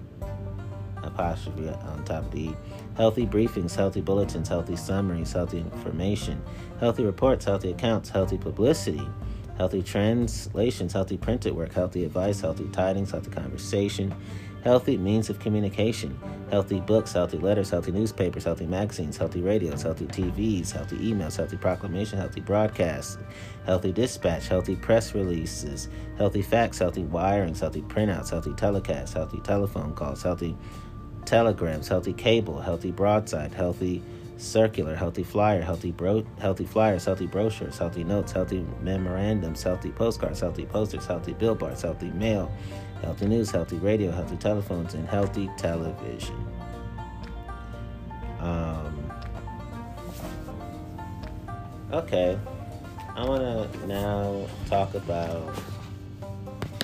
apostrophe 1.02 1.68
on 1.68 2.04
top 2.04 2.24
of 2.24 2.30
the 2.30 2.40
E. 2.40 2.56
Healthy 2.96 3.26
briefings, 3.26 3.74
healthy 3.74 4.00
bulletins, 4.00 4.48
healthy 4.48 4.76
summaries, 4.76 5.32
healthy 5.32 5.58
information, 5.58 6.42
healthy 6.78 7.04
reports, 7.04 7.46
healthy 7.46 7.70
accounts, 7.70 8.10
healthy 8.10 8.36
publicity, 8.36 9.06
healthy 9.56 9.82
translations, 9.82 10.92
healthy 10.92 11.16
printed 11.16 11.54
work, 11.54 11.72
healthy 11.72 12.04
advice, 12.04 12.40
healthy 12.40 12.68
tidings, 12.68 13.10
healthy 13.10 13.30
conversation, 13.30 14.14
healthy 14.62 14.96
means 14.96 15.30
of 15.30 15.38
communication, 15.38 16.18
healthy 16.50 16.80
books, 16.80 17.12
healthy 17.12 17.38
letters, 17.38 17.70
healthy 17.70 17.92
newspapers, 17.92 18.44
healthy 18.44 18.66
magazines, 18.66 19.16
healthy 19.16 19.40
radios, 19.40 19.82
healthy 19.82 20.06
TVs, 20.06 20.70
healthy 20.70 20.96
emails, 20.96 21.36
healthy 21.36 21.56
proclamation, 21.56 22.18
healthy 22.18 22.40
broadcasts, 22.40 23.18
healthy 23.64 23.92
dispatch, 23.92 24.48
healthy 24.48 24.76
press 24.76 25.14
releases, 25.14 25.88
healthy 26.18 26.42
facts, 26.42 26.78
healthy 26.78 27.04
wirings, 27.04 27.60
healthy 27.60 27.82
printouts, 27.82 28.30
healthy 28.30 28.50
telecasts, 28.50 29.14
healthy 29.14 29.40
telephone 29.40 29.94
calls, 29.94 30.22
healthy 30.22 30.56
telegrams, 31.24 31.88
healthy 31.88 32.12
cable, 32.12 32.60
healthy 32.60 32.90
broadside, 32.90 33.52
healthy 33.54 34.02
circular, 34.36 34.94
healthy 34.94 35.22
flyer, 35.22 35.62
healthy 35.62 35.92
bro- 35.92 36.26
healthy 36.40 36.64
flyers, 36.64 37.04
healthy 37.04 37.26
brochures, 37.26 37.78
healthy 37.78 38.04
notes, 38.04 38.32
healthy 38.32 38.64
memorandums, 38.80 39.62
healthy 39.62 39.90
postcards, 39.90 40.40
healthy 40.40 40.66
posters, 40.66 41.06
healthy 41.06 41.32
billboards, 41.32 41.82
healthy 41.82 42.10
mail, 42.10 42.50
healthy 43.02 43.26
news, 43.26 43.50
healthy 43.50 43.76
radio, 43.76 44.10
healthy 44.10 44.36
telephones, 44.36 44.94
and 44.94 45.08
healthy 45.08 45.48
television. 45.56 46.46
Um, 48.40 49.12
okay, 51.92 52.36
I 53.14 53.24
want 53.24 53.72
to 53.72 53.86
now 53.86 54.46
talk 54.66 54.94
about 54.94 55.54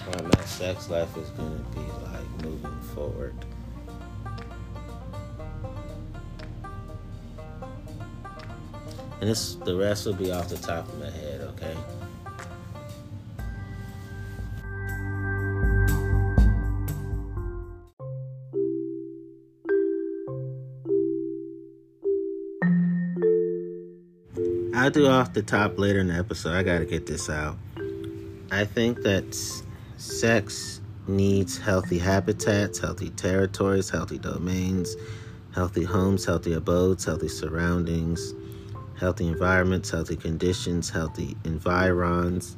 what 0.06 0.24
my 0.24 0.44
sex 0.44 0.88
life 0.88 1.16
is 1.16 1.28
going 1.30 1.58
to 1.58 1.78
be 1.78 1.80
like 1.80 2.44
moving 2.44 2.80
forward. 2.94 3.34
And 9.20 9.28
this, 9.28 9.56
the 9.56 9.74
rest 9.74 10.06
will 10.06 10.12
be 10.14 10.30
off 10.30 10.48
the 10.48 10.56
top 10.56 10.86
of 10.88 10.98
my 11.00 11.10
head, 11.10 11.40
okay? 11.40 11.76
I'll 24.74 24.90
do 24.90 25.08
off 25.08 25.32
the 25.32 25.42
top 25.42 25.80
later 25.80 25.98
in 25.98 26.06
the 26.06 26.14
episode. 26.14 26.54
I 26.54 26.62
gotta 26.62 26.84
get 26.84 27.04
this 27.06 27.28
out. 27.28 27.56
I 28.52 28.64
think 28.64 29.02
that 29.02 29.34
sex 29.96 30.80
needs 31.08 31.58
healthy 31.58 31.98
habitats, 31.98 32.78
healthy 32.78 33.10
territories, 33.10 33.90
healthy 33.90 34.18
domains, 34.18 34.94
healthy 35.52 35.82
homes, 35.82 36.24
healthy 36.24 36.52
abodes, 36.52 37.04
healthy 37.04 37.28
surroundings 37.28 38.32
healthy 38.98 39.26
environments, 39.28 39.90
healthy 39.90 40.16
conditions, 40.16 40.90
healthy 40.90 41.36
environs, 41.44 42.56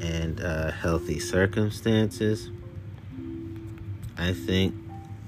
and 0.00 0.40
uh, 0.40 0.70
healthy 0.70 1.18
circumstances. 1.18 2.50
I 4.16 4.32
think 4.32 4.74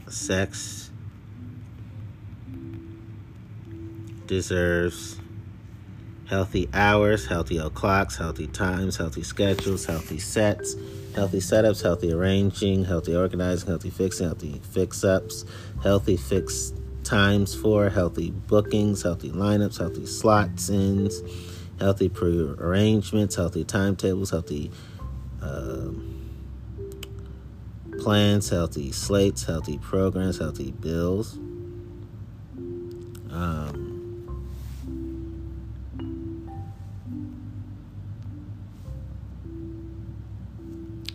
sex 0.08 0.90
deserves 4.26 5.18
healthy 6.28 6.68
hours, 6.72 7.26
healthy 7.26 7.61
clocks, 7.70 8.16
healthy 8.16 8.46
times, 8.46 8.96
healthy 8.96 9.22
schedules, 9.22 9.86
healthy 9.86 10.18
sets, 10.18 10.76
healthy 11.14 11.38
setups, 11.38 11.82
healthy 11.82 12.12
arranging, 12.12 12.84
healthy 12.84 13.16
organizing, 13.16 13.68
healthy 13.68 13.90
fixing, 13.90 14.26
healthy 14.26 14.61
fix 14.70 15.02
ups, 15.02 15.44
healthy 15.82 16.16
fixed 16.16 16.80
times 17.11 17.56
for 17.56 17.88
healthy 17.88 18.30
bookings, 18.30 19.02
healthy 19.02 19.30
lineups, 19.30 19.78
healthy 19.78 20.06
slots 20.06 20.70
ins, 20.70 21.20
healthy 21.80 22.08
pre-arrangements, 22.08 23.34
healthy 23.34 23.64
timetables, 23.64 24.30
healthy 24.30 24.70
uh, 25.42 25.90
plans, 27.98 28.48
healthy 28.50 28.92
slates, 28.92 29.42
healthy 29.42 29.76
programs, 29.78 30.38
healthy 30.38 30.70
bills. 30.70 31.36
Um, 33.32 34.38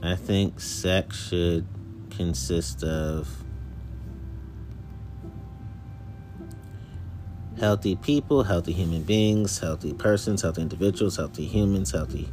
I 0.03 0.15
think 0.17 0.59
sex 0.59 1.29
should 1.29 1.65
consist 2.09 2.83
of 2.83 3.44
healthy 7.59 7.95
people, 7.95 8.43
healthy 8.43 8.73
human 8.73 9.03
beings, 9.03 9.59
healthy 9.59 9.93
persons, 9.93 10.41
healthy 10.41 10.61
individuals, 10.61 11.17
healthy 11.17 11.45
humans, 11.45 11.91
healthy 11.91 12.29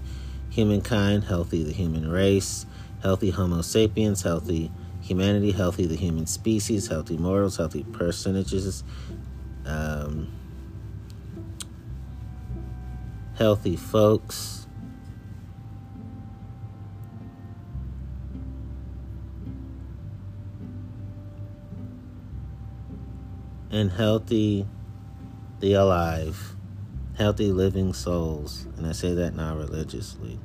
humankind, 0.51 1.25
healthy 1.25 1.63
the 1.63 1.73
human 1.73 2.11
race, 2.11 2.67
healthy 3.03 3.31
Homo 3.31 3.63
sapiens, 3.63 4.23
healthy 4.23 4.71
humanity, 5.01 5.53
healthy 5.53 5.87
the 5.87 5.97
human 5.97 6.27
species, 6.27 6.89
healthy 6.89 7.17
morals, 7.17 7.57
healthy 7.57 7.85
personages, 7.85 8.85
um, 9.65 10.33
healthy 13.37 13.77
folks. 13.77 14.67
And 23.71 23.91
healthy 23.91 24.67
the 25.63 25.75
alive, 25.75 26.57
healthy 27.17 27.53
living 27.53 27.93
souls, 27.95 28.67
and 28.77 28.85
I 28.85 28.91
say 28.91 29.15
that 29.15 29.37
non 29.37 29.57
religiously. 29.57 30.41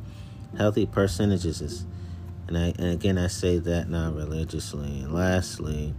Healthy 0.56 0.86
percentages, 0.86 1.86
and 2.48 2.56
I 2.56 2.68
and 2.78 2.94
again 2.94 3.18
I 3.18 3.26
say 3.26 3.58
that 3.58 3.90
non 3.90 4.16
religiously. 4.16 5.02
And 5.02 5.14
lastly, 5.14 5.96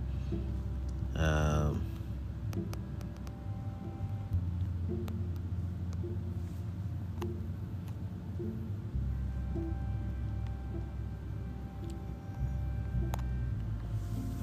um, 1.17 1.85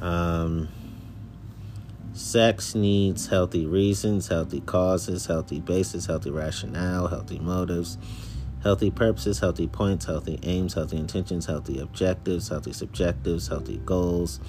um 0.02 0.75
Sex 2.16 2.76
needs 2.76 3.28
healthy 3.28 3.66
reasons, 3.66 4.30
healthy 4.30 4.62
causes, 4.62 5.26
healthy 5.26 5.60
basis, 5.60 6.06
healthy 6.06 6.32
rationale, 6.32 7.08
healthy 7.10 7.40
motives, 7.40 7.98
healthy 8.64 8.90
purposes, 8.90 9.40
healthy 9.40 9.68
points, 9.68 10.06
healthy 10.06 10.40
aims, 10.44 10.76
healthy 10.76 10.96
intentions, 10.96 11.46
healthy 11.46 11.78
objectives, 11.78 12.48
healthy 12.48 12.72
subjectives, 12.72 13.50
healthy 13.50 13.82
goals, 13.84 14.40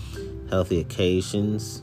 healthy 0.48 0.78
occasions, 0.78 1.82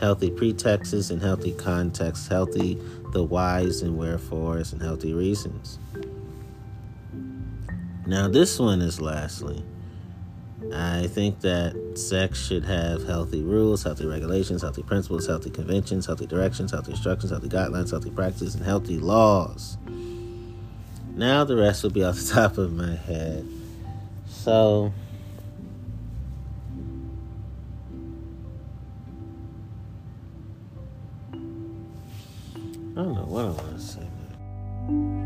healthy 0.00 0.30
pretexts 0.30 1.10
and 1.10 1.20
healthy 1.20 1.52
contexts, 1.52 2.28
healthy 2.28 2.80
the 3.12 3.22
whys 3.22 3.82
and 3.82 3.98
wherefores, 3.98 4.72
and 4.72 4.80
healthy 4.80 5.12
reasons. 5.12 5.78
Now, 8.06 8.28
this 8.28 8.58
one 8.58 8.80
is 8.80 8.98
lastly 8.98 9.62
I 10.72 11.06
think 11.08 11.40
that 11.40 11.74
sex 11.94 12.44
should 12.44 12.64
have 12.64 13.04
healthy 13.04 13.42
rules, 13.42 13.82
healthy 13.82 14.06
regulations, 14.06 14.62
healthy 14.62 14.82
principles, 14.82 15.26
healthy 15.26 15.50
conventions, 15.50 16.06
healthy 16.06 16.26
directions, 16.26 16.70
healthy 16.70 16.92
instructions, 16.92 17.30
healthy 17.30 17.48
guidelines, 17.48 17.90
healthy 17.90 18.10
practices, 18.10 18.54
and 18.54 18.64
healthy 18.64 18.98
laws. 18.98 19.76
Now 21.14 21.44
the 21.44 21.56
rest 21.56 21.82
will 21.82 21.90
be 21.90 22.02
off 22.02 22.16
the 22.16 22.34
top 22.34 22.58
of 22.58 22.72
my 22.72 22.96
head. 22.96 23.46
So, 24.26 24.92
I 31.32 31.36
don't 32.96 33.14
know 33.14 33.24
what 33.26 33.44
I 33.44 33.48
want 33.48 33.76
to 33.76 33.80
say. 33.80 35.23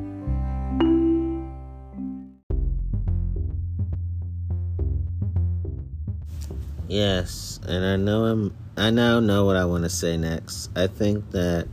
Yes, 6.89 7.61
and 7.69 7.85
I 7.85 7.97
know 7.97 8.25
I'm 8.25 8.57
I 8.75 8.89
now 8.89 9.21
know 9.21 9.45
what 9.45 9.57
I 9.57 9.67
want 9.67 9.85
to 9.85 9.91
say 9.91 10.17
next. 10.17 10.71
I 10.75 10.87
think 10.87 11.33
that 11.33 11.69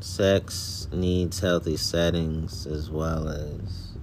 sex 0.00 0.88
needs 0.92 1.40
healthy 1.40 1.76
settings 1.76 2.66
as 2.66 2.88
well 2.88 3.28
as 3.28 3.98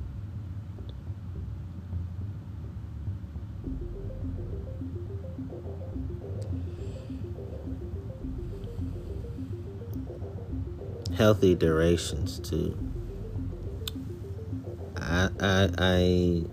healthy 11.17 11.55
durations 11.55 12.38
too. 12.38 12.78
I 14.97 15.30
I 15.39 15.69
I 15.80 16.43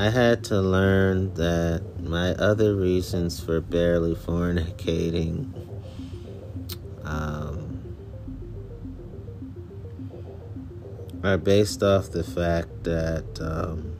I 0.00 0.10
had 0.10 0.44
to 0.44 0.60
learn 0.60 1.34
that 1.34 1.82
my 2.00 2.30
other 2.34 2.76
reasons 2.76 3.40
for 3.40 3.60
barely 3.60 4.14
fornicating 4.14 5.52
um, 7.02 7.82
are 11.24 11.36
based 11.36 11.82
off 11.82 12.10
the 12.10 12.22
fact 12.22 12.84
that 12.84 13.40
um, 13.40 13.96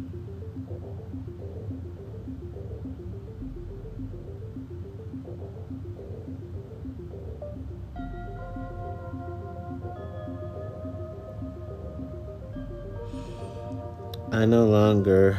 I 14.31 14.45
no 14.45 14.65
longer 14.67 15.37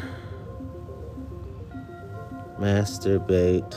masturbate 2.60 3.74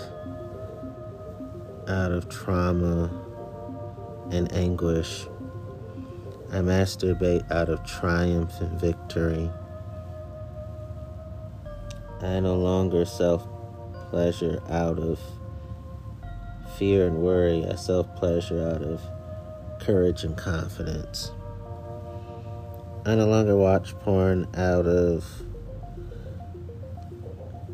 out 1.88 2.10
of 2.10 2.28
trauma 2.28 3.08
and 4.32 4.52
anguish. 4.52 5.26
I 6.50 6.56
masturbate 6.56 7.48
out 7.52 7.68
of 7.68 7.84
triumph 7.84 8.60
and 8.60 8.80
victory. 8.80 9.48
I 12.20 12.40
no 12.40 12.56
longer 12.56 13.04
self 13.04 13.46
pleasure 14.10 14.60
out 14.68 14.98
of 14.98 15.20
fear 16.76 17.06
and 17.06 17.18
worry. 17.18 17.64
I 17.64 17.76
self 17.76 18.12
pleasure 18.16 18.68
out 18.68 18.82
of 18.82 19.00
courage 19.80 20.24
and 20.24 20.36
confidence. 20.36 21.30
I 23.06 23.14
no 23.14 23.26
longer 23.26 23.56
watch 23.56 23.96
porn 24.00 24.48
out 24.54 24.86
of 24.86 25.24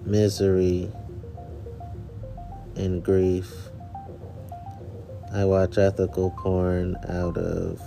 misery 0.09 0.91
and 2.77 3.05
grief. 3.05 3.53
I 5.35 5.45
watch 5.45 5.77
ethical 5.77 6.31
porn 6.31 6.97
out 7.07 7.37
of 7.37 7.79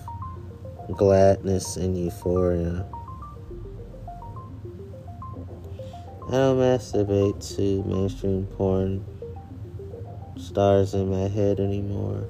gladness 0.95 1.77
and 1.77 1.97
euphoria. 1.97 2.85
I 6.27 6.31
don't 6.31 6.59
masturbate 6.59 7.55
to 7.57 7.83
mainstream 7.83 8.45
porn 8.45 9.03
stars 10.37 10.93
in 10.93 11.09
my 11.09 11.27
head 11.27 11.59
anymore. 11.59 12.27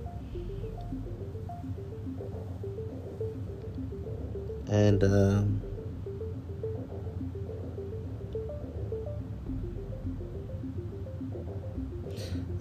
And, 4.67 5.03
um, 5.03 5.60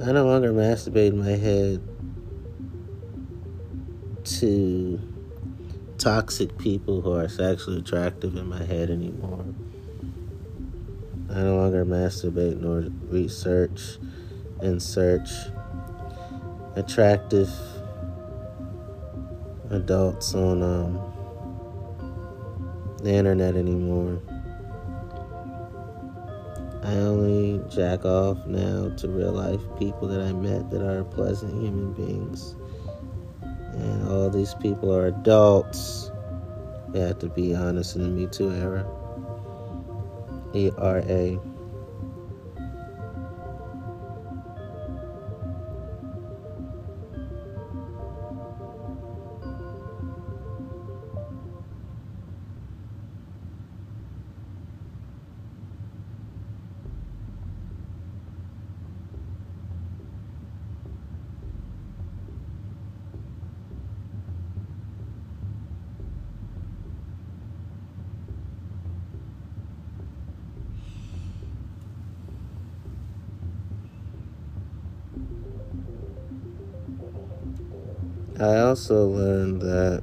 I 0.02 0.12
no 0.12 0.24
longer 0.24 0.50
masturbate 0.50 1.12
my 1.12 1.32
head 1.32 1.86
to 4.24 4.98
toxic 5.98 6.56
people 6.56 7.02
who 7.02 7.12
are 7.12 7.28
sexually 7.28 7.80
attractive 7.80 8.34
in 8.34 8.46
my 8.46 8.64
head 8.64 8.88
anymore. 8.88 9.44
I 11.28 11.42
no 11.42 11.56
longer 11.56 11.84
masturbate 11.84 12.58
nor 12.58 12.86
research 13.10 13.98
and 14.62 14.82
search 14.82 15.28
attractive 16.76 17.50
adults 19.68 20.34
on 20.34 20.62
um, 20.62 20.98
the 23.02 23.12
internet 23.12 23.54
anymore. 23.54 24.22
I 26.90 26.94
only 26.94 27.62
jack 27.68 28.04
off 28.04 28.44
now 28.46 28.88
to 28.96 29.08
real 29.08 29.30
life 29.30 29.60
people 29.78 30.08
that 30.08 30.20
I 30.20 30.32
met 30.32 30.70
that 30.70 30.82
are 30.82 31.04
pleasant 31.04 31.62
human 31.62 31.92
beings. 31.92 32.56
And 33.74 34.08
all 34.08 34.28
these 34.28 34.54
people 34.54 34.92
are 34.92 35.06
adults. 35.06 36.10
We 36.88 36.98
have 36.98 37.20
to 37.20 37.28
be 37.28 37.54
honest 37.54 37.94
in 37.94 38.02
the 38.02 38.08
Me 38.08 38.26
Too 38.26 38.50
era. 38.50 38.84
ERA. 40.52 41.04
I 41.08 41.38
also 78.90 79.06
learned 79.06 79.60
that 79.62 80.02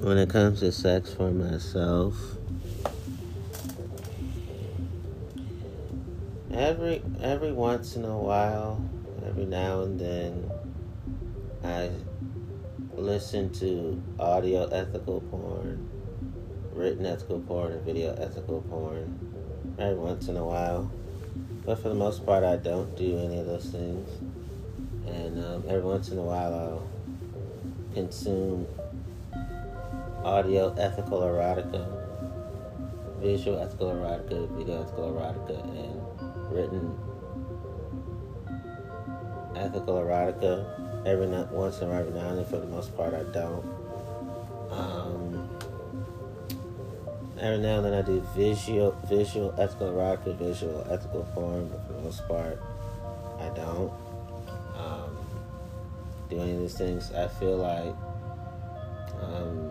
when 0.00 0.18
it 0.18 0.28
comes 0.28 0.60
to 0.60 0.70
sex 0.70 1.14
for 1.14 1.30
myself, 1.30 2.14
every 6.52 7.02
every 7.22 7.52
once 7.52 7.96
in 7.96 8.04
a 8.04 8.18
while, 8.18 8.84
every 9.24 9.46
now 9.46 9.80
and 9.80 9.98
then, 9.98 10.50
I 11.64 11.90
listen 12.96 13.50
to 13.54 14.02
audio 14.18 14.66
ethical 14.66 15.22
porn, 15.22 15.88
written 16.74 17.06
ethical 17.06 17.40
porn, 17.40 17.72
and 17.72 17.82
video 17.82 18.14
ethical 18.16 18.60
porn. 18.68 19.18
Every 19.78 19.98
once 19.98 20.28
in 20.28 20.36
a 20.36 20.44
while, 20.44 20.90
but 21.64 21.78
for 21.78 21.88
the 21.88 21.94
most 21.94 22.26
part, 22.26 22.44
I 22.44 22.56
don't 22.56 22.94
do 22.94 23.18
any 23.18 23.38
of 23.38 23.46
those 23.46 23.64
things 23.64 24.31
and 25.12 25.44
um, 25.44 25.64
every 25.68 25.82
once 25.82 26.08
in 26.08 26.18
a 26.18 26.22
while 26.22 26.54
I'll 26.54 26.88
consume 27.94 28.66
audio 30.24 30.74
ethical 30.78 31.20
erotica, 31.20 31.86
visual 33.20 33.58
ethical 33.58 33.90
erotica, 33.90 34.48
video 34.56 34.82
ethical 34.82 35.12
erotica, 35.12 35.60
and 35.76 36.52
written 36.52 36.96
ethical 39.56 39.96
erotica. 39.96 40.66
Every 41.04 41.26
once 41.26 41.80
in 41.80 41.90
every 41.90 42.12
now 42.12 42.28
and 42.28 42.38
then, 42.38 42.44
for 42.44 42.58
the 42.58 42.66
most 42.66 42.96
part, 42.96 43.12
I 43.12 43.24
don't. 43.24 43.64
Um, 44.70 45.50
every 47.40 47.58
now 47.58 47.76
and 47.78 47.86
then, 47.86 47.94
I 47.94 48.02
do 48.02 48.20
visual, 48.36 48.96
visual 49.08 49.52
ethical 49.58 49.88
erotica, 49.88 50.36
visual 50.36 50.86
ethical 50.88 51.24
form, 51.34 51.68
but 51.68 51.86
for 51.86 51.92
the 51.94 52.02
most 52.02 52.26
part, 52.28 52.62
I 53.40 53.48
don't 53.56 53.92
do 56.32 56.40
any 56.40 56.52
of 56.52 56.60
these 56.60 56.74
things, 56.74 57.12
I 57.12 57.28
feel 57.28 57.56
like 57.56 57.94
um, 59.22 59.70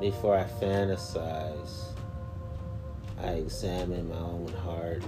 before 0.00 0.36
I 0.36 0.44
fantasize, 0.44 1.84
I 3.22 3.28
examine 3.28 4.08
my 4.08 4.16
own 4.16 4.52
heart, 4.64 5.02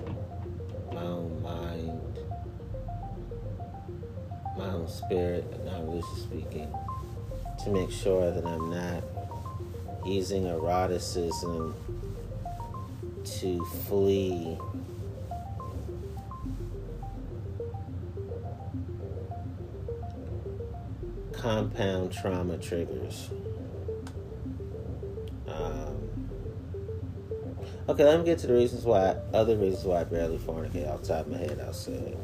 my 0.92 1.02
own 1.02 1.42
mind, 1.42 2.18
my 4.56 4.70
own 4.70 4.88
spirit, 4.88 5.44
not 5.64 5.86
loosely 5.86 6.20
speaking, 6.20 6.72
to 7.64 7.70
make 7.70 7.90
sure 7.90 8.30
that 8.30 8.46
I'm 8.46 8.70
not 8.70 9.04
using 10.06 10.46
eroticism 10.46 11.74
to 13.24 13.64
flee 13.86 14.56
compound 21.46 22.12
trauma 22.12 22.58
triggers. 22.58 23.30
Um, 25.46 26.10
okay, 27.88 28.02
let 28.02 28.18
me 28.18 28.24
get 28.24 28.40
to 28.40 28.48
the 28.48 28.54
reasons 28.54 28.84
why, 28.84 29.14
other 29.32 29.56
reasons 29.56 29.84
why 29.84 30.00
I 30.00 30.04
barely 30.04 30.38
fornicate. 30.38 30.92
Off 30.92 31.02
the 31.02 31.06
top 31.06 31.26
of 31.26 31.28
my 31.32 31.38
head, 31.38 31.62
I'll 31.64 31.72
say 31.72 32.16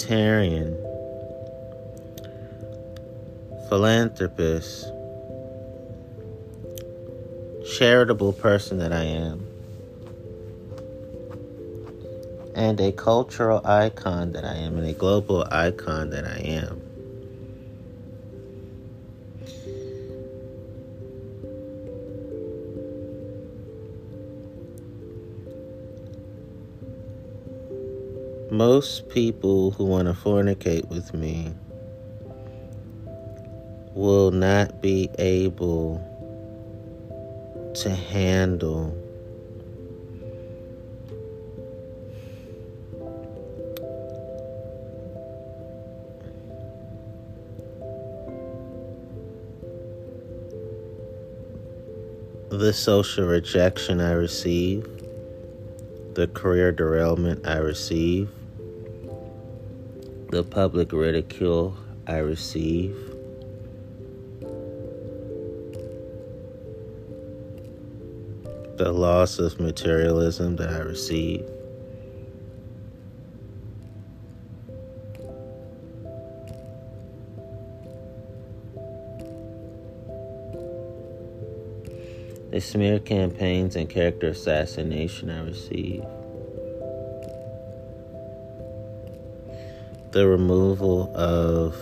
humanitarian 0.00 0.76
philanthropist, 3.68 4.92
charitable 7.78 8.32
person 8.32 8.78
that 8.78 8.92
I 8.92 9.04
am, 9.04 9.46
and 12.54 12.80
a 12.80 12.92
cultural 12.92 13.60
icon 13.66 14.32
that 14.32 14.44
I 14.44 14.54
am, 14.54 14.76
and 14.76 14.86
a 14.86 14.92
global 14.92 15.46
icon 15.50 16.10
that 16.10 16.24
I 16.24 16.38
am. 16.40 16.85
Most 28.56 29.06
people 29.10 29.70
who 29.72 29.84
want 29.84 30.08
to 30.08 30.14
fornicate 30.14 30.88
with 30.88 31.12
me 31.12 31.52
will 33.92 34.30
not 34.30 34.80
be 34.80 35.10
able 35.18 36.00
to 37.74 37.90
handle 37.90 38.96
the 52.48 52.72
social 52.72 53.26
rejection 53.26 54.00
I 54.00 54.12
receive, 54.12 54.88
the 56.14 56.26
career 56.28 56.72
derailment 56.72 57.46
I 57.46 57.58
receive, 57.58 58.30
the 60.36 60.44
public 60.44 60.92
ridicule 60.92 61.74
I 62.06 62.18
receive. 62.18 62.94
The 68.76 68.92
loss 68.92 69.38
of 69.38 69.58
materialism 69.58 70.56
that 70.56 70.68
I 70.68 70.80
receive. 70.80 71.46
The 82.50 82.60
smear 82.60 82.98
campaigns 82.98 83.74
and 83.74 83.88
character 83.88 84.28
assassination 84.28 85.30
I 85.30 85.40
receive. 85.44 86.04
The 90.16 90.26
removal 90.26 91.14
of 91.14 91.76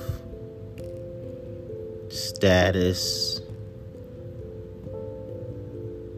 status, 2.09 3.41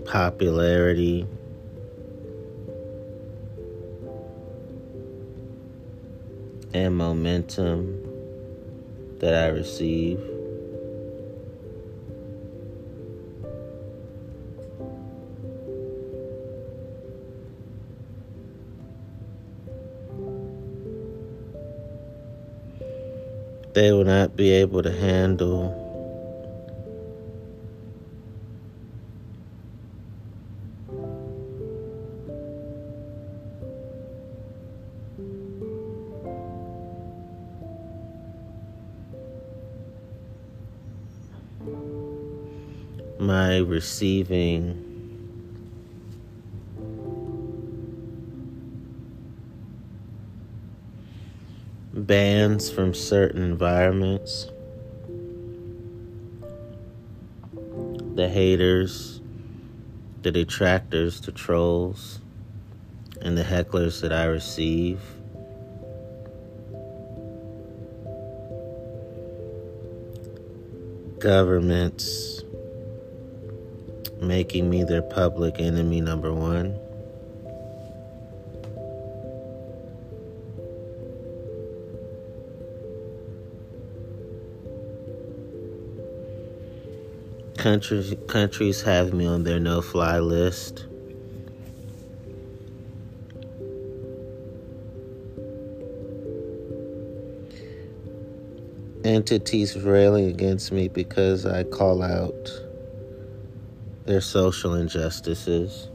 popularity, 0.06 1.26
and 6.72 6.96
momentum 6.96 8.00
that 9.18 9.34
I 9.34 9.48
receive. 9.48 10.35
They 23.76 23.92
will 23.92 24.04
not 24.04 24.34
be 24.34 24.52
able 24.52 24.82
to 24.82 24.90
handle 24.90 25.68
my 43.20 43.58
receiving 43.58 44.75
bans 52.06 52.70
from 52.70 52.94
certain 52.94 53.42
environments, 53.42 54.46
the 58.14 58.28
haters, 58.28 59.20
the 60.22 60.30
detractors, 60.30 61.20
the 61.20 61.32
trolls, 61.32 62.20
and 63.22 63.36
the 63.36 63.42
hecklers 63.42 64.00
that 64.02 64.12
I 64.12 64.24
receive. 64.26 65.00
Governments 71.18 72.42
making 74.20 74.70
me 74.70 74.84
their 74.84 75.02
public 75.02 75.56
enemy 75.58 76.00
number 76.00 76.32
one. 76.32 76.78
Countries 87.66 88.14
countries 88.28 88.80
have 88.82 89.12
me 89.12 89.26
on 89.26 89.42
their 89.42 89.58
no-fly 89.58 90.20
list. 90.20 90.86
Entities 99.04 99.76
railing 99.76 100.26
against 100.26 100.70
me 100.70 100.86
because 100.86 101.44
I 101.44 101.64
call 101.64 102.04
out 102.04 102.52
their 104.04 104.20
social 104.20 104.74
injustices. 104.74 105.88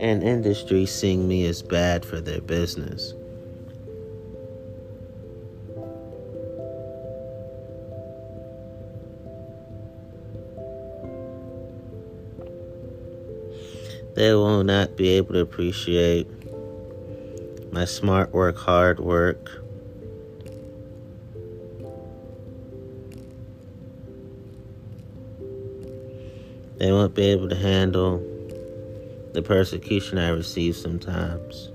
And 0.00 0.22
industry 0.22 0.86
seeing 0.86 1.28
me 1.28 1.44
as 1.44 1.60
bad 1.60 2.06
for 2.06 2.22
their 2.22 2.40
business. 2.40 3.12
They 14.18 14.34
will 14.34 14.64
not 14.64 14.96
be 14.96 15.10
able 15.10 15.34
to 15.34 15.38
appreciate 15.38 16.26
my 17.72 17.84
smart 17.84 18.32
work, 18.32 18.58
hard 18.58 18.98
work. 18.98 19.48
They 26.78 26.90
won't 26.90 27.14
be 27.14 27.26
able 27.26 27.48
to 27.48 27.54
handle 27.54 28.18
the 29.34 29.42
persecution 29.42 30.18
I 30.18 30.30
receive 30.30 30.74
sometimes. 30.74 31.68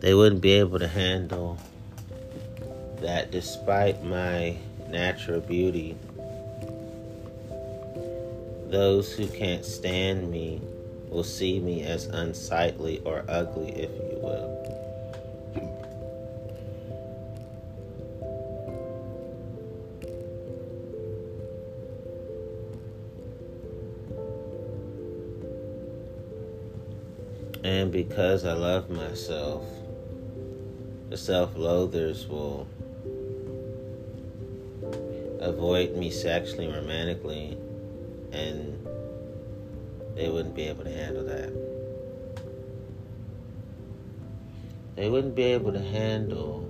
They 0.00 0.12
wouldn't 0.12 0.42
be 0.42 0.52
able 0.52 0.78
to 0.78 0.88
handle 0.88 1.56
that 2.96 3.30
despite 3.30 4.04
my 4.04 4.58
natural 4.90 5.40
beauty 5.40 5.96
those 8.74 9.12
who 9.12 9.28
can't 9.28 9.64
stand 9.64 10.28
me 10.28 10.60
will 11.08 11.22
see 11.22 11.60
me 11.60 11.84
as 11.84 12.06
unsightly 12.06 13.00
or 13.04 13.24
ugly, 13.28 13.70
if 13.70 13.90
you 13.90 14.18
will. 14.20 14.50
And 27.62 27.92
because 27.92 28.44
I 28.44 28.54
love 28.54 28.90
myself, 28.90 29.64
the 31.10 31.16
self 31.16 31.56
loathers 31.56 32.26
will 32.26 32.66
avoid 35.38 35.96
me 35.96 36.10
sexually 36.10 36.66
romantically, 36.66 37.56
and 38.34 38.86
they 40.16 40.28
wouldn't 40.28 40.54
be 40.54 40.64
able 40.64 40.84
to 40.84 40.90
handle 40.90 41.24
that. 41.24 41.52
They 44.96 45.08
wouldn't 45.08 45.34
be 45.34 45.44
able 45.44 45.72
to 45.72 45.80
handle 45.80 46.63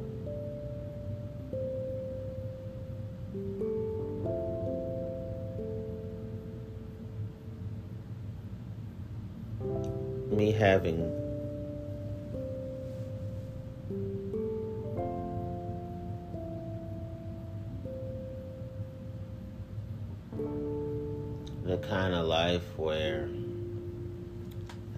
the 21.65 21.79
kind 21.79 22.15
of 22.15 22.27
life 22.27 22.63
where 22.77 23.27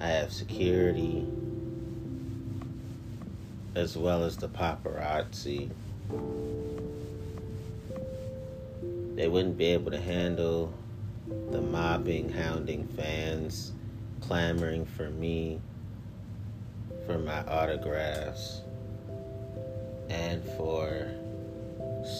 I 0.00 0.08
have 0.08 0.32
security 0.32 1.24
as 3.76 3.96
well 3.96 4.24
as 4.24 4.36
the 4.36 4.48
paparazzi. 4.48 5.70
They 9.14 9.28
wouldn't 9.28 9.56
be 9.56 9.66
able 9.66 9.92
to 9.92 10.00
handle 10.00 10.74
the 11.50 11.60
mobbing, 11.60 12.30
hounding 12.30 12.88
fans 12.88 13.72
clamoring 14.20 14.86
for 14.86 15.10
me 15.10 15.60
for 17.06 17.18
my 17.18 17.44
autographs 17.46 18.62
and 20.08 20.42
for 20.56 21.06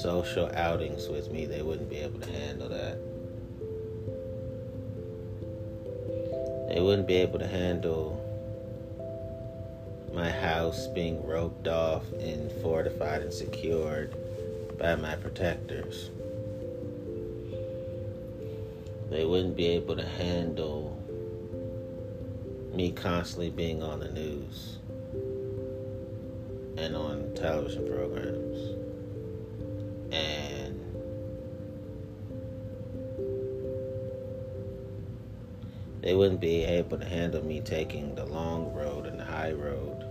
social 0.01 0.51
outings 0.55 1.09
with 1.09 1.31
me, 1.33 1.47
they 1.47 1.63
wouldn't 1.63 1.91
be 1.91 1.97
able 1.97 2.21
to 2.21 2.31
handle 2.31 2.69
that. 2.69 2.99
They 6.69 6.81
wouldn't 6.81 7.07
be 7.07 7.17
able 7.17 7.39
to 7.39 7.47
handle 7.47 8.23
my 10.13 10.31
house 10.31 10.87
being 10.89 11.25
roped 11.27 11.69
off 11.69 12.11
and 12.13 12.51
fortified 12.63 13.23
and 13.23 13.33
secured 13.33 14.15
by 14.79 14.97
my 14.97 15.15
protectors. 15.17 16.11
They 19.11 19.25
wouldn't 19.25 19.57
be 19.57 19.67
able 19.69 19.97
to 19.97 20.07
handle 20.07 21.01
me 22.75 22.93
constantly 22.93 23.51
being 23.51 23.83
on 23.83 24.01
the 24.01 24.09
news 24.09 24.79
and 26.77 26.97
on 26.97 27.33
television 27.35 27.87
programs. 27.87 28.59
And 30.13 30.56
they 36.07 36.15
wouldn't 36.15 36.41
be 36.41 36.63
able 36.63 36.97
to 36.97 37.05
handle 37.05 37.45
me 37.45 37.61
taking 37.61 38.15
the 38.15 38.25
long 38.25 38.73
road 38.73 39.07
and 39.07 39.19
the 39.19 39.25
high 39.25 39.51
road, 39.51 40.05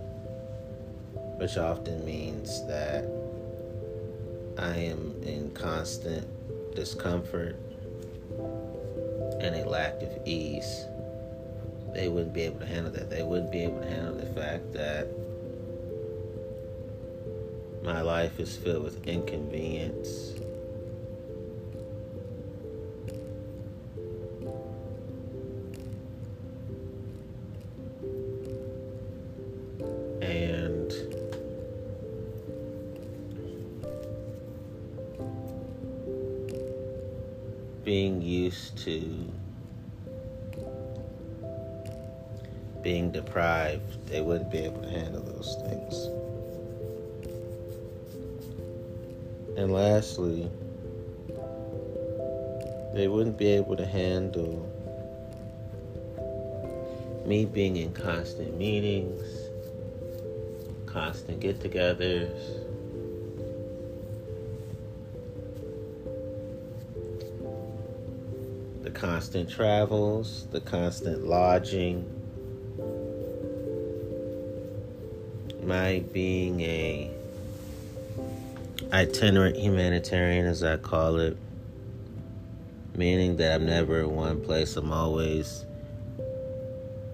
which 1.38 1.56
often 1.56 2.04
means 2.04 2.66
that 2.66 3.02
I 4.58 4.76
am 4.76 5.22
in 5.22 5.52
constant 5.52 6.28
discomfort 6.74 7.56
and 9.40 9.54
a 9.54 9.66
lack 9.66 10.02
of 10.02 10.10
ease 10.26 10.84
they 11.94 12.08
wouldn't 12.08 12.34
be 12.34 12.42
able 12.42 12.60
to 12.60 12.66
handle 12.66 12.92
that. 12.92 13.08
They 13.08 13.22
wouldn't 13.22 13.50
be 13.50 13.62
able 13.62 13.80
to 13.80 13.88
handle 13.88 14.16
the 14.16 14.26
fact 14.38 14.74
that 14.74 15.08
my 17.82 18.02
life 18.02 18.38
is 18.38 18.54
filled 18.54 18.84
with 18.84 19.08
inconvenience. 19.08 20.34
Wouldn't 53.16 53.38
be 53.38 53.48
able 53.48 53.74
to 53.74 53.86
handle 53.86 54.70
me 57.24 57.46
being 57.46 57.76
in 57.76 57.90
constant 57.94 58.54
meetings, 58.58 59.22
constant 60.84 61.40
get 61.40 61.58
togethers. 61.58 62.28
The 68.82 68.90
constant 68.90 69.48
travels, 69.48 70.46
the 70.50 70.60
constant 70.60 71.26
lodging, 71.26 72.04
my 75.62 76.00
being 76.12 76.60
a 76.60 77.10
itinerant 78.92 79.56
humanitarian 79.56 80.44
as 80.44 80.62
I 80.62 80.76
call 80.76 81.16
it, 81.16 81.38
meaning 82.96 83.36
that 83.36 83.54
I'm 83.54 83.66
never 83.66 84.00
in 84.00 84.14
one 84.14 84.40
place, 84.40 84.76
I'm 84.76 84.92
always 84.92 85.64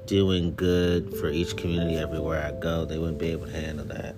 doing 0.06 0.54
good 0.54 1.14
for 1.16 1.30
each 1.30 1.56
community 1.56 1.96
everywhere 1.96 2.44
I 2.44 2.58
go, 2.58 2.84
they 2.84 2.98
wouldn't 2.98 3.18
be 3.18 3.30
able 3.30 3.46
to 3.46 3.52
handle 3.52 3.86
that. 3.86 4.14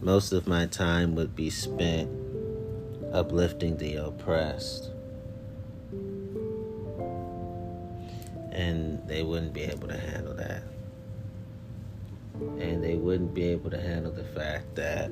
Most 0.00 0.32
of 0.32 0.46
my 0.46 0.66
time 0.66 1.14
would 1.14 1.36
be 1.36 1.50
spent 1.50 2.10
uplifting 3.12 3.76
the 3.76 3.96
oppressed. 3.96 4.90
And 8.50 9.06
they 9.08 9.22
wouldn't 9.22 9.52
be 9.52 9.62
able 9.62 9.88
to 9.88 9.98
handle 9.98 10.34
that 10.34 10.62
and 12.58 12.82
they 12.82 12.94
wouldn't 12.94 13.34
be 13.34 13.44
able 13.44 13.70
to 13.70 13.80
handle 13.80 14.12
the 14.12 14.24
fact 14.24 14.74
that 14.74 15.10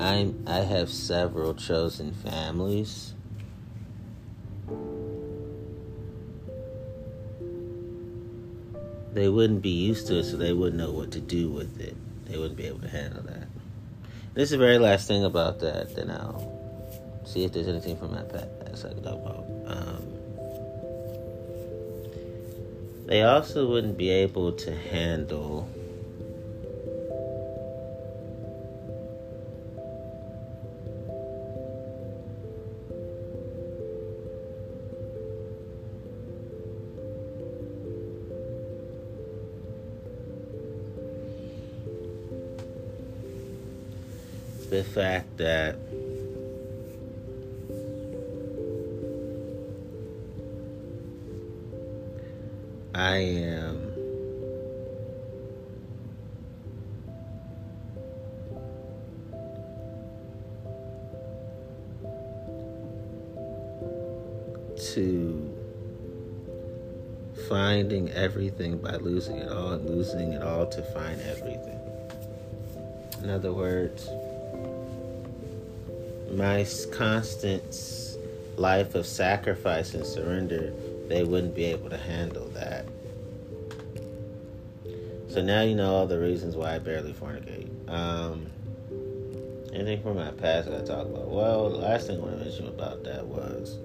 I'm 0.00 0.42
I 0.46 0.60
have 0.60 0.88
several 0.88 1.54
chosen 1.54 2.12
families. 2.12 3.14
They 9.12 9.28
wouldn't 9.28 9.60
be 9.60 9.70
used 9.70 10.06
to 10.06 10.18
it, 10.18 10.24
so 10.24 10.36
they 10.36 10.52
wouldn't 10.52 10.76
know 10.76 10.92
what 10.92 11.10
to 11.12 11.20
do 11.20 11.50
with 11.50 11.80
it. 11.80 11.96
They 12.26 12.38
wouldn't 12.38 12.56
be 12.56 12.66
able 12.66 12.80
to 12.80 12.88
handle 12.88 13.22
that. 13.24 13.48
This 14.34 14.44
is 14.44 14.50
the 14.50 14.58
very 14.58 14.78
last 14.78 15.08
thing 15.08 15.24
about 15.24 15.58
that. 15.60 15.94
Then 15.96 16.10
I'll 16.10 17.20
see 17.24 17.44
if 17.44 17.52
there's 17.52 17.68
anything 17.68 17.96
from 17.96 18.12
my 18.12 18.22
past 18.22 18.86
I 18.86 18.90
can 18.90 19.02
talk 19.02 19.14
about. 19.14 19.44
Um, 19.66 20.06
they 23.06 23.22
also 23.22 23.68
wouldn't 23.68 23.98
be 23.98 24.08
able 24.10 24.52
to 24.52 24.74
handle 24.74 25.68
the 44.70 44.84
fact 44.84 45.36
that 45.36 45.76
I 52.94 53.16
am 53.16 53.90
to 64.94 65.56
finding 67.48 68.08
everything 68.10 68.78
by 68.78 68.94
losing 68.96 69.38
it 69.38 69.50
all 69.50 69.72
and 69.72 69.90
losing 69.90 70.32
it 70.32 70.42
all 70.42 70.66
to 70.66 70.82
find 70.94 71.20
everything. 71.22 71.80
In 73.24 73.30
other 73.30 73.52
words, 73.52 74.08
my 76.40 76.66
constant 76.90 77.62
life 78.56 78.94
of 78.94 79.04
sacrifice 79.04 79.92
and 79.92 80.06
surrender, 80.06 80.72
they 81.06 81.22
wouldn't 81.22 81.54
be 81.54 81.64
able 81.64 81.90
to 81.90 81.98
handle 81.98 82.48
that. 82.54 82.86
So 85.28 85.42
now 85.42 85.60
you 85.60 85.74
know 85.74 85.94
all 85.94 86.06
the 86.06 86.18
reasons 86.18 86.56
why 86.56 86.76
I 86.76 86.78
barely 86.78 87.12
fornicate. 87.12 87.68
Um, 87.90 88.46
anything 89.74 90.02
from 90.02 90.16
my 90.16 90.30
past 90.30 90.70
that 90.70 90.80
I 90.80 90.84
talk 90.84 91.06
about? 91.06 91.28
Well, 91.28 91.68
the 91.68 91.76
last 91.76 92.06
thing 92.06 92.16
I 92.16 92.20
want 92.20 92.38
to 92.38 92.44
mention 92.44 92.68
about 92.68 93.04
that 93.04 93.26
was 93.26 93.76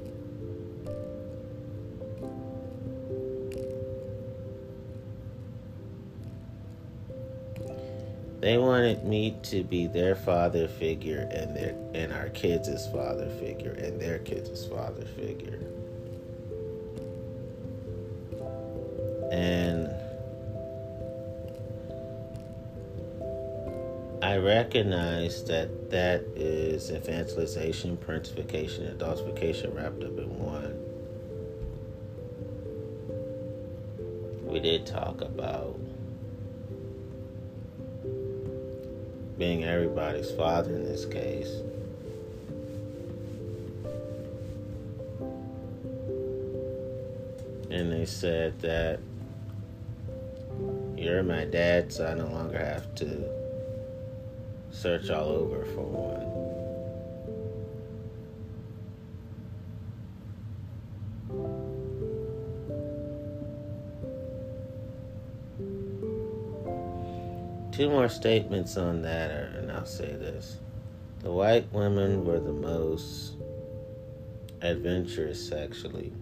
wanted 8.76 9.06
me 9.06 9.38
to 9.42 9.64
be 9.64 9.88
their 9.88 10.16
father 10.16 10.68
figure 10.68 11.30
and 11.32 11.56
their 11.56 11.74
and 11.94 12.12
our 12.12 12.28
kids' 12.30 12.86
father 12.88 13.30
figure 13.40 13.72
and 13.72 14.02
their 14.02 14.20
kids' 14.20 14.66
father 14.66 15.06
figure. 15.16 15.62
And 19.32 19.88
I 24.22 24.36
recognize 24.38 25.46
that 25.46 25.90
that 25.92 26.26
is 26.36 26.92
infantilization, 26.92 27.96
parentification, 27.96 28.94
adultification 28.98 29.74
wrapped 29.74 30.04
up 30.04 30.18
in 30.18 30.38
one. 30.38 30.82
We 34.46 34.60
did 34.60 34.86
talk 34.86 35.22
about 35.22 35.75
being 39.38 39.64
everybody's 39.64 40.32
father 40.32 40.74
in 40.74 40.84
this 40.84 41.06
case. 41.06 41.50
And 47.70 47.92
they 47.92 48.06
said 48.06 48.60
that 48.62 49.00
you're 50.98 51.24
my 51.24 51.46
dad, 51.46 51.92
so 51.92 52.08
I 52.08 52.14
no 52.14 52.28
longer 52.28 52.58
have 52.58 52.96
to 52.96 53.30
search 54.72 55.10
all 55.10 55.28
over 55.30 55.66
for 55.66 55.82
one. 55.82 56.35
Two 67.76 67.90
more 67.90 68.08
statements 68.08 68.78
on 68.78 69.02
that, 69.02 69.30
and 69.32 69.70
I'll 69.70 69.86
say 69.86 70.06
this. 70.06 70.60
The 71.20 71.30
white 71.30 71.70
women 71.74 72.24
were 72.24 72.40
the 72.40 72.54
most 72.54 73.34
adventurous 74.62 75.46
sexually, 75.46 76.14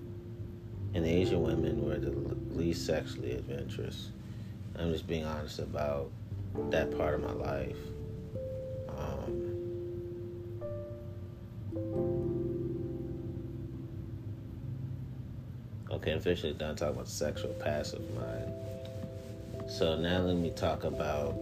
and 0.95 1.05
Asian 1.05 1.43
women 1.43 1.85
were 1.85 1.99
the 1.99 2.09
least 2.57 2.87
sexually 2.87 3.33
adventurous. 3.33 4.09
I'm 4.79 4.91
just 4.91 5.05
being 5.05 5.25
honest 5.25 5.59
about 5.59 6.09
that 6.71 6.97
part 6.97 7.13
of 7.13 7.21
my 7.21 7.33
life. 7.33 7.77
Um, 8.97 9.51
okay, 15.91 16.13
I'm 16.13 16.17
officially 16.17 16.53
done 16.53 16.75
talking 16.75 16.95
about 16.95 17.05
the 17.05 17.11
sexual 17.11 17.53
past 17.53 17.93
of 17.93 18.01
mine. 18.15 18.72
So 19.83 19.97
now 19.97 20.19
let 20.19 20.37
me 20.37 20.49
talk 20.49 20.85
about 20.85 21.35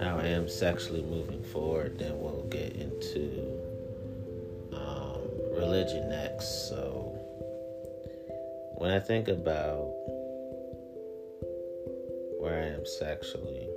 how 0.00 0.16
I 0.16 0.28
am 0.28 0.48
sexually 0.48 1.02
moving 1.02 1.42
forward. 1.42 1.98
Then 1.98 2.18
we'll 2.18 2.46
get 2.48 2.72
into 2.74 3.60
um, 4.72 5.20
religion 5.54 6.08
next. 6.08 6.70
So 6.70 7.12
when 8.78 8.90
I 8.90 8.98
think 8.98 9.28
about 9.28 9.92
where 12.40 12.62
I 12.62 12.68
am 12.68 12.86
sexually, 12.86 13.68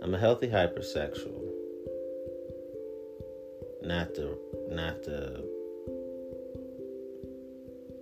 I'm 0.00 0.14
a 0.14 0.18
healthy 0.18 0.48
hypersexual. 0.48 1.38
Not 3.82 4.14
the 4.14 4.38
not 4.70 5.02
the 5.02 5.46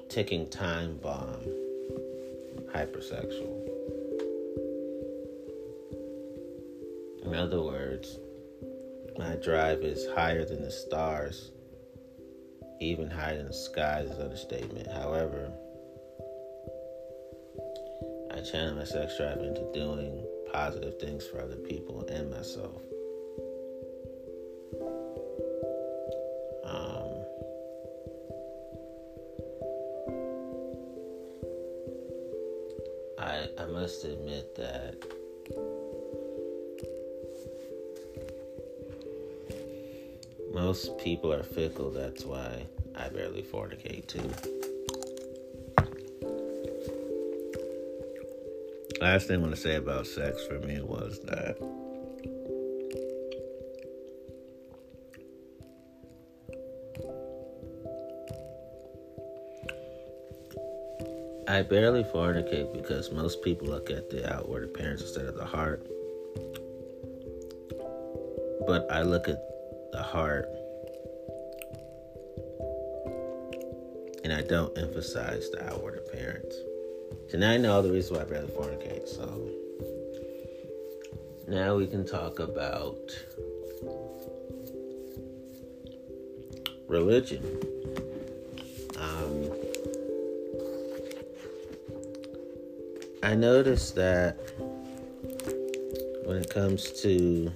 ticking 0.09 0.49
time 0.49 0.99
bomb 0.99 1.60
hypersexual. 2.75 3.67
In 7.25 7.35
other 7.35 7.63
words, 7.63 8.19
my 9.19 9.37
drive 9.37 9.83
is 9.83 10.07
higher 10.15 10.45
than 10.45 10.63
the 10.63 10.71
stars, 10.71 11.51
even 12.81 13.11
higher 13.11 13.37
than 13.37 13.47
the 13.47 13.53
skies 13.53 14.11
is 14.11 14.19
understatement. 14.19 14.91
However, 14.91 15.53
I 18.33 18.41
channel 18.41 18.77
my 18.77 18.85
sex 18.85 19.17
drive 19.19 19.39
into 19.39 19.71
doing 19.73 20.27
positive 20.53 20.99
things 20.99 21.27
for 21.27 21.41
other 21.41 21.57
people 21.57 22.07
and 22.09 22.31
myself. 22.31 22.83
Must 34.01 34.13
admit 34.13 34.55
that 34.57 34.95
most 40.55 40.97
people 40.99 41.33
are 41.33 41.43
fickle. 41.43 41.91
That's 41.91 42.25
why 42.25 42.67
I 42.97 43.09
barely 43.09 43.43
fornicate 43.43 44.07
too. 44.07 44.31
Last 49.01 49.27
thing 49.27 49.39
I 49.39 49.43
want 49.43 49.55
to 49.55 49.61
say 49.61 49.77
about 49.77 50.07
sex 50.07 50.43
for 50.47 50.59
me 50.61 50.81
was 50.81 51.21
that 51.21 51.59
I 61.51 61.63
barely 61.63 62.05
fornicate 62.05 62.73
because 62.73 63.11
most 63.11 63.43
people 63.43 63.67
look 63.67 63.91
at 63.91 64.09
the 64.09 64.33
outward 64.33 64.63
appearance 64.63 65.01
instead 65.01 65.27
of 65.27 65.35
the 65.35 65.45
heart. 65.45 65.85
But 68.69 68.87
I 68.89 69.03
look 69.03 69.29
at 69.29 69.43
the 69.91 70.01
heart 70.01 70.49
and 74.23 74.33
I 74.33 74.43
don't 74.43 74.79
emphasize 74.79 75.51
the 75.51 75.69
outward 75.69 75.99
appearance. 75.99 76.55
So 77.31 77.39
now 77.39 77.51
I 77.51 77.57
know 77.57 77.83
the 77.83 77.91
reason 77.91 78.15
why 78.15 78.23
I 78.23 78.27
barely 78.27 78.53
fornicate. 78.53 79.09
So 79.09 79.51
now 81.49 81.75
we 81.75 81.89
can 81.89 82.07
talk 82.07 82.39
about 82.39 82.97
religion. 86.87 87.80
I 93.31 93.37
noticed 93.37 93.95
that 93.95 94.37
when 96.25 96.39
it 96.39 96.51
comes 96.51 96.91
to 97.03 97.53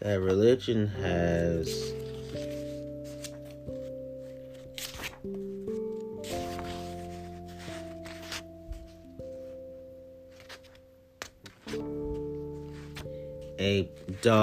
that 0.00 0.20
religion 0.20 0.88
has 0.88 1.95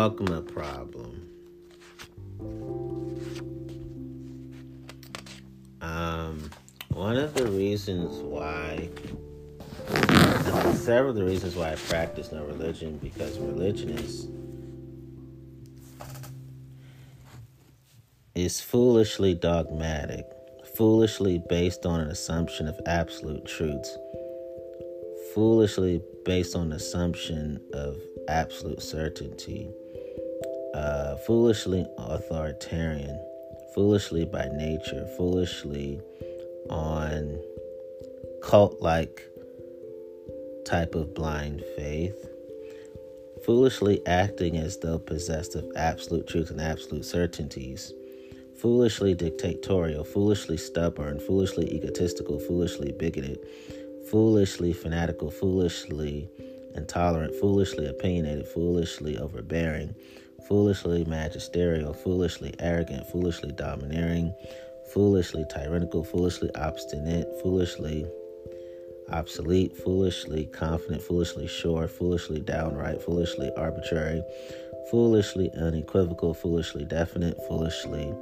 dogma 0.03 0.41
problem. 0.41 1.29
Um, 5.79 6.49
one 6.89 7.15
of 7.15 7.33
the 7.33 7.47
reasons 7.47 8.17
why, 8.17 8.89
several 10.73 11.11
of 11.11 11.15
the 11.15 11.23
reasons 11.23 11.55
why 11.55 11.71
I 11.71 11.75
practice 11.75 12.33
no 12.33 12.43
religion, 12.43 12.97
because 12.97 13.39
religion 13.39 13.91
is 13.91 14.27
is 18.35 18.59
foolishly 18.59 19.33
dogmatic, 19.35 20.25
foolishly 20.75 21.41
based 21.47 21.85
on 21.85 22.01
an 22.01 22.09
assumption 22.09 22.67
of 22.67 22.77
absolute 22.87 23.45
truths, 23.45 23.97
foolishly 25.33 26.01
based 26.25 26.57
on 26.57 26.63
an 26.63 26.73
assumption 26.73 27.57
of 27.73 27.95
absolute 28.27 28.81
certainty, 28.81 29.69
uh, 30.73 31.15
foolishly 31.17 31.85
authoritarian, 31.97 33.19
foolishly 33.73 34.25
by 34.25 34.47
nature, 34.53 35.07
foolishly 35.17 36.01
on 36.69 37.39
cult 38.41 38.81
like 38.81 39.21
type 40.65 40.95
of 40.95 41.13
blind 41.13 41.63
faith, 41.75 42.29
foolishly 43.45 44.05
acting 44.05 44.57
as 44.57 44.77
though 44.79 44.99
possessed 44.99 45.55
of 45.55 45.69
absolute 45.75 46.27
truth 46.27 46.49
and 46.49 46.61
absolute 46.61 47.05
certainties, 47.05 47.93
foolishly 48.59 49.13
dictatorial, 49.13 50.03
foolishly 50.03 50.57
stubborn, 50.57 51.19
foolishly 51.19 51.73
egotistical, 51.73 52.39
foolishly 52.39 52.91
bigoted, 52.91 53.39
foolishly 54.09 54.73
fanatical, 54.73 55.29
foolishly 55.29 56.29
intolerant, 56.75 57.35
foolishly 57.35 57.85
opinionated, 57.85 58.47
foolishly 58.47 59.17
overbearing, 59.17 59.93
foolishly 60.47 61.05
magisterial, 61.05 61.93
foolishly 61.93 62.53
arrogant, 62.59 63.05
foolishly 63.07 63.51
domineering, 63.51 64.33
foolishly 64.93 65.45
tyrannical, 65.49 66.03
foolishly 66.03 66.49
obstinate, 66.55 67.27
foolishly 67.41 68.05
obsolete, 69.09 69.75
foolishly 69.75 70.45
confident, 70.47 71.01
foolishly 71.01 71.47
sure, 71.47 71.87
foolishly 71.87 72.39
downright, 72.39 73.01
foolishly 73.01 73.51
arbitrary, 73.55 74.21
foolishly 74.89 75.49
unequivocal, 75.57 76.33
foolishly 76.33 76.85
definite, 76.85 77.37
foolishly 77.47 78.13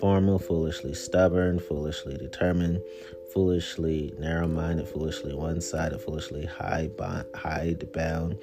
formal, 0.00 0.38
foolishly 0.38 0.92
stubborn, 0.94 1.58
foolishly 1.58 2.16
determined, 2.16 2.80
foolishly 3.32 4.12
narrow 4.18 4.46
minded, 4.46 4.88
foolishly 4.88 5.34
one 5.34 5.60
sided, 5.60 6.00
foolishly 6.00 6.44
high 6.44 6.88
bound, 6.96 8.38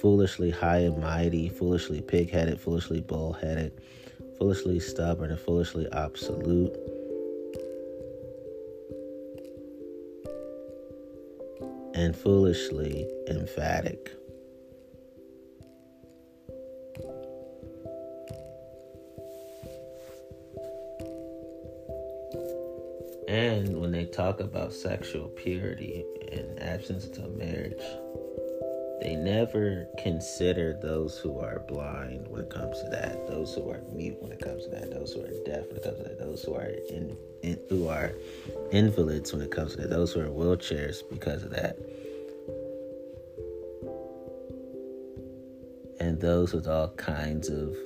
foolishly 0.00 0.50
high 0.50 0.78
and 0.78 1.00
mighty, 1.00 1.48
foolishly 1.48 2.00
pig 2.00 2.30
headed, 2.30 2.60
foolishly 2.60 3.00
bull 3.00 3.32
headed, 3.32 3.72
foolishly 4.38 4.78
stubborn, 4.80 5.30
and 5.30 5.40
foolishly 5.40 5.86
absolute 5.92 6.74
and 11.94 12.14
foolishly 12.14 13.08
emphatic. 13.28 14.12
And 23.28 23.80
when 23.80 23.90
they 23.90 24.04
talk 24.04 24.40
about 24.40 24.72
sexual 24.72 25.28
purity 25.28 26.04
and 26.30 26.62
absence 26.62 27.06
of 27.18 27.34
marriage, 27.36 27.82
they 29.00 29.14
never 29.14 29.86
consider 29.98 30.72
those 30.80 31.18
who 31.18 31.38
are 31.38 31.60
blind 31.68 32.26
when 32.28 32.44
it 32.44 32.50
comes 32.50 32.80
to 32.82 32.88
that, 32.88 33.26
those 33.26 33.54
who 33.54 33.68
are 33.70 33.82
mute 33.92 34.16
when 34.20 34.32
it 34.32 34.40
comes 34.40 34.64
to 34.64 34.70
that, 34.70 34.90
those 34.90 35.12
who 35.12 35.22
are 35.22 35.44
deaf 35.44 35.66
when 35.68 35.76
it 35.76 35.82
comes 35.82 35.98
to 35.98 36.04
that, 36.04 36.18
those 36.18 36.42
who 36.42 36.54
are 36.54 36.72
in, 36.88 37.16
in 37.42 37.58
who 37.68 37.88
are 37.88 38.12
invalids 38.72 39.32
when 39.32 39.42
it 39.42 39.50
comes 39.50 39.72
to 39.72 39.82
that, 39.82 39.90
those 39.90 40.12
who 40.12 40.20
are 40.20 40.26
in 40.26 40.32
wheelchairs 40.32 41.02
because 41.10 41.42
of 41.42 41.50
that. 41.50 41.78
And 46.00 46.20
those 46.20 46.52
with 46.52 46.66
all 46.66 46.88
kinds 46.88 47.48
of 47.48 47.76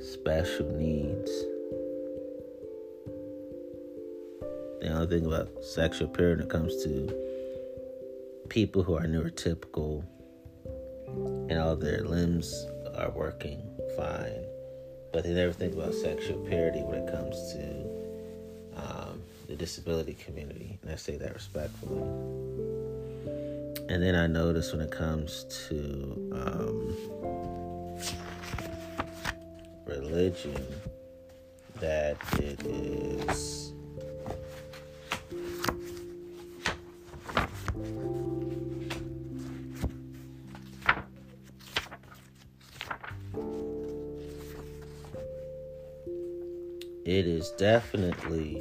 special 0.00 0.70
needs. 0.72 1.30
The 4.80 4.90
only 4.92 5.06
thing 5.06 5.26
about 5.26 5.64
sexual 5.64 6.08
purity 6.08 6.42
when 6.42 6.50
it 6.50 6.52
comes 6.52 6.84
to 6.84 7.33
people 8.48 8.82
who 8.82 8.94
are 8.94 9.06
neurotypical 9.06 10.04
and 11.50 11.58
all 11.58 11.76
their 11.76 12.02
limbs 12.02 12.66
are 12.96 13.10
working 13.10 13.62
fine, 13.96 14.44
but 15.12 15.24
they 15.24 15.32
never 15.32 15.52
think 15.52 15.74
about 15.74 15.94
sexual 15.94 16.38
parity 16.46 16.80
when 16.80 16.98
it 16.98 17.10
comes 17.10 17.52
to 17.52 17.84
um, 18.76 19.22
the 19.48 19.56
disability 19.56 20.14
community, 20.14 20.78
and 20.82 20.90
I 20.90 20.96
say 20.96 21.16
that 21.16 21.34
respectfully. 21.34 22.02
And 23.88 24.02
then 24.02 24.14
I 24.14 24.26
notice 24.26 24.72
when 24.72 24.80
it 24.80 24.90
comes 24.90 25.44
to 25.68 26.30
um, 26.32 26.96
religion 29.86 30.64
that 31.80 32.16
it 32.40 32.64
is 32.64 33.63
it 47.14 47.28
is 47.28 47.50
definitely 47.52 48.60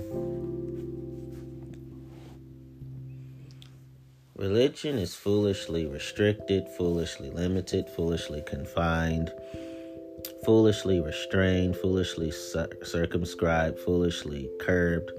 religion 4.36 5.00
is 5.00 5.16
foolishly 5.16 5.88
restricted, 5.88 6.70
foolishly 6.78 7.32
limited, 7.32 7.90
foolishly 7.90 8.44
confined, 8.46 9.32
foolishly 10.46 11.00
restrained, 11.00 11.76
foolishly 11.76 12.32
circumscribed, 12.84 13.80
foolishly 13.80 14.48
curbed, 14.62 15.12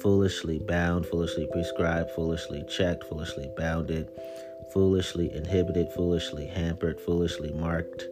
foolishly 0.00 0.58
bound, 0.58 1.04
foolishly 1.04 1.46
prescribed, 1.52 2.10
foolishly 2.12 2.64
checked, 2.70 3.04
foolishly 3.04 3.50
bounded, 3.54 4.08
foolishly 4.72 5.30
inhibited, 5.34 5.92
foolishly 5.92 6.46
hampered, 6.46 6.98
foolishly 6.98 7.52
marked, 7.52 8.06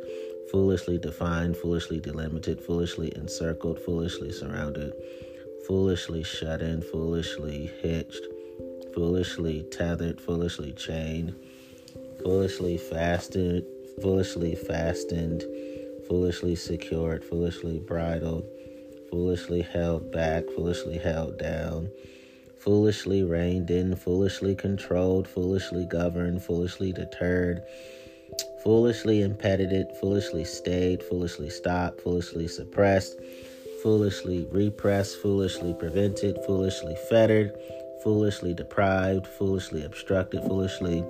foolishly 0.50 0.98
defined, 0.98 1.56
foolishly 1.56 2.00
delimited, 2.00 2.60
foolishly 2.60 3.12
encircled, 3.16 3.80
foolishly 3.80 4.32
surrounded, 4.32 4.92
foolishly 5.66 6.22
shut 6.22 6.62
in, 6.62 6.82
foolishly 6.82 7.70
hitched, 7.82 8.26
foolishly 8.94 9.64
tethered, 9.70 10.20
foolishly 10.20 10.72
chained, 10.72 11.34
foolishly 12.22 12.78
fasted, 12.78 13.64
foolishly 14.00 14.54
fastened, 14.54 15.44
foolishly 16.06 16.54
secured, 16.54 17.24
foolishly 17.24 17.78
bridled, 17.78 18.46
foolishly 19.10 19.62
held 19.62 20.12
back, 20.12 20.44
foolishly 20.54 20.98
held 20.98 21.38
down, 21.38 21.90
foolishly 22.58 23.22
reined 23.22 23.70
in, 23.70 23.96
foolishly 23.96 24.54
controlled, 24.54 25.26
foolishly 25.26 25.84
governed, 25.86 26.42
foolishly 26.42 26.92
deterred 26.92 27.62
foolishly 28.66 29.22
impeded, 29.22 29.86
foolishly 30.00 30.42
stayed, 30.44 31.00
foolishly 31.00 31.48
stopped, 31.48 32.00
foolishly 32.00 32.48
suppressed, 32.48 33.16
foolishly 33.80 34.48
repressed, 34.50 35.22
foolishly 35.22 35.72
prevented, 35.72 36.36
foolishly 36.44 36.96
fettered, 37.08 37.56
foolishly 38.02 38.52
deprived, 38.52 39.24
foolishly 39.24 39.84
obstructed, 39.84 40.42
foolishly 40.42 41.04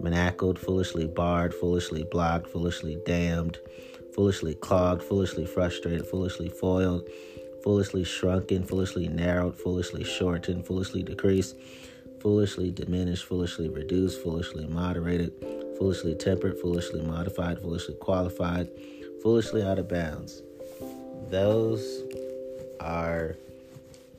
manacled, 0.00 0.58
foolishly 0.58 1.06
barred, 1.06 1.52
foolishly 1.52 2.02
blocked, 2.02 2.46
foolishly 2.48 2.96
damned, 3.04 3.58
foolishly 4.14 4.54
clogged, 4.54 5.02
foolishly 5.02 5.44
frustrated, 5.44 6.06
foolishly 6.06 6.48
foiled, 6.48 7.06
foolishly 7.62 8.04
shrunken, 8.04 8.64
foolishly 8.64 9.06
narrowed, 9.08 9.54
foolishly 9.54 10.02
shortened, 10.02 10.66
foolishly 10.66 11.02
decreased, 11.02 11.56
foolishly 12.20 12.70
diminished, 12.70 13.26
foolishly 13.26 13.68
reduced, 13.68 14.22
foolishly 14.22 14.66
moderated, 14.66 15.61
foolishly 15.78 16.14
tempered, 16.14 16.58
foolishly 16.58 17.02
modified, 17.02 17.60
foolishly 17.60 17.94
qualified, 17.94 18.68
foolishly 19.22 19.62
out 19.62 19.78
of 19.78 19.88
bounds. 19.88 20.42
Those 21.28 22.02
are 22.80 23.36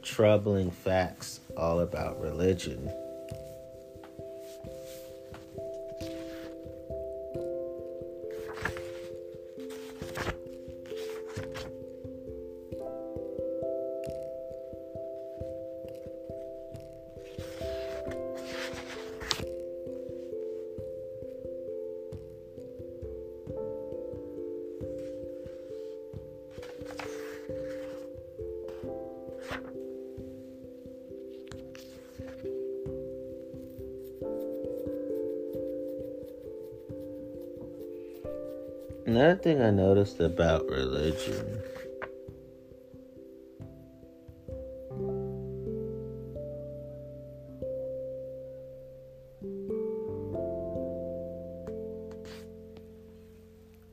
troubling 0.02 0.72
facts 0.72 1.40
all 1.56 1.80
about 1.80 2.20
religion. 2.22 2.92
another 39.16 39.36
thing 39.36 39.62
I 39.62 39.70
noticed 39.70 40.20
about 40.22 40.68
religion 40.68 41.62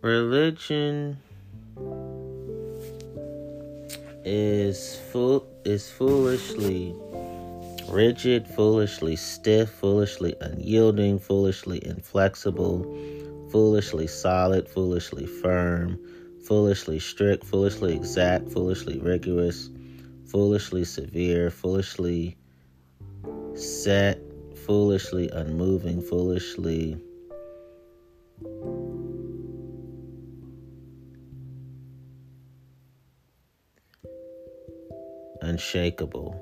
religion 0.01 1.19
is 4.25 4.97
fool 5.13 5.47
is 5.67 5.91
foolishly 5.91 6.95
rigid, 7.91 8.47
foolishly 8.47 9.17
stiff, 9.17 9.69
foolishly 9.69 10.35
unyielding, 10.41 11.19
foolishly 11.19 11.85
inflexible 11.85 12.87
foolishly 13.51 14.06
solid, 14.06 14.68
foolishly 14.68 15.27
firm, 15.27 15.98
foolishly 16.47 16.98
strict, 16.98 17.44
foolishly 17.44 17.94
exact, 17.94 18.51
foolishly 18.51 18.98
rigorous, 18.98 19.70
foolishly 20.27 20.85
severe, 20.85 21.51
foolishly 21.51 22.36
set, 23.55 24.20
foolishly 24.64 25.28
unmoving, 25.31 26.01
foolishly 26.01 26.97
unshakable, 35.43 36.40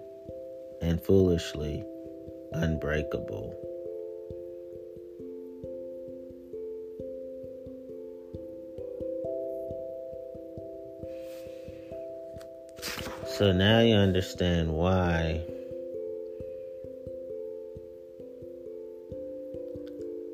and 0.83 1.01
foolishly 1.01 1.85
unbreakable. 2.53 3.68
So 13.39 13.53
now 13.53 13.79
you 13.79 13.95
understand 13.95 14.73
why 14.73 15.45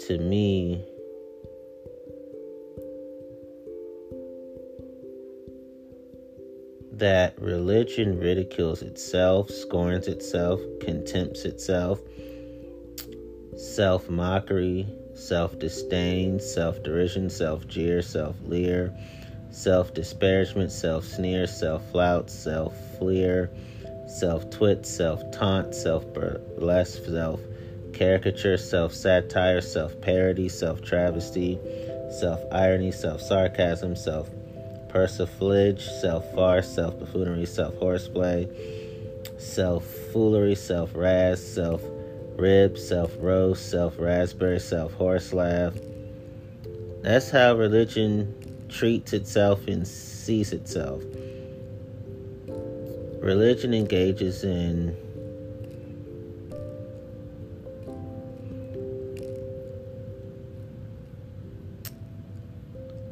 to 0.06 0.16
me 0.18 0.82
that 6.93 7.35
religion 7.39 8.18
ridicules 8.18 8.81
itself, 8.81 9.51
scorns 9.51 10.09
itself, 10.09 10.62
contempts 10.81 11.44
itself, 11.44 12.01
self 13.59 14.09
mockery, 14.09 14.86
self 15.12 15.59
disdain, 15.59 16.40
self 16.40 16.82
derision, 16.82 17.28
self 17.28 17.68
jeer, 17.68 18.01
self 18.01 18.36
leer, 18.47 18.97
self 19.55 19.94
disparagement, 19.94 20.72
self 20.72 21.05
sneer, 21.05 21.47
self 21.47 21.89
flout, 21.93 22.28
self 22.28 22.76
fleer, 22.98 23.51
self 24.09 24.51
twit, 24.51 24.85
self 24.85 25.22
taunt, 25.31 25.74
self 25.74 26.05
burlesque, 26.12 27.05
self 27.05 27.40
caricature, 27.93 28.56
self 28.59 28.93
satire, 28.93 29.60
self 29.60 29.98
parody, 30.01 30.48
self 30.48 30.82
travesty, 30.82 31.59
self 32.18 32.40
irony, 32.51 32.90
self 32.90 33.20
sarcasm, 33.20 33.94
self 33.94 34.28
persiflage, 34.89 35.82
self 36.01 36.28
farce, 36.35 36.68
self 36.68 36.98
buffoonery, 36.98 37.47
self 37.47 37.76
horseplay, 37.76 38.48
self 39.39 39.85
foolery, 40.12 40.56
self 40.56 40.90
razz, 40.94 41.40
self 41.40 41.81
rib, 42.36 42.76
self 42.76 43.12
roast, 43.18 43.70
self 43.70 43.94
raspberry, 43.98 44.59
self 44.59 44.93
horse 44.94 45.32
laugh. 45.32 45.74
That's 47.02 47.31
how 47.31 47.55
religion 47.55 48.35
treats 48.74 49.12
itself 49.12 49.66
and 49.68 49.86
sees 49.86 50.52
itself. 50.52 51.02
Religion 53.22 53.72
engages 53.72 54.42
in 54.44 54.96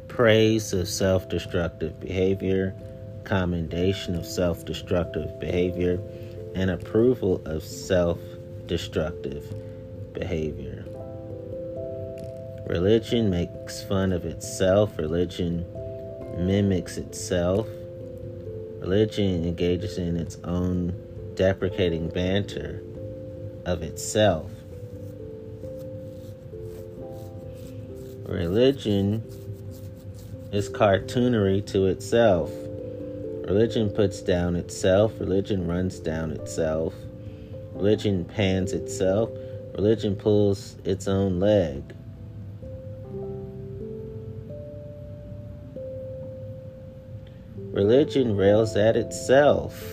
praise 0.09 0.73
of 0.73 0.87
self 0.87 1.27
destructive 1.29 1.99
behavior, 1.99 2.75
commendation 3.23 4.15
of 4.15 4.25
self 4.25 4.65
destructive 4.65 5.39
behavior, 5.39 5.99
and 6.55 6.69
approval 6.69 7.41
of 7.45 7.63
self 7.63 8.19
destructive 8.67 9.43
behavior. 10.13 10.72
Religion 12.67 13.29
makes 13.29 13.83
fun 13.83 14.13
of 14.13 14.25
itself, 14.25 14.97
religion 14.97 15.65
mimics 16.37 16.97
itself, 16.97 17.67
religion 18.79 19.45
engages 19.45 19.97
in 19.97 20.15
its 20.15 20.37
own 20.43 20.93
deprecating 21.35 22.09
banter 22.09 22.81
of 23.65 23.83
itself. 23.83 24.49
Religion 28.25 29.21
is 30.51 30.69
cartoonery 30.69 31.65
to 31.65 31.87
itself. 31.87 32.49
Religion 33.45 33.89
puts 33.89 34.21
down 34.21 34.55
itself, 34.55 35.11
religion 35.19 35.67
runs 35.67 35.99
down 35.99 36.31
itself, 36.31 36.93
religion 37.73 38.23
pans 38.23 38.71
itself, 38.71 39.29
religion 39.75 40.15
pulls 40.15 40.77
its 40.85 41.09
own 41.09 41.41
leg. 41.41 41.93
Religion 47.73 48.37
rails 48.37 48.75
at 48.75 48.95
itself. 48.95 49.83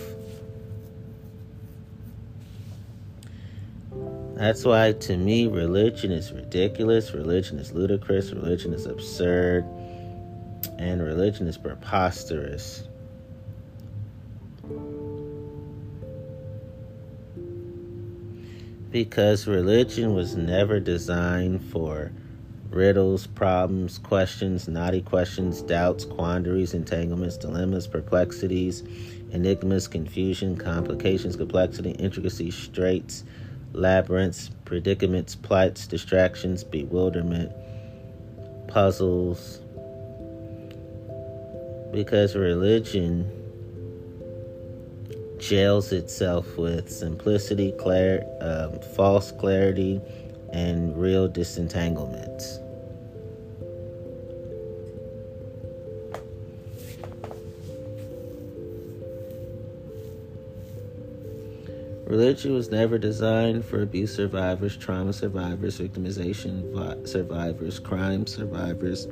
That's 4.35 4.63
why, 4.63 4.91
to 4.91 5.17
me, 5.17 5.47
religion 5.47 6.11
is 6.11 6.31
ridiculous, 6.31 7.11
religion 7.15 7.57
is 7.57 7.71
ludicrous, 7.71 8.31
religion 8.31 8.75
is 8.75 8.85
absurd 8.85 9.65
and 10.77 11.01
religion 11.01 11.47
is 11.47 11.57
preposterous. 11.57 12.83
Because 18.91 19.47
religion 19.47 20.13
was 20.13 20.35
never 20.35 20.79
designed 20.79 21.63
for 21.63 22.11
riddles, 22.71 23.27
problems, 23.27 23.97
questions, 23.99 24.67
naughty 24.67 25.01
questions, 25.01 25.61
doubts, 25.61 26.05
quandaries, 26.05 26.73
entanglements, 26.73 27.37
dilemmas, 27.37 27.85
perplexities, 27.85 28.81
enigmas, 29.31 29.87
confusion, 29.87 30.55
complications, 30.55 31.35
complexity, 31.35 31.91
intricacy, 31.91 32.49
straits, 32.49 33.23
labyrinths, 33.73 34.51
predicaments, 34.65 35.35
plights, 35.35 35.85
distractions, 35.85 36.63
bewilderment, 36.63 37.51
puzzles, 38.67 39.59
because 41.91 42.35
religion 42.35 43.29
jails 45.39 45.91
itself 45.91 46.57
with 46.57 46.89
simplicity, 46.89 47.73
clar- 47.73 48.23
um, 48.39 48.79
false 48.95 49.31
clarity, 49.31 49.99
and 50.53 50.97
real 50.97 51.27
disentanglements. 51.27 52.60
Religion 62.11 62.53
was 62.53 62.69
never 62.69 62.97
designed 62.97 63.63
for 63.63 63.81
abuse 63.81 64.13
survivors, 64.13 64.75
trauma 64.75 65.13
survivors, 65.13 65.79
victimization 65.79 66.69
vi- 66.73 67.05
survivors, 67.05 67.79
crime 67.79 68.27
survivors, 68.27 69.07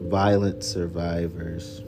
violent 0.00 0.64
survivors. 0.64 1.82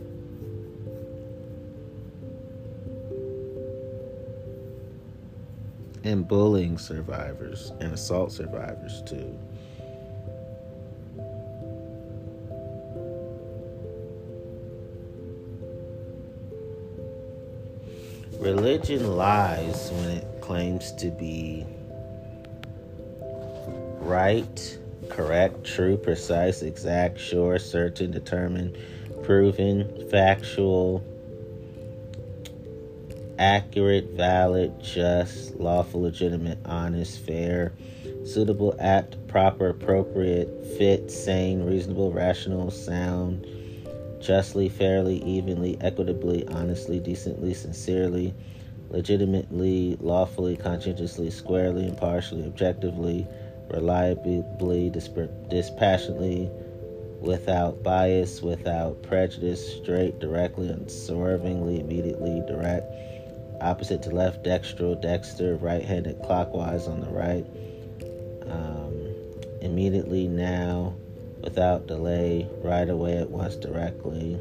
and 6.05 6.29
bullying 6.29 6.77
survivors 6.77 7.73
and 7.81 7.95
assault 7.95 8.31
survivors 8.31 9.03
too. 9.07 9.39
Religion 18.39 19.17
lies 19.17 19.91
when 19.93 20.11
it 20.11 20.34
claims 20.45 20.93
to 20.93 21.11
be 21.11 21.65
right, 24.01 24.79
correct, 25.09 25.65
true, 25.65 25.97
precise, 25.97 26.61
exact, 26.61 27.19
sure, 27.19 27.59
certain, 27.59 28.11
determined, 28.11 28.77
proven, 29.23 30.07
factual, 30.11 31.03
accurate, 33.39 34.11
valid, 34.11 34.71
just, 34.83 35.55
lawful, 35.57 36.03
legitimate, 36.03 36.59
honest, 36.67 37.21
fair, 37.21 37.73
suitable, 38.27 38.77
apt, 38.79 39.27
proper, 39.27 39.71
appropriate, 39.71 40.47
fit, 40.77 41.11
sane, 41.11 41.65
reasonable, 41.65 42.13
rational, 42.13 42.71
sound, 42.71 43.47
justly, 44.21 44.69
fairly, 44.69 45.23
evenly, 45.25 45.79
equitably, 45.81 46.47
honestly, 46.49 47.01
decently, 47.01 47.55
sincerely, 47.55 48.35
legitimately, 48.95 49.97
lawfully, 50.01 50.57
conscientiously, 50.57 51.29
squarely, 51.29 51.89
impartially, 51.89 52.47
objectively, 52.47 53.27
reliably, 53.69 54.89
dispassionately, 55.49 56.49
without 57.21 57.83
bias, 57.83 58.41
without 58.41 59.03
prejudice, 59.03 59.77
straight, 59.79 60.21
directly, 60.21 60.69
unswervingly, 60.69 61.81
immediately, 61.81 62.41
direct, 62.47 62.87
opposite 63.61 64.01
to 64.01 64.11
left, 64.11 64.45
dextral, 64.45 65.01
dexter, 65.01 65.57
right 65.57 65.83
handed 65.83 66.17
clockwise 66.23 66.87
on 66.87 67.01
the 67.01 67.09
right, 67.09 67.45
um, 68.49 69.13
immediately, 69.61 70.29
now, 70.29 70.95
without 71.43 71.89
delay, 71.89 72.47
right 72.63 72.89
away 72.89 73.17
at 73.17 73.29
once, 73.29 73.57
directly. 73.57 74.39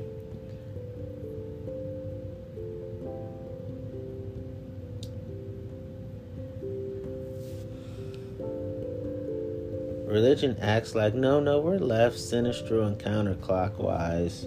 Religion 10.13 10.55
acts 10.61 10.93
like, 10.93 11.15
no, 11.15 11.39
no, 11.39 11.59
we're 11.59 11.79
left, 11.79 12.17
sinistral, 12.17 12.85
and 12.85 12.99
counterclockwise, 12.99 14.45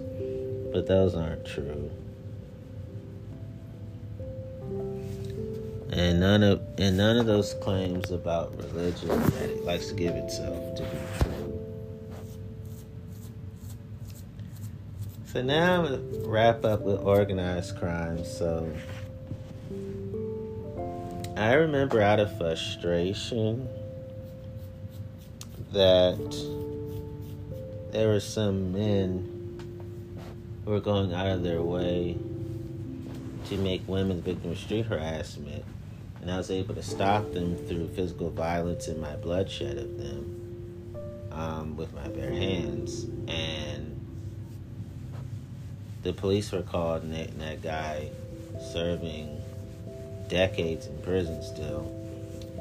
but 0.72 0.86
those 0.86 1.16
aren't 1.16 1.44
true. 1.44 1.90
And 5.90 6.20
none 6.20 6.44
of 6.44 6.62
and 6.78 6.96
none 6.96 7.16
of 7.16 7.26
those 7.26 7.54
claims 7.54 8.12
about 8.12 8.56
religion 8.56 9.08
that 9.08 9.50
it 9.50 9.64
likes 9.64 9.88
to 9.88 9.94
give 9.94 10.14
itself 10.14 10.76
to 10.76 10.82
be 10.84 10.98
true. 11.18 11.68
So 15.32 15.42
now 15.42 15.82
I'm 15.82 15.84
gonna 15.86 16.28
wrap 16.28 16.64
up 16.64 16.82
with 16.82 17.00
organized 17.00 17.76
crime. 17.76 18.24
So 18.24 18.72
I 21.36 21.54
remember 21.54 22.00
out 22.00 22.20
of 22.20 22.38
frustration 22.38 23.68
that 25.76 26.16
there 27.92 28.08
were 28.08 28.20
some 28.20 28.72
men 28.72 29.60
who 30.64 30.70
were 30.70 30.80
going 30.80 31.12
out 31.12 31.26
of 31.26 31.42
their 31.42 31.60
way 31.60 32.16
to 33.48 33.58
make 33.58 33.86
women 33.86 34.22
victims 34.22 34.58
of 34.58 34.64
street 34.64 34.86
harassment, 34.86 35.62
and 36.22 36.30
I 36.30 36.38
was 36.38 36.50
able 36.50 36.74
to 36.76 36.82
stop 36.82 37.30
them 37.32 37.56
through 37.68 37.88
physical 37.88 38.30
violence 38.30 38.88
and 38.88 38.98
my 39.02 39.16
bloodshed 39.16 39.76
of 39.76 39.98
them 39.98 40.96
um, 41.30 41.76
with 41.76 41.94
my 41.94 42.08
bare 42.08 42.32
hands. 42.32 43.04
And 43.28 44.00
the 46.02 46.14
police 46.14 46.52
were 46.52 46.62
called, 46.62 47.02
and 47.02 47.12
that, 47.12 47.28
and 47.28 47.40
that 47.42 47.62
guy 47.62 48.08
serving 48.72 49.42
decades 50.28 50.86
in 50.86 50.96
prison 51.02 51.42
still. 51.42 52.05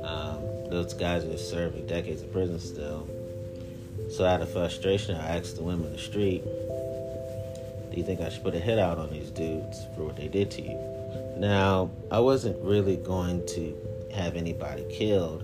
Um, 0.05 0.69
those 0.69 0.93
guys 0.93 1.25
are 1.25 1.37
serving 1.37 1.87
decades 1.87 2.21
in 2.21 2.29
prison 2.29 2.59
still. 2.59 3.07
So 4.11 4.25
out 4.25 4.41
of 4.41 4.51
frustration, 4.51 5.15
I 5.15 5.37
asked 5.37 5.55
the 5.55 5.63
women 5.63 5.87
in 5.87 5.93
the 5.93 5.97
street, 5.97 6.43
"Do 6.43 7.97
you 7.97 8.03
think 8.03 8.21
I 8.21 8.29
should 8.29 8.43
put 8.43 8.53
a 8.53 8.59
hit 8.59 8.77
out 8.77 8.97
on 8.97 9.09
these 9.09 9.31
dudes 9.31 9.85
for 9.95 10.03
what 10.03 10.15
they 10.15 10.27
did 10.27 10.51
to 10.51 10.61
you?" 10.61 10.77
Now, 11.37 11.89
I 12.11 12.19
wasn't 12.19 12.61
really 12.63 12.97
going 12.97 13.45
to 13.47 13.75
have 14.13 14.35
anybody 14.35 14.85
killed. 14.89 15.43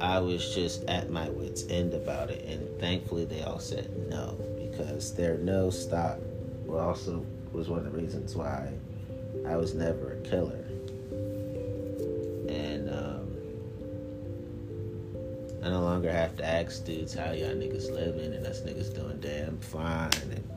I 0.00 0.20
was 0.20 0.54
just 0.54 0.84
at 0.84 1.10
my 1.10 1.28
wits' 1.30 1.64
end 1.68 1.94
about 1.94 2.30
it, 2.30 2.44
and 2.44 2.78
thankfully 2.78 3.24
they 3.24 3.42
all 3.42 3.58
said 3.58 3.90
no 4.08 4.36
because 4.56 5.14
their 5.14 5.38
no 5.38 5.70
stop 5.70 6.20
also 6.70 7.24
was 7.52 7.68
one 7.68 7.80
of 7.80 7.92
the 7.92 7.98
reasons 7.98 8.36
why 8.36 8.70
I 9.46 9.56
was 9.56 9.74
never 9.74 10.12
a 10.12 10.28
killer. 10.28 10.67
Longer 15.98 16.12
have 16.12 16.36
to 16.36 16.44
ask 16.44 16.84
dudes 16.84 17.12
how 17.12 17.32
y'all 17.32 17.48
niggas 17.48 17.90
living 17.90 18.32
and 18.32 18.46
us 18.46 18.60
niggas 18.60 18.94
doing 18.94 19.18
damn 19.20 19.58
fine. 19.58 20.12
And 20.30 20.48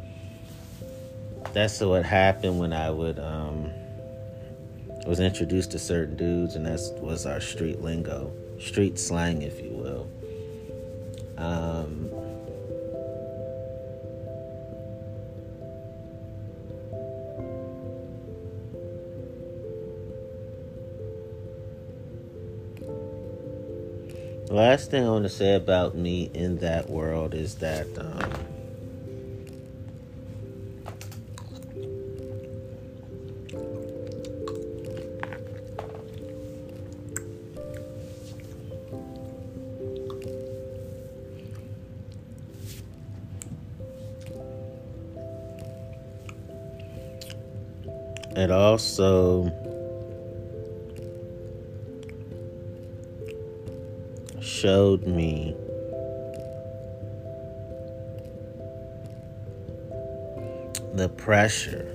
that's 1.51 1.79
what 1.79 2.05
happened 2.05 2.59
when 2.59 2.71
I 2.71 2.91
would 2.91 3.17
um 3.17 3.71
was 5.07 5.19
introduced 5.19 5.71
to 5.71 5.79
certain 5.79 6.15
dudes, 6.15 6.55
and 6.55 6.63
that 6.67 6.79
was 7.01 7.25
our 7.25 7.41
street 7.41 7.81
lingo, 7.81 8.31
street 8.59 8.99
slang, 8.99 9.41
if 9.41 9.59
you 9.59 9.71
will. 9.71 10.07
Um, 11.39 12.07
last 24.51 24.91
thing 24.91 25.05
I 25.05 25.09
want 25.09 25.23
to 25.23 25.29
say 25.29 25.55
about 25.55 25.95
me 25.95 26.29
in 26.33 26.57
that 26.57 26.89
world 26.89 27.33
is 27.33 27.55
that 27.55 27.87
um, 27.97 28.19
it 48.35 48.51
also 48.51 49.60
showed 54.61 55.07
me 55.07 55.55
the 60.93 61.09
pressure 61.17 61.91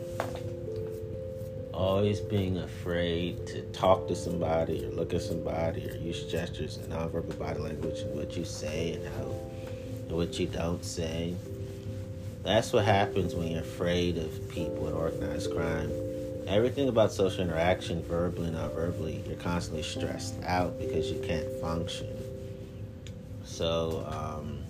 always 1.72 2.18
being 2.18 2.58
afraid 2.58 3.46
to 3.46 3.62
talk 3.70 4.08
to 4.08 4.16
somebody 4.16 4.84
or 4.84 4.88
look 4.90 5.14
at 5.14 5.22
somebody 5.22 5.88
or 5.88 5.94
use 5.98 6.24
gestures 6.24 6.78
and 6.78 6.92
nonverbal 6.92 7.38
body 7.38 7.60
language 7.60 8.00
and 8.00 8.16
what 8.16 8.36
you 8.36 8.44
say 8.44 8.94
and 8.94 9.06
how 9.14 9.30
and 10.08 10.16
what 10.16 10.36
you 10.36 10.46
don't 10.48 10.84
say. 10.84 11.36
That's 12.42 12.72
what 12.72 12.84
happens 12.84 13.32
when 13.36 13.46
you're 13.46 13.60
afraid 13.60 14.18
of 14.18 14.48
people 14.48 14.88
and 14.88 14.96
organized 14.96 15.54
crime. 15.54 15.92
Everything 16.48 16.88
about 16.88 17.12
social 17.12 17.44
interaction, 17.44 18.02
verbally 18.02 18.48
and 18.48 18.56
non-verbally, 18.56 19.22
you're 19.24 19.36
constantly 19.36 19.84
stressed 19.84 20.34
out 20.42 20.80
because 20.80 21.12
you 21.12 21.20
can't 21.20 21.48
function. 21.60 22.15
So, 23.56 24.04
um, 24.10 24.62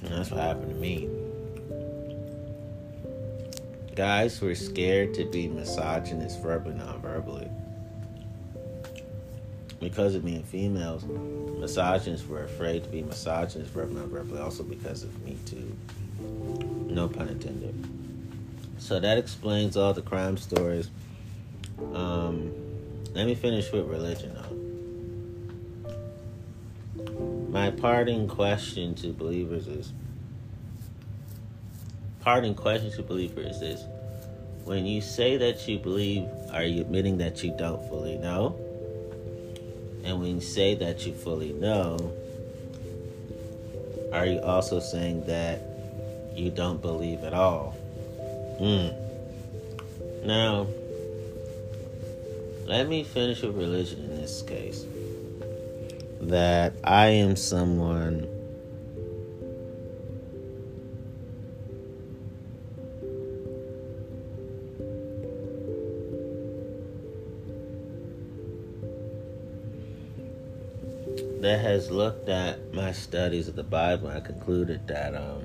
that's 0.00 0.30
what 0.30 0.38
happened 0.38 0.68
to 0.68 0.76
me. 0.76 1.08
Guys 3.96 4.40
were 4.40 4.54
scared 4.54 5.12
to 5.14 5.24
be 5.24 5.48
misogynist 5.48 6.40
verbally, 6.40 6.76
non-verbally. 6.76 7.48
Because 9.80 10.14
of 10.14 10.24
being 10.24 10.44
females, 10.44 11.02
misogynists 11.02 12.28
were 12.28 12.44
afraid 12.44 12.84
to 12.84 12.90
be 12.90 13.02
misogynist 13.02 13.72
verbally, 13.72 13.96
non-verbally, 13.96 14.40
also 14.40 14.62
because 14.62 15.02
of 15.02 15.20
Me 15.24 15.36
Too. 15.46 15.76
No 16.94 17.08
pun 17.08 17.28
intended. 17.28 17.74
So 18.78 19.00
that 19.00 19.16
explains 19.16 19.76
all 19.76 19.94
the 19.94 20.02
crime 20.02 20.36
stories. 20.36 20.90
Um, 21.94 22.52
let 23.14 23.26
me 23.26 23.34
finish 23.34 23.72
with 23.72 23.86
religion, 23.86 24.34
though. 24.34 24.52
My 27.50 27.70
parting 27.70 28.28
question 28.28 28.94
to 28.96 29.12
believers 29.12 29.66
is 29.66 29.92
parting 32.20 32.54
question 32.54 32.90
to 32.92 33.02
believers 33.02 33.62
is 33.62 33.84
when 34.64 34.86
you 34.86 35.00
say 35.00 35.36
that 35.38 35.66
you 35.66 35.78
believe, 35.78 36.28
are 36.52 36.62
you 36.62 36.82
admitting 36.82 37.18
that 37.18 37.42
you 37.42 37.54
don't 37.58 37.86
fully 37.88 38.16
know? 38.16 38.56
And 40.04 40.20
when 40.20 40.36
you 40.36 40.40
say 40.40 40.74
that 40.76 41.06
you 41.06 41.14
fully 41.14 41.52
know, 41.52 42.12
are 44.12 44.26
you 44.26 44.40
also 44.40 44.78
saying 44.78 45.24
that 45.24 45.71
you 46.36 46.50
don't 46.50 46.80
believe 46.80 47.24
at 47.24 47.34
all. 47.34 47.76
Mm. 48.60 48.94
Now, 50.24 50.66
let 52.66 52.88
me 52.88 53.04
finish 53.04 53.42
with 53.42 53.56
religion 53.56 54.04
in 54.04 54.16
this 54.16 54.42
case. 54.42 54.86
That 56.20 56.74
I 56.84 57.06
am 57.08 57.34
someone 57.34 58.28
that 71.42 71.60
has 71.60 71.90
looked 71.90 72.28
at 72.28 72.72
my 72.72 72.92
studies 72.92 73.48
of 73.48 73.56
the 73.56 73.64
Bible 73.64 74.08
and 74.08 74.24
concluded 74.24 74.86
that 74.86 75.16
um, 75.16 75.42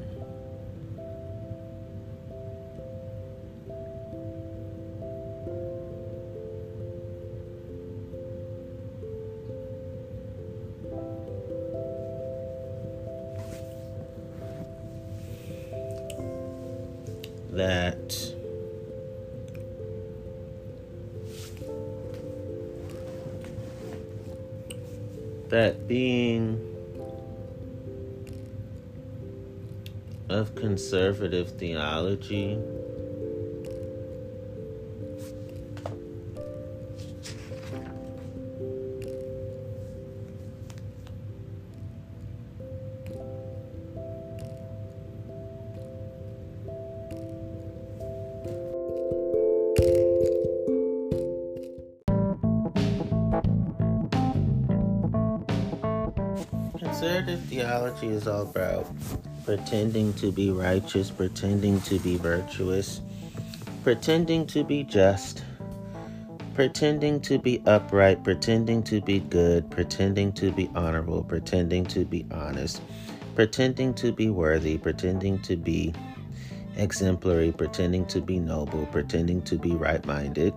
conservative 31.17 31.49
theology 31.57 32.59
pretending 59.67 60.13
to 60.13 60.31
be 60.31 60.49
righteous, 60.49 61.11
pretending 61.11 61.81
to 61.81 61.99
be 61.99 62.15
virtuous, 62.15 63.01
pretending 63.83 64.47
to 64.47 64.63
be 64.63 64.81
just, 64.81 65.43
pretending 66.53 67.19
to 67.19 67.37
be 67.37 67.61
upright, 67.65 68.23
pretending 68.23 68.81
to 68.81 69.01
be 69.01 69.19
good, 69.19 69.69
pretending 69.69 70.31
to 70.31 70.53
be 70.53 70.69
honorable, 70.73 71.21
pretending 71.21 71.85
to 71.85 72.05
be 72.05 72.25
honest, 72.31 72.81
pretending 73.35 73.93
to 73.93 74.13
be 74.13 74.29
worthy, 74.29 74.77
pretending 74.77 75.37
to 75.39 75.57
be 75.57 75.93
exemplary, 76.77 77.51
pretending 77.51 78.05
to 78.05 78.21
be 78.21 78.39
noble, 78.39 78.85
pretending 78.85 79.41
to 79.41 79.57
be 79.57 79.71
right 79.71 80.05
minded, 80.05 80.53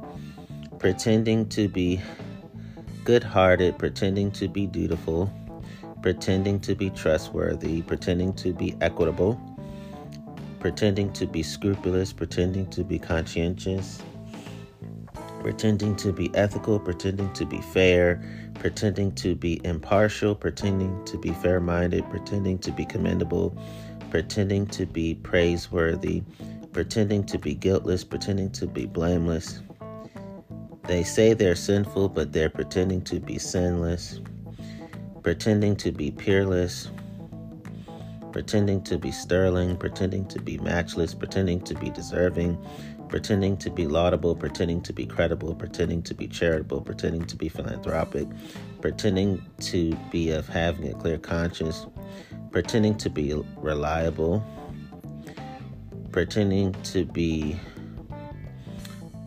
pretending 0.78 1.48
to 1.48 1.66
be 1.66 2.00
good 3.02 3.24
hearted, 3.24 3.76
pretending 3.76 4.30
to 4.30 4.46
be 4.46 4.68
dutiful 4.68 5.28
pretending 6.02 6.60
to 6.60 6.74
be 6.74 6.90
trustworthy, 6.90 7.82
pretending 7.82 8.32
to 8.34 8.52
be 8.52 8.76
equitable, 8.80 9.40
pretending 10.58 11.12
to 11.12 11.26
be 11.26 11.42
scrupulous, 11.42 12.12
pretending 12.12 12.68
to 12.70 12.84
be 12.84 12.98
conscientious, 12.98 14.02
pretending 15.40 15.96
to 15.96 16.12
be 16.12 16.30
ethical, 16.34 16.78
pretending 16.78 17.32
to 17.32 17.44
be 17.44 17.60
fair, 17.60 18.22
pretending 18.54 19.12
to 19.12 19.34
be 19.34 19.60
impartial, 19.64 20.34
pretending 20.34 21.04
to 21.04 21.18
be 21.18 21.30
fair 21.30 21.60
minded, 21.60 22.08
pretending 22.10 22.58
to 22.58 22.70
be 22.72 22.84
commendable, 22.84 23.56
pretending 24.10 24.66
to 24.66 24.86
be 24.86 25.14
praiseworthy, 25.14 26.22
pretending 26.72 27.24
to 27.24 27.38
be 27.38 27.54
guiltless, 27.54 28.04
pretending 28.04 28.50
to 28.50 28.66
be 28.66 28.86
blameless. 28.86 29.60
They 30.84 31.04
say 31.04 31.34
they're 31.34 31.54
sinful, 31.54 32.08
but 32.08 32.32
they're 32.32 32.50
pretending 32.50 33.02
to 33.02 33.20
be 33.20 33.38
sinless 33.38 34.20
pretending 35.22 35.76
to 35.76 35.92
be 35.92 36.10
peerless, 36.10 36.90
pretending 38.32 38.82
to 38.82 38.98
be 38.98 39.10
sterling, 39.10 39.76
pretending 39.76 40.26
to 40.28 40.40
be 40.40 40.58
matchless, 40.58 41.14
pretending 41.14 41.60
to 41.60 41.74
be 41.74 41.90
deserving, 41.90 42.58
pretending 43.08 43.56
to 43.56 43.70
be 43.70 43.86
laudable, 43.86 44.34
pretending 44.34 44.80
to 44.80 44.92
be 44.92 45.04
credible, 45.04 45.54
pretending 45.54 46.02
to 46.02 46.14
be 46.14 46.28
charitable, 46.28 46.80
pretending 46.80 47.24
to 47.26 47.36
be 47.36 47.48
philanthropic, 47.48 48.26
pretending 48.80 49.44
to 49.58 49.94
be 50.10 50.30
of 50.30 50.48
having 50.48 50.88
a 50.90 50.94
clear 50.94 51.18
conscience, 51.18 51.86
pretending 52.50 52.96
to 52.96 53.10
be 53.10 53.34
reliable, 53.56 54.44
pretending 56.12 56.72
to 56.82 57.04
be 57.04 57.58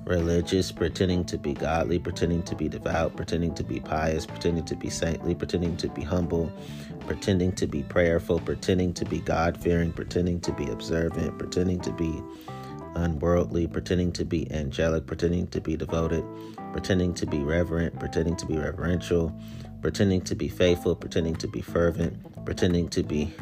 religious, 0.06 0.72
pretending 0.72 1.24
to 1.26 1.38
be 1.38 1.54
godly, 1.54 2.00
pretending 2.00 2.44
to 2.44 2.56
be 2.56 2.68
devout, 2.68 3.16
pretending 3.16 3.54
to 3.56 3.64
be 3.64 3.80
pious, 3.80 4.26
pretending 4.26 4.66
to 4.66 4.76
be 4.76 4.90
saintly, 4.90 5.34
pretending 5.36 5.78
to 5.78 5.88
be 5.90 6.02
humble, 6.02 6.52
pretending 7.08 7.52
to 7.54 7.68
be 7.68 7.84
prayerful, 7.84 8.40
pretending 8.40 8.94
to 8.94 9.06
be 9.06 9.20
God 9.20 9.58
fearing, 9.58 9.92
pretending 9.92 10.40
to 10.42 10.52
be 10.54 10.70
observant, 10.70 11.38
pretending 11.38 11.80
to 11.82 11.92
be 11.94 12.22
unworldly, 12.96 13.68
pretending 13.68 14.12
to 14.14 14.26
be 14.26 14.52
angelic, 14.52 15.06
pretending 15.06 15.48
to 15.48 15.62
be 15.62 15.76
devoted, 15.76 16.24
pretending 16.72 17.14
to 17.16 17.26
be 17.26 17.40
reverent, 17.40 17.98
pretending 18.00 18.36
to 18.36 18.46
be 18.46 18.58
reverential, 18.58 19.34
pretending 19.82 20.22
to 20.22 20.36
be 20.36 20.48
faithful, 20.48 20.96
pretending 20.96 21.36
to 21.36 21.48
be 21.48 21.62
fervent, 21.62 22.46
pretending 22.46 22.88
to 22.90 23.04
be 23.04 23.34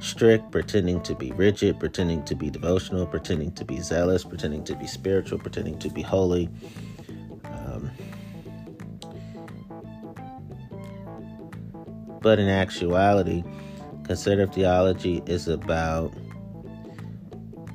strict, 0.00 0.50
pretending 0.50 1.00
to 1.02 1.14
be 1.14 1.30
rigid, 1.32 1.78
pretending 1.78 2.24
to 2.24 2.34
be 2.34 2.50
devotional, 2.50 3.06
pretending 3.06 3.52
to 3.52 3.64
be 3.64 3.80
zealous, 3.80 4.24
pretending 4.24 4.64
to 4.64 4.74
be 4.74 4.86
spiritual, 4.86 5.38
pretending 5.38 5.78
to 5.78 5.90
be 5.90 6.02
holy. 6.02 6.48
Um, 7.44 7.90
but 12.20 12.38
in 12.38 12.48
actuality, 12.48 13.44
conservative 14.04 14.54
theology 14.54 15.22
is 15.26 15.48
about 15.48 16.12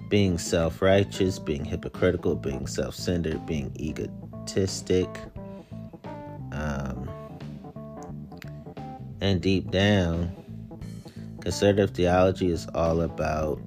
being 0.09 0.37
self 0.37 0.81
righteous, 0.81 1.39
being 1.39 1.65
hypocritical, 1.65 2.35
being 2.35 2.67
self 2.67 2.95
centered, 2.95 3.45
being 3.45 3.71
egotistic. 3.79 5.09
Um, 6.51 7.09
and 9.21 9.41
deep 9.41 9.71
down, 9.71 10.44
Conservative 11.45 11.91
theology 11.91 12.49
is 12.49 12.65
all 12.73 13.01
about 13.01 13.61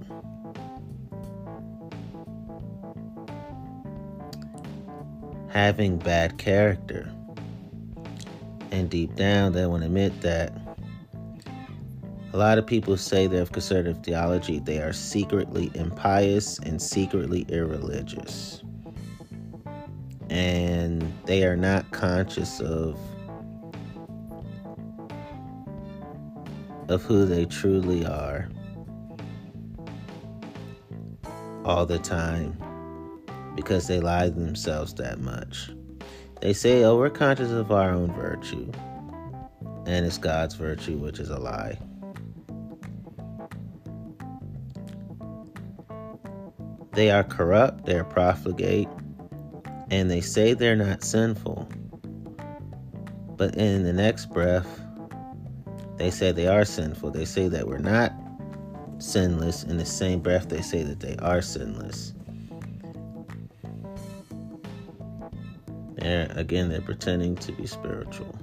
having 5.49 5.97
bad 5.97 6.39
character. 6.39 7.09
And 8.73 8.91
deep 8.91 9.15
down, 9.15 9.53
they 9.53 9.65
want 9.65 9.83
to 9.83 9.87
admit 9.87 10.21
that 10.23 10.53
a 12.33 12.37
lot 12.37 12.59
of 12.59 12.67
people 12.67 12.97
say 12.97 13.29
they're 13.29 13.43
of 13.43 13.53
conservative 13.53 14.03
theology, 14.03 14.59
they 14.59 14.81
are 14.81 14.93
secretly 14.93 15.71
impious 15.77 16.59
and 16.59 16.83
secretly 16.83 17.47
irreligious. 17.49 18.61
And 20.31 21.13
they 21.27 21.45
are 21.45 21.57
not 21.57 21.89
conscious 21.93 22.59
of 22.61 22.99
of 26.89 27.03
who 27.03 27.27
they 27.27 27.45
truly 27.45 28.05
are 28.05 28.49
all 31.65 31.85
the 31.85 31.99
time 31.99 32.57
because 33.55 33.87
they 33.87 34.01
lie 34.01 34.25
to 34.25 34.31
themselves 34.31 34.95
that 34.95 35.21
much. 35.21 35.71
They 36.41 36.53
say, 36.53 36.85
oh, 36.85 36.97
we're 36.97 37.11
conscious 37.11 37.51
of 37.51 37.73
our 37.73 37.91
own 37.91 38.13
virtue, 38.13 38.71
and 39.87 40.07
it's 40.07 40.19
God's 40.19 40.55
virtue, 40.55 40.97
which 40.97 41.19
is 41.19 41.31
a 41.31 41.39
lie. 41.39 41.79
They 46.93 47.11
are 47.11 47.25
corrupt, 47.25 47.85
they're 47.87 48.05
profligate, 48.05 48.89
and 49.91 50.11
they 50.11 50.21
say 50.21 50.55
they're 50.55 50.77
not 50.77 51.05
sinful. 51.05 51.69
But 53.37 53.57
in 53.57 53.85
the 53.85 53.93
next 53.93 54.31
breath, 54.31 54.81
they 55.99 56.11
say 56.11 56.33
they 56.33 56.47
are 56.47 56.65
sinful. 56.65 57.11
They 57.11 57.25
say 57.25 57.49
that 57.49 57.67
we're 57.67 57.79
not 57.79 58.13
sinless. 58.99 59.65
In 59.65 59.77
the 59.77 59.87
same 59.87 60.21
breath, 60.21 60.49
they 60.49 60.63
say 60.63 60.83
that 60.83 61.01
they 61.01 61.17
are 61.17 61.43
sinless. 61.43 62.15
Again, 66.01 66.69
they're 66.69 66.81
pretending 66.81 67.35
to 67.37 67.53
be 67.53 67.67
spiritual. 67.67 68.39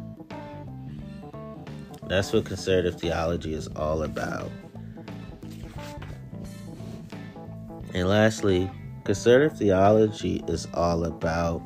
That's 2.07 2.33
what 2.33 2.45
conservative 2.45 2.99
theology 2.99 3.53
is 3.53 3.67
all 3.69 4.03
about. 4.03 4.51
And 7.93 8.09
lastly, 8.09 8.69
conservative 9.05 9.57
theology 9.57 10.43
is 10.47 10.67
all 10.73 11.05
about 11.05 11.63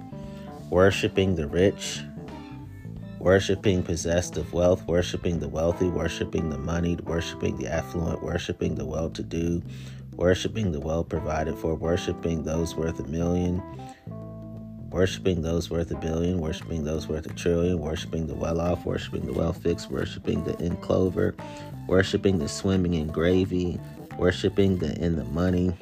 worshiping 0.70 1.36
the 1.36 1.48
rich 1.48 2.02
worshiping 3.20 3.84
possessed 3.84 4.38
of 4.38 4.54
wealth, 4.54 4.86
worshiping 4.88 5.40
the 5.40 5.48
wealthy, 5.48 5.88
worshiping 5.88 6.50
the 6.50 6.58
moneyed, 6.58 7.02
worshiping 7.02 7.58
the 7.58 7.68
affluent, 7.68 8.24
worshiping 8.24 8.76
the 8.76 8.86
well 8.86 9.10
to 9.10 9.22
do, 9.22 9.62
worshiping 10.14 10.72
the 10.72 10.80
well 10.80 11.04
provided 11.04 11.58
for, 11.58 11.76
worshiping 11.76 12.44
those 12.44 12.76
worth 12.76 13.00
a 13.00 13.08
million, 13.08 13.62
worshiping 14.90 15.42
those 15.42 15.70
worth 15.70 15.92
a 15.92 15.98
billion, 15.98 16.40
worshiping 16.40 16.86
those 16.86 17.08
worth 17.08 17.26
a 17.26 17.34
trillion, 17.34 17.80
worshiping 17.80 18.28
the 18.28 18.36
well 18.36 18.60
off, 18.62 18.86
worshiping 18.86 19.26
the 19.26 19.34
well 19.34 19.54
fixed, 19.54 19.92
worshiping 19.92 20.44
the 20.46 20.58
in 20.64 20.78
clover, 20.78 21.36
worshiping 21.88 22.40
the 22.40 22.48
swimming 22.48 22.94
in 22.94 23.08
gravy, 23.08 23.80
worshiping 24.18 24.78
the 24.78 24.98
in 24.98 25.18
the 25.18 25.26
money. 25.26 25.76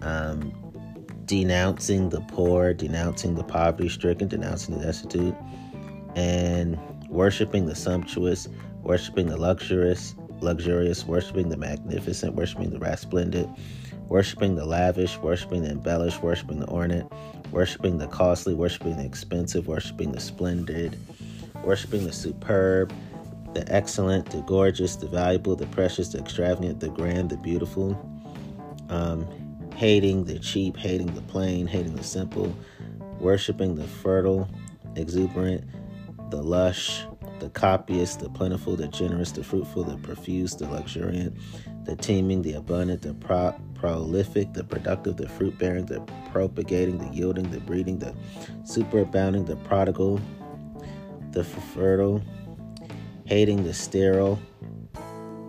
Um, 0.00 0.54
denouncing 1.28 2.08
the 2.08 2.22
poor, 2.22 2.72
denouncing 2.72 3.34
the 3.34 3.44
poverty 3.44 3.88
stricken, 3.90 4.28
denouncing 4.28 4.78
the 4.78 4.84
destitute, 4.84 5.34
and 6.18 6.76
worshiping 7.08 7.66
the 7.66 7.76
sumptuous, 7.76 8.48
worshiping 8.82 9.28
the 9.28 9.36
luxurious, 9.36 10.16
luxurious, 10.40 11.06
worshiping 11.06 11.48
the 11.48 11.56
magnificent, 11.56 12.34
worshiping 12.34 12.70
the 12.70 12.78
resplendent, 12.80 13.48
worshiping 14.08 14.56
the 14.56 14.66
lavish, 14.66 15.16
worshiping 15.18 15.62
the 15.62 15.70
embellished, 15.70 16.20
worshiping 16.20 16.58
the 16.58 16.66
ornate, 16.66 17.04
worshiping 17.52 17.98
the 17.98 18.08
costly, 18.08 18.52
worshiping 18.52 18.96
the 18.96 19.04
expensive, 19.04 19.68
worshiping 19.68 20.10
the 20.10 20.18
splendid, 20.18 20.98
worshiping 21.62 22.02
the 22.02 22.12
superb, 22.12 22.92
the 23.54 23.64
excellent, 23.72 24.28
the 24.30 24.40
gorgeous, 24.40 24.96
the 24.96 25.06
valuable, 25.06 25.54
the 25.54 25.66
precious, 25.66 26.08
the 26.08 26.18
extravagant, 26.18 26.80
the 26.80 26.88
grand, 26.88 27.30
the 27.30 27.36
beautiful, 27.36 27.96
um, 28.88 29.24
hating 29.76 30.24
the 30.24 30.40
cheap, 30.40 30.76
hating 30.76 31.14
the 31.14 31.22
plain, 31.22 31.68
hating 31.68 31.94
the 31.94 32.02
simple, 32.02 32.52
worshiping 33.20 33.76
the 33.76 33.86
fertile, 33.86 34.48
exuberant, 34.96 35.62
the 36.30 36.42
lush, 36.42 37.04
the 37.38 37.50
copious, 37.50 38.16
the 38.16 38.28
plentiful, 38.28 38.76
the 38.76 38.88
generous, 38.88 39.32
the 39.32 39.44
fruitful, 39.44 39.84
the 39.84 39.96
profuse, 39.98 40.54
the 40.54 40.68
luxuriant, 40.68 41.36
the 41.84 41.96
teeming, 41.96 42.42
the 42.42 42.54
abundant, 42.54 43.02
the 43.02 43.14
pro- 43.14 43.54
prolific, 43.74 44.52
the 44.52 44.64
productive, 44.64 45.16
the 45.16 45.28
fruit 45.28 45.56
bearing, 45.58 45.86
the 45.86 46.00
propagating, 46.30 46.98
the 46.98 47.08
yielding, 47.14 47.50
the 47.50 47.60
breeding, 47.60 47.98
the 47.98 48.14
superabounding, 48.62 49.46
the 49.46 49.56
prodigal, 49.56 50.20
the 51.32 51.44
fertile, 51.44 52.22
hating 53.24 53.62
the 53.64 53.74
sterile, 53.74 54.38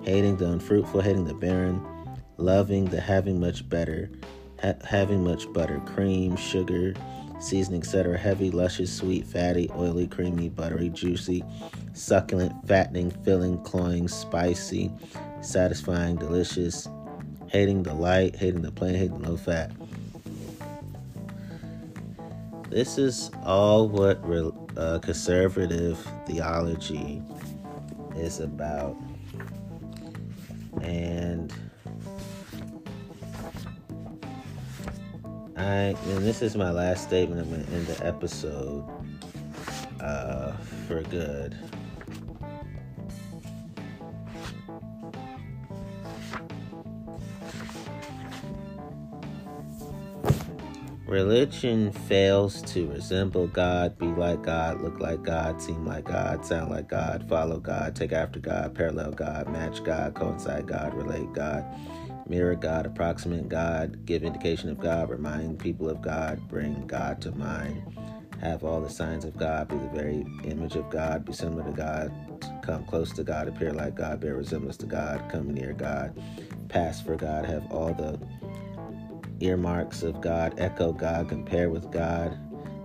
hating 0.02 0.38
the 0.38 0.50
unfruitful, 0.50 1.02
hating 1.02 1.26
the 1.26 1.34
barren, 1.34 1.86
loving 2.38 2.86
the 2.86 3.02
having 3.02 3.40
much 3.40 3.68
better, 3.68 4.10
ha- 4.62 4.76
having 4.84 5.24
much 5.24 5.52
butter, 5.54 5.82
cream, 5.86 6.36
sugar, 6.36 6.94
seasoning, 7.40 7.82
etc. 7.82 8.18
Heavy, 8.18 8.52
luscious, 8.52 8.96
sweet, 8.96 9.26
fatty, 9.26 9.70
oily, 9.76 10.08
creamy, 10.08 10.50
buttery, 10.50 10.90
juicy, 10.90 11.44
succulent, 11.94 12.54
fattening, 12.68 13.12
filling, 13.24 13.58
cloying, 13.64 14.08
spicy, 14.08 14.92
satisfying, 15.42 16.16
delicious, 16.16 16.88
hating 17.48 17.84
the 17.84 17.94
light, 17.94 18.36
hating 18.36 18.62
the 18.62 18.72
plain, 18.72 18.96
hating 18.96 19.22
the 19.22 19.30
low 19.30 19.38
fat. 19.38 19.72
This 22.70 23.00
is 23.00 23.32
all 23.44 23.88
what 23.88 24.20
uh, 24.78 25.00
conservative 25.00 25.98
theology 26.28 27.22
is 28.16 28.40
about. 28.40 28.96
And 30.82 31.52
I 35.60 35.94
and 36.08 36.26
this 36.26 36.42
is 36.42 36.56
my 36.56 36.72
last 36.72 37.04
statement. 37.04 37.42
I'm 37.42 37.52
gonna 37.52 37.76
end 37.76 37.88
the 37.88 38.08
episode 38.08 38.90
uh, 40.00 40.54
for 40.88 41.02
good. 41.04 41.58
Religion 51.06 51.92
fails 51.92 52.62
to 52.62 52.88
resemble 52.88 53.48
God, 53.48 53.98
be 53.98 54.06
like 54.06 54.44
God, 54.44 54.80
look 54.82 55.00
like 55.00 55.24
God, 55.24 55.60
seem 55.60 55.84
like 55.84 56.06
God, 56.06 56.46
sound 56.46 56.70
like 56.70 56.88
God, 56.88 57.28
follow 57.28 57.60
God, 57.60 57.96
take 57.96 58.14
after 58.14 58.40
God, 58.40 58.76
parallel 58.76 59.12
God, 59.12 59.52
match 59.52 59.84
God, 59.84 60.14
coincide 60.14 60.68
God, 60.68 60.94
relate 60.94 61.34
God, 61.34 61.66
mirror 62.30 62.56
God, 62.56 62.86
approximate 62.86 63.50
God, 63.50 64.06
give 64.06 64.24
indication 64.24 64.70
of 64.70 64.80
God, 64.80 65.10
remind 65.10 65.60
people 65.60 65.90
of 65.90 66.02
God, 66.02 66.48
bring 66.48 66.86
God 66.86 67.22
to 67.24 67.32
mind, 67.32 67.84
have 68.40 68.64
all 68.64 68.80
the 68.80 68.90
signs 68.90 69.26
of 69.26 69.36
God, 69.36 69.68
be 69.68 69.76
the 69.76 69.90
very 69.90 70.26
image 70.46 70.76
of 70.76 70.90
God, 70.92 71.26
be 71.26 71.34
similar 71.34 71.64
to 71.64 71.72
God, 71.72 72.14
come 72.62 72.86
close 72.86 73.12
to 73.14 73.24
God, 73.24 73.48
appear 73.48 73.74
like 73.74 73.96
God, 73.96 74.20
bear 74.20 74.36
resemblance 74.36 74.78
to 74.78 74.86
God, 74.86 75.28
come 75.32 75.52
near 75.52 75.74
God, 75.74 76.16
pass 76.70 77.02
for 77.02 77.16
God, 77.16 77.46
have 77.46 77.70
all 77.72 77.94
the 77.94 78.20
earmarks 79.40 80.04
of 80.04 80.22
God, 80.22 80.54
echo 80.60 80.94
God, 80.94 81.28
compare 81.28 81.72
with 81.72 81.92
God, 81.92 82.38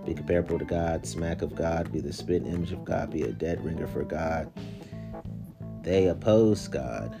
be 0.05 0.15
comparable 0.15 0.57
to 0.57 0.65
God, 0.65 1.05
smack 1.05 1.43
of 1.43 1.55
God, 1.55 1.91
be 1.91 1.99
the 1.99 2.13
spit 2.13 2.45
image 2.47 2.71
of 2.71 2.83
God, 2.83 3.11
be 3.11 3.23
a 3.23 3.31
dead 3.31 3.63
ringer 3.63 3.87
for 3.87 4.03
God. 4.03 4.51
They 5.83 6.07
oppose 6.07 6.67
God, 6.67 7.15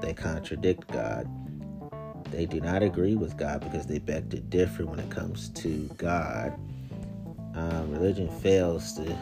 they 0.00 0.14
contradict 0.14 0.88
God. 0.88 1.28
They 2.30 2.46
do 2.46 2.60
not 2.60 2.82
agree 2.82 3.14
with 3.14 3.36
God 3.36 3.60
because 3.60 3.86
they 3.86 3.98
beg 3.98 4.30
to 4.30 4.38
differ 4.40 4.86
when 4.86 4.98
it 5.00 5.10
comes 5.10 5.48
to 5.50 5.90
God. 5.96 6.52
Um, 7.54 7.90
religion 7.90 8.28
fails 8.40 8.92
to 8.94 9.18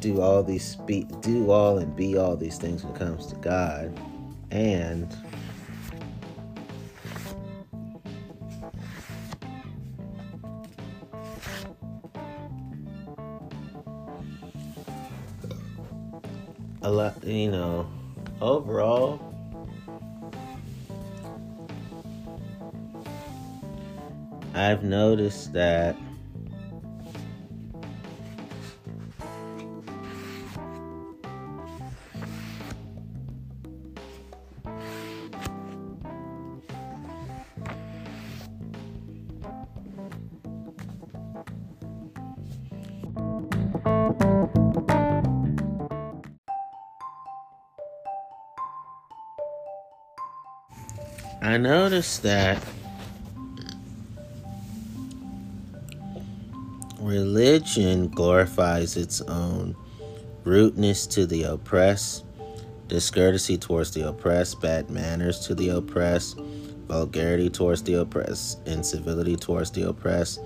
do 0.00 0.20
all 0.20 0.42
these 0.42 0.76
do 1.20 1.50
all 1.50 1.78
and 1.78 1.94
be 1.96 2.16
all 2.16 2.36
these 2.36 2.58
things 2.58 2.84
when 2.84 2.94
it 2.94 2.98
comes 2.98 3.26
to 3.26 3.36
God, 3.36 3.98
and 4.50 5.14
a 16.82 16.90
lot, 16.90 17.22
you 17.24 17.50
know, 17.50 17.86
overall, 18.40 19.31
I've 24.54 24.84
noticed 24.84 25.54
that 25.54 25.96
I 51.42 51.58
noticed 51.58 52.22
that 52.22 52.62
religion 57.12 58.08
glorifies 58.08 58.96
its 58.96 59.20
own 59.22 59.76
rudeness 60.44 61.06
to 61.06 61.26
the 61.26 61.42
oppressed, 61.42 62.24
discourtesy 62.88 63.58
towards 63.58 63.90
the 63.90 64.08
oppressed, 64.08 64.62
bad 64.62 64.88
manners 64.88 65.38
to 65.40 65.54
the 65.54 65.68
oppressed, 65.68 66.38
vulgarity 66.88 67.50
towards 67.50 67.82
the 67.82 68.00
oppressed, 68.00 68.66
incivility 68.66 69.36
towards 69.36 69.70
the 69.72 69.86
oppressed, 69.86 70.40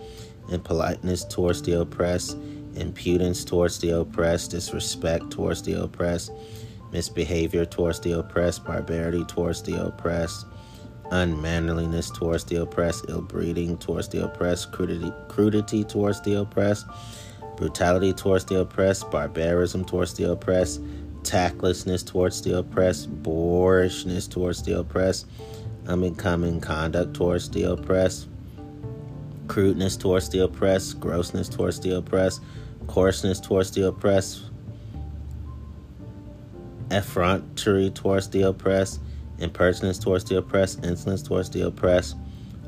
impoliteness 0.51 1.25
towards 1.25 1.63
the 1.63 1.81
oppressed, 1.81 2.37
impudence 2.75 3.45
towards 3.45 3.79
the 3.79 3.91
oppressed, 3.91 4.51
disrespect 4.51 5.31
towards 5.31 5.63
the 5.63 5.81
oppressed, 5.81 6.33
misbehavior 6.91 7.65
towards 7.65 8.01
the 8.01 8.19
oppressed, 8.19 8.65
barbarity 8.65 9.25
towards 9.27 9.63
the 9.63 9.81
oppressed, 9.87 10.47
unmannerliness 11.11 12.11
towards 12.11 12.45
the 12.45 12.57
oppressed, 12.57 13.07
ill 13.09 13.23
breeding 13.23 13.77
towards 13.79 14.09
the 14.09 14.25
oppressed, 14.25 14.73
crudity, 14.73 15.13
crudity 15.29 15.85
towards 15.85 16.21
the 16.23 16.41
oppressed, 16.41 16.87
brutality 17.57 18.13
towards 18.13 18.45
the 18.45 18.61
oppressed, 18.61 19.11
barbarism 19.11 19.85
towards 19.85 20.15
the 20.15 20.31
oppressed, 20.31 20.81
tactlessness 21.23 22.03
towards 22.03 22.43
the 22.43 22.57
oppressed, 22.59 23.11
boorishness 23.23 24.29
towards 24.29 24.63
the 24.63 24.79
oppressed, 24.79 25.27
unbecoming 25.87 26.61
conduct 26.61 27.15
towards 27.15 27.51
the 27.51 27.65
oppressed, 27.65 28.29
crudeness 29.49 29.97
towards 29.97 30.29
the 30.29 30.43
oppressed, 30.43 31.01
grossness 31.01 31.49
towards 31.49 31.81
the 31.81 31.97
oppressed, 31.97 32.43
coarseness 32.87 33.41
towards 33.41 33.71
the 33.73 33.87
oppressed, 33.87 34.43
effrontery 36.91 37.91
towards 37.91 38.29
the 38.31 38.43
oppressed, 38.43 39.01
impertinence 39.39 39.99
towards 39.99 40.25
the 40.25 40.39
oppressed, 40.39 40.85
insolence 40.85 41.23
towards 41.23 41.51
the 41.51 41.67
oppressed, 41.67 42.17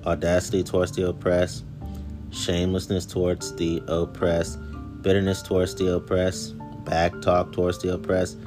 audacity 0.05 0.63
towards 0.63 0.93
the 0.93 1.09
oppressed, 1.09 1.65
shamelessness 2.31 3.07
towards 3.07 3.55
the 3.57 3.83
oppressed, 3.89 4.59
bitterness 5.03 5.43
towards 5.43 5.75
the 5.75 5.95
oppressed, 5.95 6.55
back 6.85 7.13
talk 7.23 7.53
towards 7.53 7.79
the 7.81 7.93
oppressed, 7.93 8.39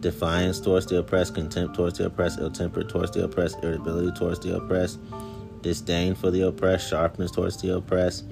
defiance 0.00 0.60
towards 0.60 0.86
the 0.86 0.98
oppressed, 0.98 1.34
contempt 1.34 1.74
towards 1.74 1.98
the 1.98 2.06
oppressed, 2.06 2.38
ill 2.38 2.50
temper 2.50 2.82
towards 2.82 3.10
the 3.12 3.24
oppressed, 3.24 3.56
irritability 3.62 4.12
towards 4.18 4.38
the 4.40 4.54
oppressed, 4.54 4.98
disdain 5.62 6.14
for 6.14 6.30
the 6.30 6.42
oppressed, 6.42 6.88
sharpness 6.88 7.30
towards 7.30 7.60
the 7.62 7.74
oppressed, 7.74 8.24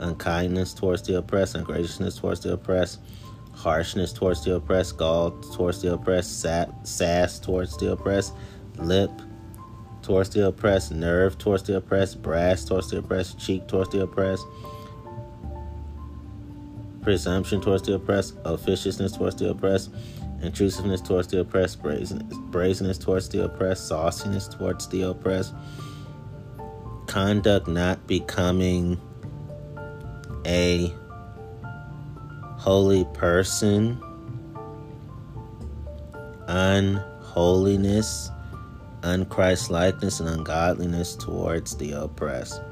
unkindness 0.00 0.74
towards 0.74 1.02
the 1.02 1.16
oppressed, 1.16 1.54
ungraciousness 1.54 2.18
towards 2.18 2.40
the 2.40 2.52
oppressed, 2.52 3.00
harshness 3.64 4.12
towards 4.12 4.44
the 4.44 4.54
oppressed, 4.54 4.98
gall 4.98 5.30
towards 5.54 5.80
the 5.80 5.94
oppressed, 5.94 6.42
sap, 6.42 6.86
sass 6.86 7.38
towards 7.38 7.78
the 7.78 7.90
oppressed, 7.90 8.34
lip 8.76 9.10
towards 10.02 10.28
the 10.28 10.46
oppressed, 10.46 10.92
nerve 10.92 11.38
towards 11.38 11.62
the 11.62 11.74
oppressed, 11.74 12.20
brass 12.20 12.66
towards 12.66 12.90
the 12.90 12.98
oppressed, 12.98 13.40
cheek 13.40 13.66
towards 13.66 13.88
the 13.90 14.02
oppressed, 14.02 14.44
presumption 17.00 17.62
towards 17.62 17.82
the 17.84 17.94
oppressed, 17.94 18.34
officiousness 18.44 19.12
towards 19.12 19.36
the 19.36 19.48
oppressed, 19.48 19.90
intrusiveness 20.42 21.00
towards 21.00 21.28
the 21.28 21.40
oppressed, 21.40 21.82
brazenness, 21.82 22.36
brazenness 22.50 22.98
towards 22.98 23.30
the 23.30 23.44
oppressed, 23.44 23.88
sauciness 23.88 24.46
towards 24.46 24.86
the 24.88 25.00
oppressed, 25.00 25.54
conduct 27.06 27.66
not 27.66 28.06
becoming 28.06 29.00
a 30.44 30.92
holy 32.64 33.04
person, 33.12 34.02
unholiness, 36.46 38.30
unChristlikeness, 39.02 40.20
and 40.20 40.30
ungodliness 40.30 41.14
towards 41.14 41.76
the 41.76 41.92
oppressed. 41.92 42.62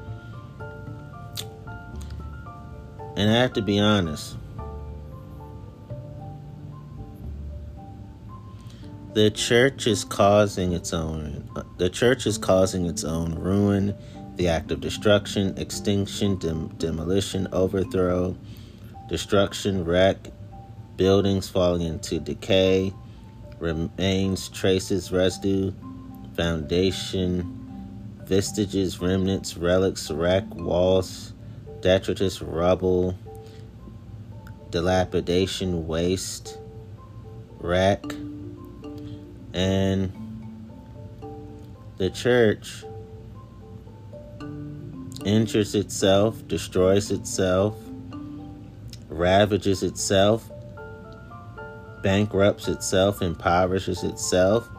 And 3.15 3.29
I 3.29 3.33
have 3.33 3.53
to 3.53 3.61
be 3.61 3.77
honest. 3.77 4.35
The 9.13 9.29
church 9.29 9.85
is 9.85 10.03
causing 10.03 10.73
its 10.73 10.91
own 10.91 11.47
the 11.77 11.87
church 11.87 12.25
is 12.25 12.39
causing 12.39 12.87
its 12.87 13.03
own 13.03 13.35
ruin, 13.35 13.95
the 14.37 14.47
act 14.47 14.71
of 14.71 14.81
destruction, 14.81 15.55
extinction, 15.59 16.37
dem- 16.37 16.69
demolition, 16.79 17.47
overthrow, 17.51 18.35
destruction, 19.07 19.85
wreck, 19.85 20.17
buildings 20.95 21.49
falling 21.49 21.81
into 21.81 22.19
decay, 22.19 22.93
remains, 23.59 24.49
traces, 24.49 25.11
residue, 25.11 25.71
foundation, 26.35 27.59
vestiges, 28.23 28.99
remnants, 28.99 29.57
relics, 29.57 30.09
wreck, 30.09 30.43
walls, 30.55 31.33
detritus, 31.81 32.41
rubble, 32.41 33.17
dilapidation, 34.69 35.87
waste, 35.87 36.57
wreck, 37.59 38.03
and 39.53 40.11
the 41.97 42.09
church 42.09 42.83
injures 45.25 45.75
itself, 45.75 46.45
destroys 46.47 47.11
itself, 47.11 47.77
ravages 49.13 49.83
itself, 49.83 50.49
bankrupts 52.01 52.67
itself, 52.67 53.21
impoverishes 53.21 54.03
itself. 54.03 54.69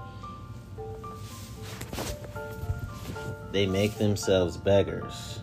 They 3.52 3.66
make 3.66 3.94
themselves 3.97 4.56
beggars. 4.56 5.40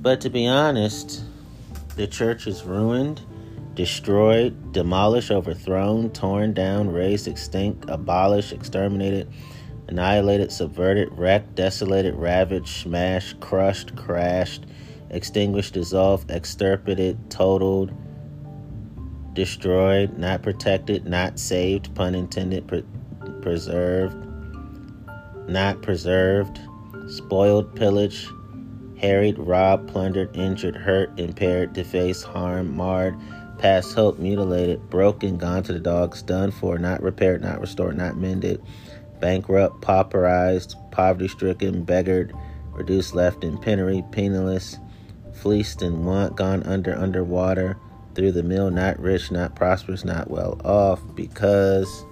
But 0.00 0.20
to 0.20 0.30
be 0.30 0.46
honest, 0.46 1.24
the 1.96 2.06
church 2.06 2.46
is 2.46 2.62
ruined 2.64 3.22
destroyed, 3.74 4.72
demolished, 4.72 5.30
overthrown, 5.30 6.10
torn 6.10 6.52
down, 6.54 6.90
razed, 6.90 7.26
extinct, 7.26 7.84
abolished, 7.88 8.52
exterminated, 8.52 9.28
annihilated, 9.88 10.50
subverted, 10.50 11.08
wrecked, 11.12 11.54
desolated, 11.54 12.14
ravaged, 12.14 12.68
smashed, 12.68 13.40
crushed, 13.40 13.94
crashed, 13.96 14.66
extinguished, 15.10 15.74
dissolved, 15.74 16.30
extirpated, 16.30 17.30
totaled, 17.30 17.92
destroyed, 19.34 20.16
not 20.18 20.42
protected, 20.42 21.06
not 21.06 21.38
saved, 21.38 21.94
pun 21.94 22.14
intended, 22.14 22.66
pre- 22.66 22.84
preserved, 23.42 24.16
not 25.48 25.82
preserved, 25.82 26.60
spoiled, 27.08 27.74
pillaged, 27.76 28.28
harried, 28.98 29.38
robbed, 29.38 29.88
plundered, 29.88 30.34
injured, 30.36 30.76
hurt, 30.76 31.18
impaired, 31.18 31.72
defaced, 31.72 32.24
harmed, 32.24 32.74
marred, 32.74 33.14
past 33.58 33.94
hope, 33.94 34.18
mutilated, 34.18 34.88
broken, 34.88 35.36
gone 35.36 35.62
to 35.62 35.72
the 35.72 35.80
dogs, 35.80 36.22
done 36.22 36.50
for, 36.50 36.78
not 36.78 37.02
repaired, 37.02 37.42
not 37.42 37.60
restored, 37.60 37.96
not 37.96 38.16
mended, 38.16 38.62
bankrupt, 39.24 39.80
pauperized, 39.80 40.76
poverty 40.90 41.28
stricken, 41.28 41.82
beggared, 41.82 42.30
reduced, 42.72 43.14
left 43.14 43.42
in 43.42 43.56
penury, 43.56 44.04
penniless, 44.12 44.78
fleeced 45.32 45.80
in 45.80 46.04
want, 46.04 46.36
gone 46.36 46.62
under, 46.64 46.94
underwater, 46.94 47.78
through 48.14 48.30
the 48.32 48.42
mill, 48.42 48.70
not 48.70 49.00
rich, 49.00 49.30
not 49.30 49.56
prosperous, 49.56 50.04
not 50.04 50.28
well 50.30 50.60
off, 50.62 51.00
because 51.14 52.04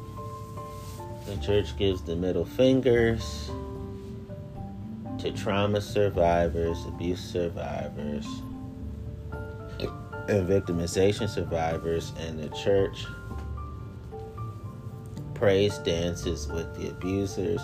the 1.27 1.37
church 1.43 1.77
gives 1.77 2.01
the 2.01 2.17
middle 2.17 2.47
fingers 2.47 3.51
to 5.19 5.31
trauma 5.33 5.83
survivors, 5.83 6.79
abuse 6.87 7.21
survivors 7.21 8.27
and 10.29 10.49
victimization 10.49 11.29
survivors, 11.29 12.15
and 12.21 12.39
the 12.39 12.49
church 12.57 13.05
praise 15.43 15.79
dances 15.79 16.47
with 16.47 16.73
the 16.77 16.89
abusers, 16.89 17.61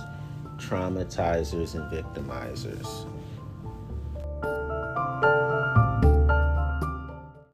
traumatizers, 0.56 1.76
and 1.76 1.88
victimizers. 1.92 3.06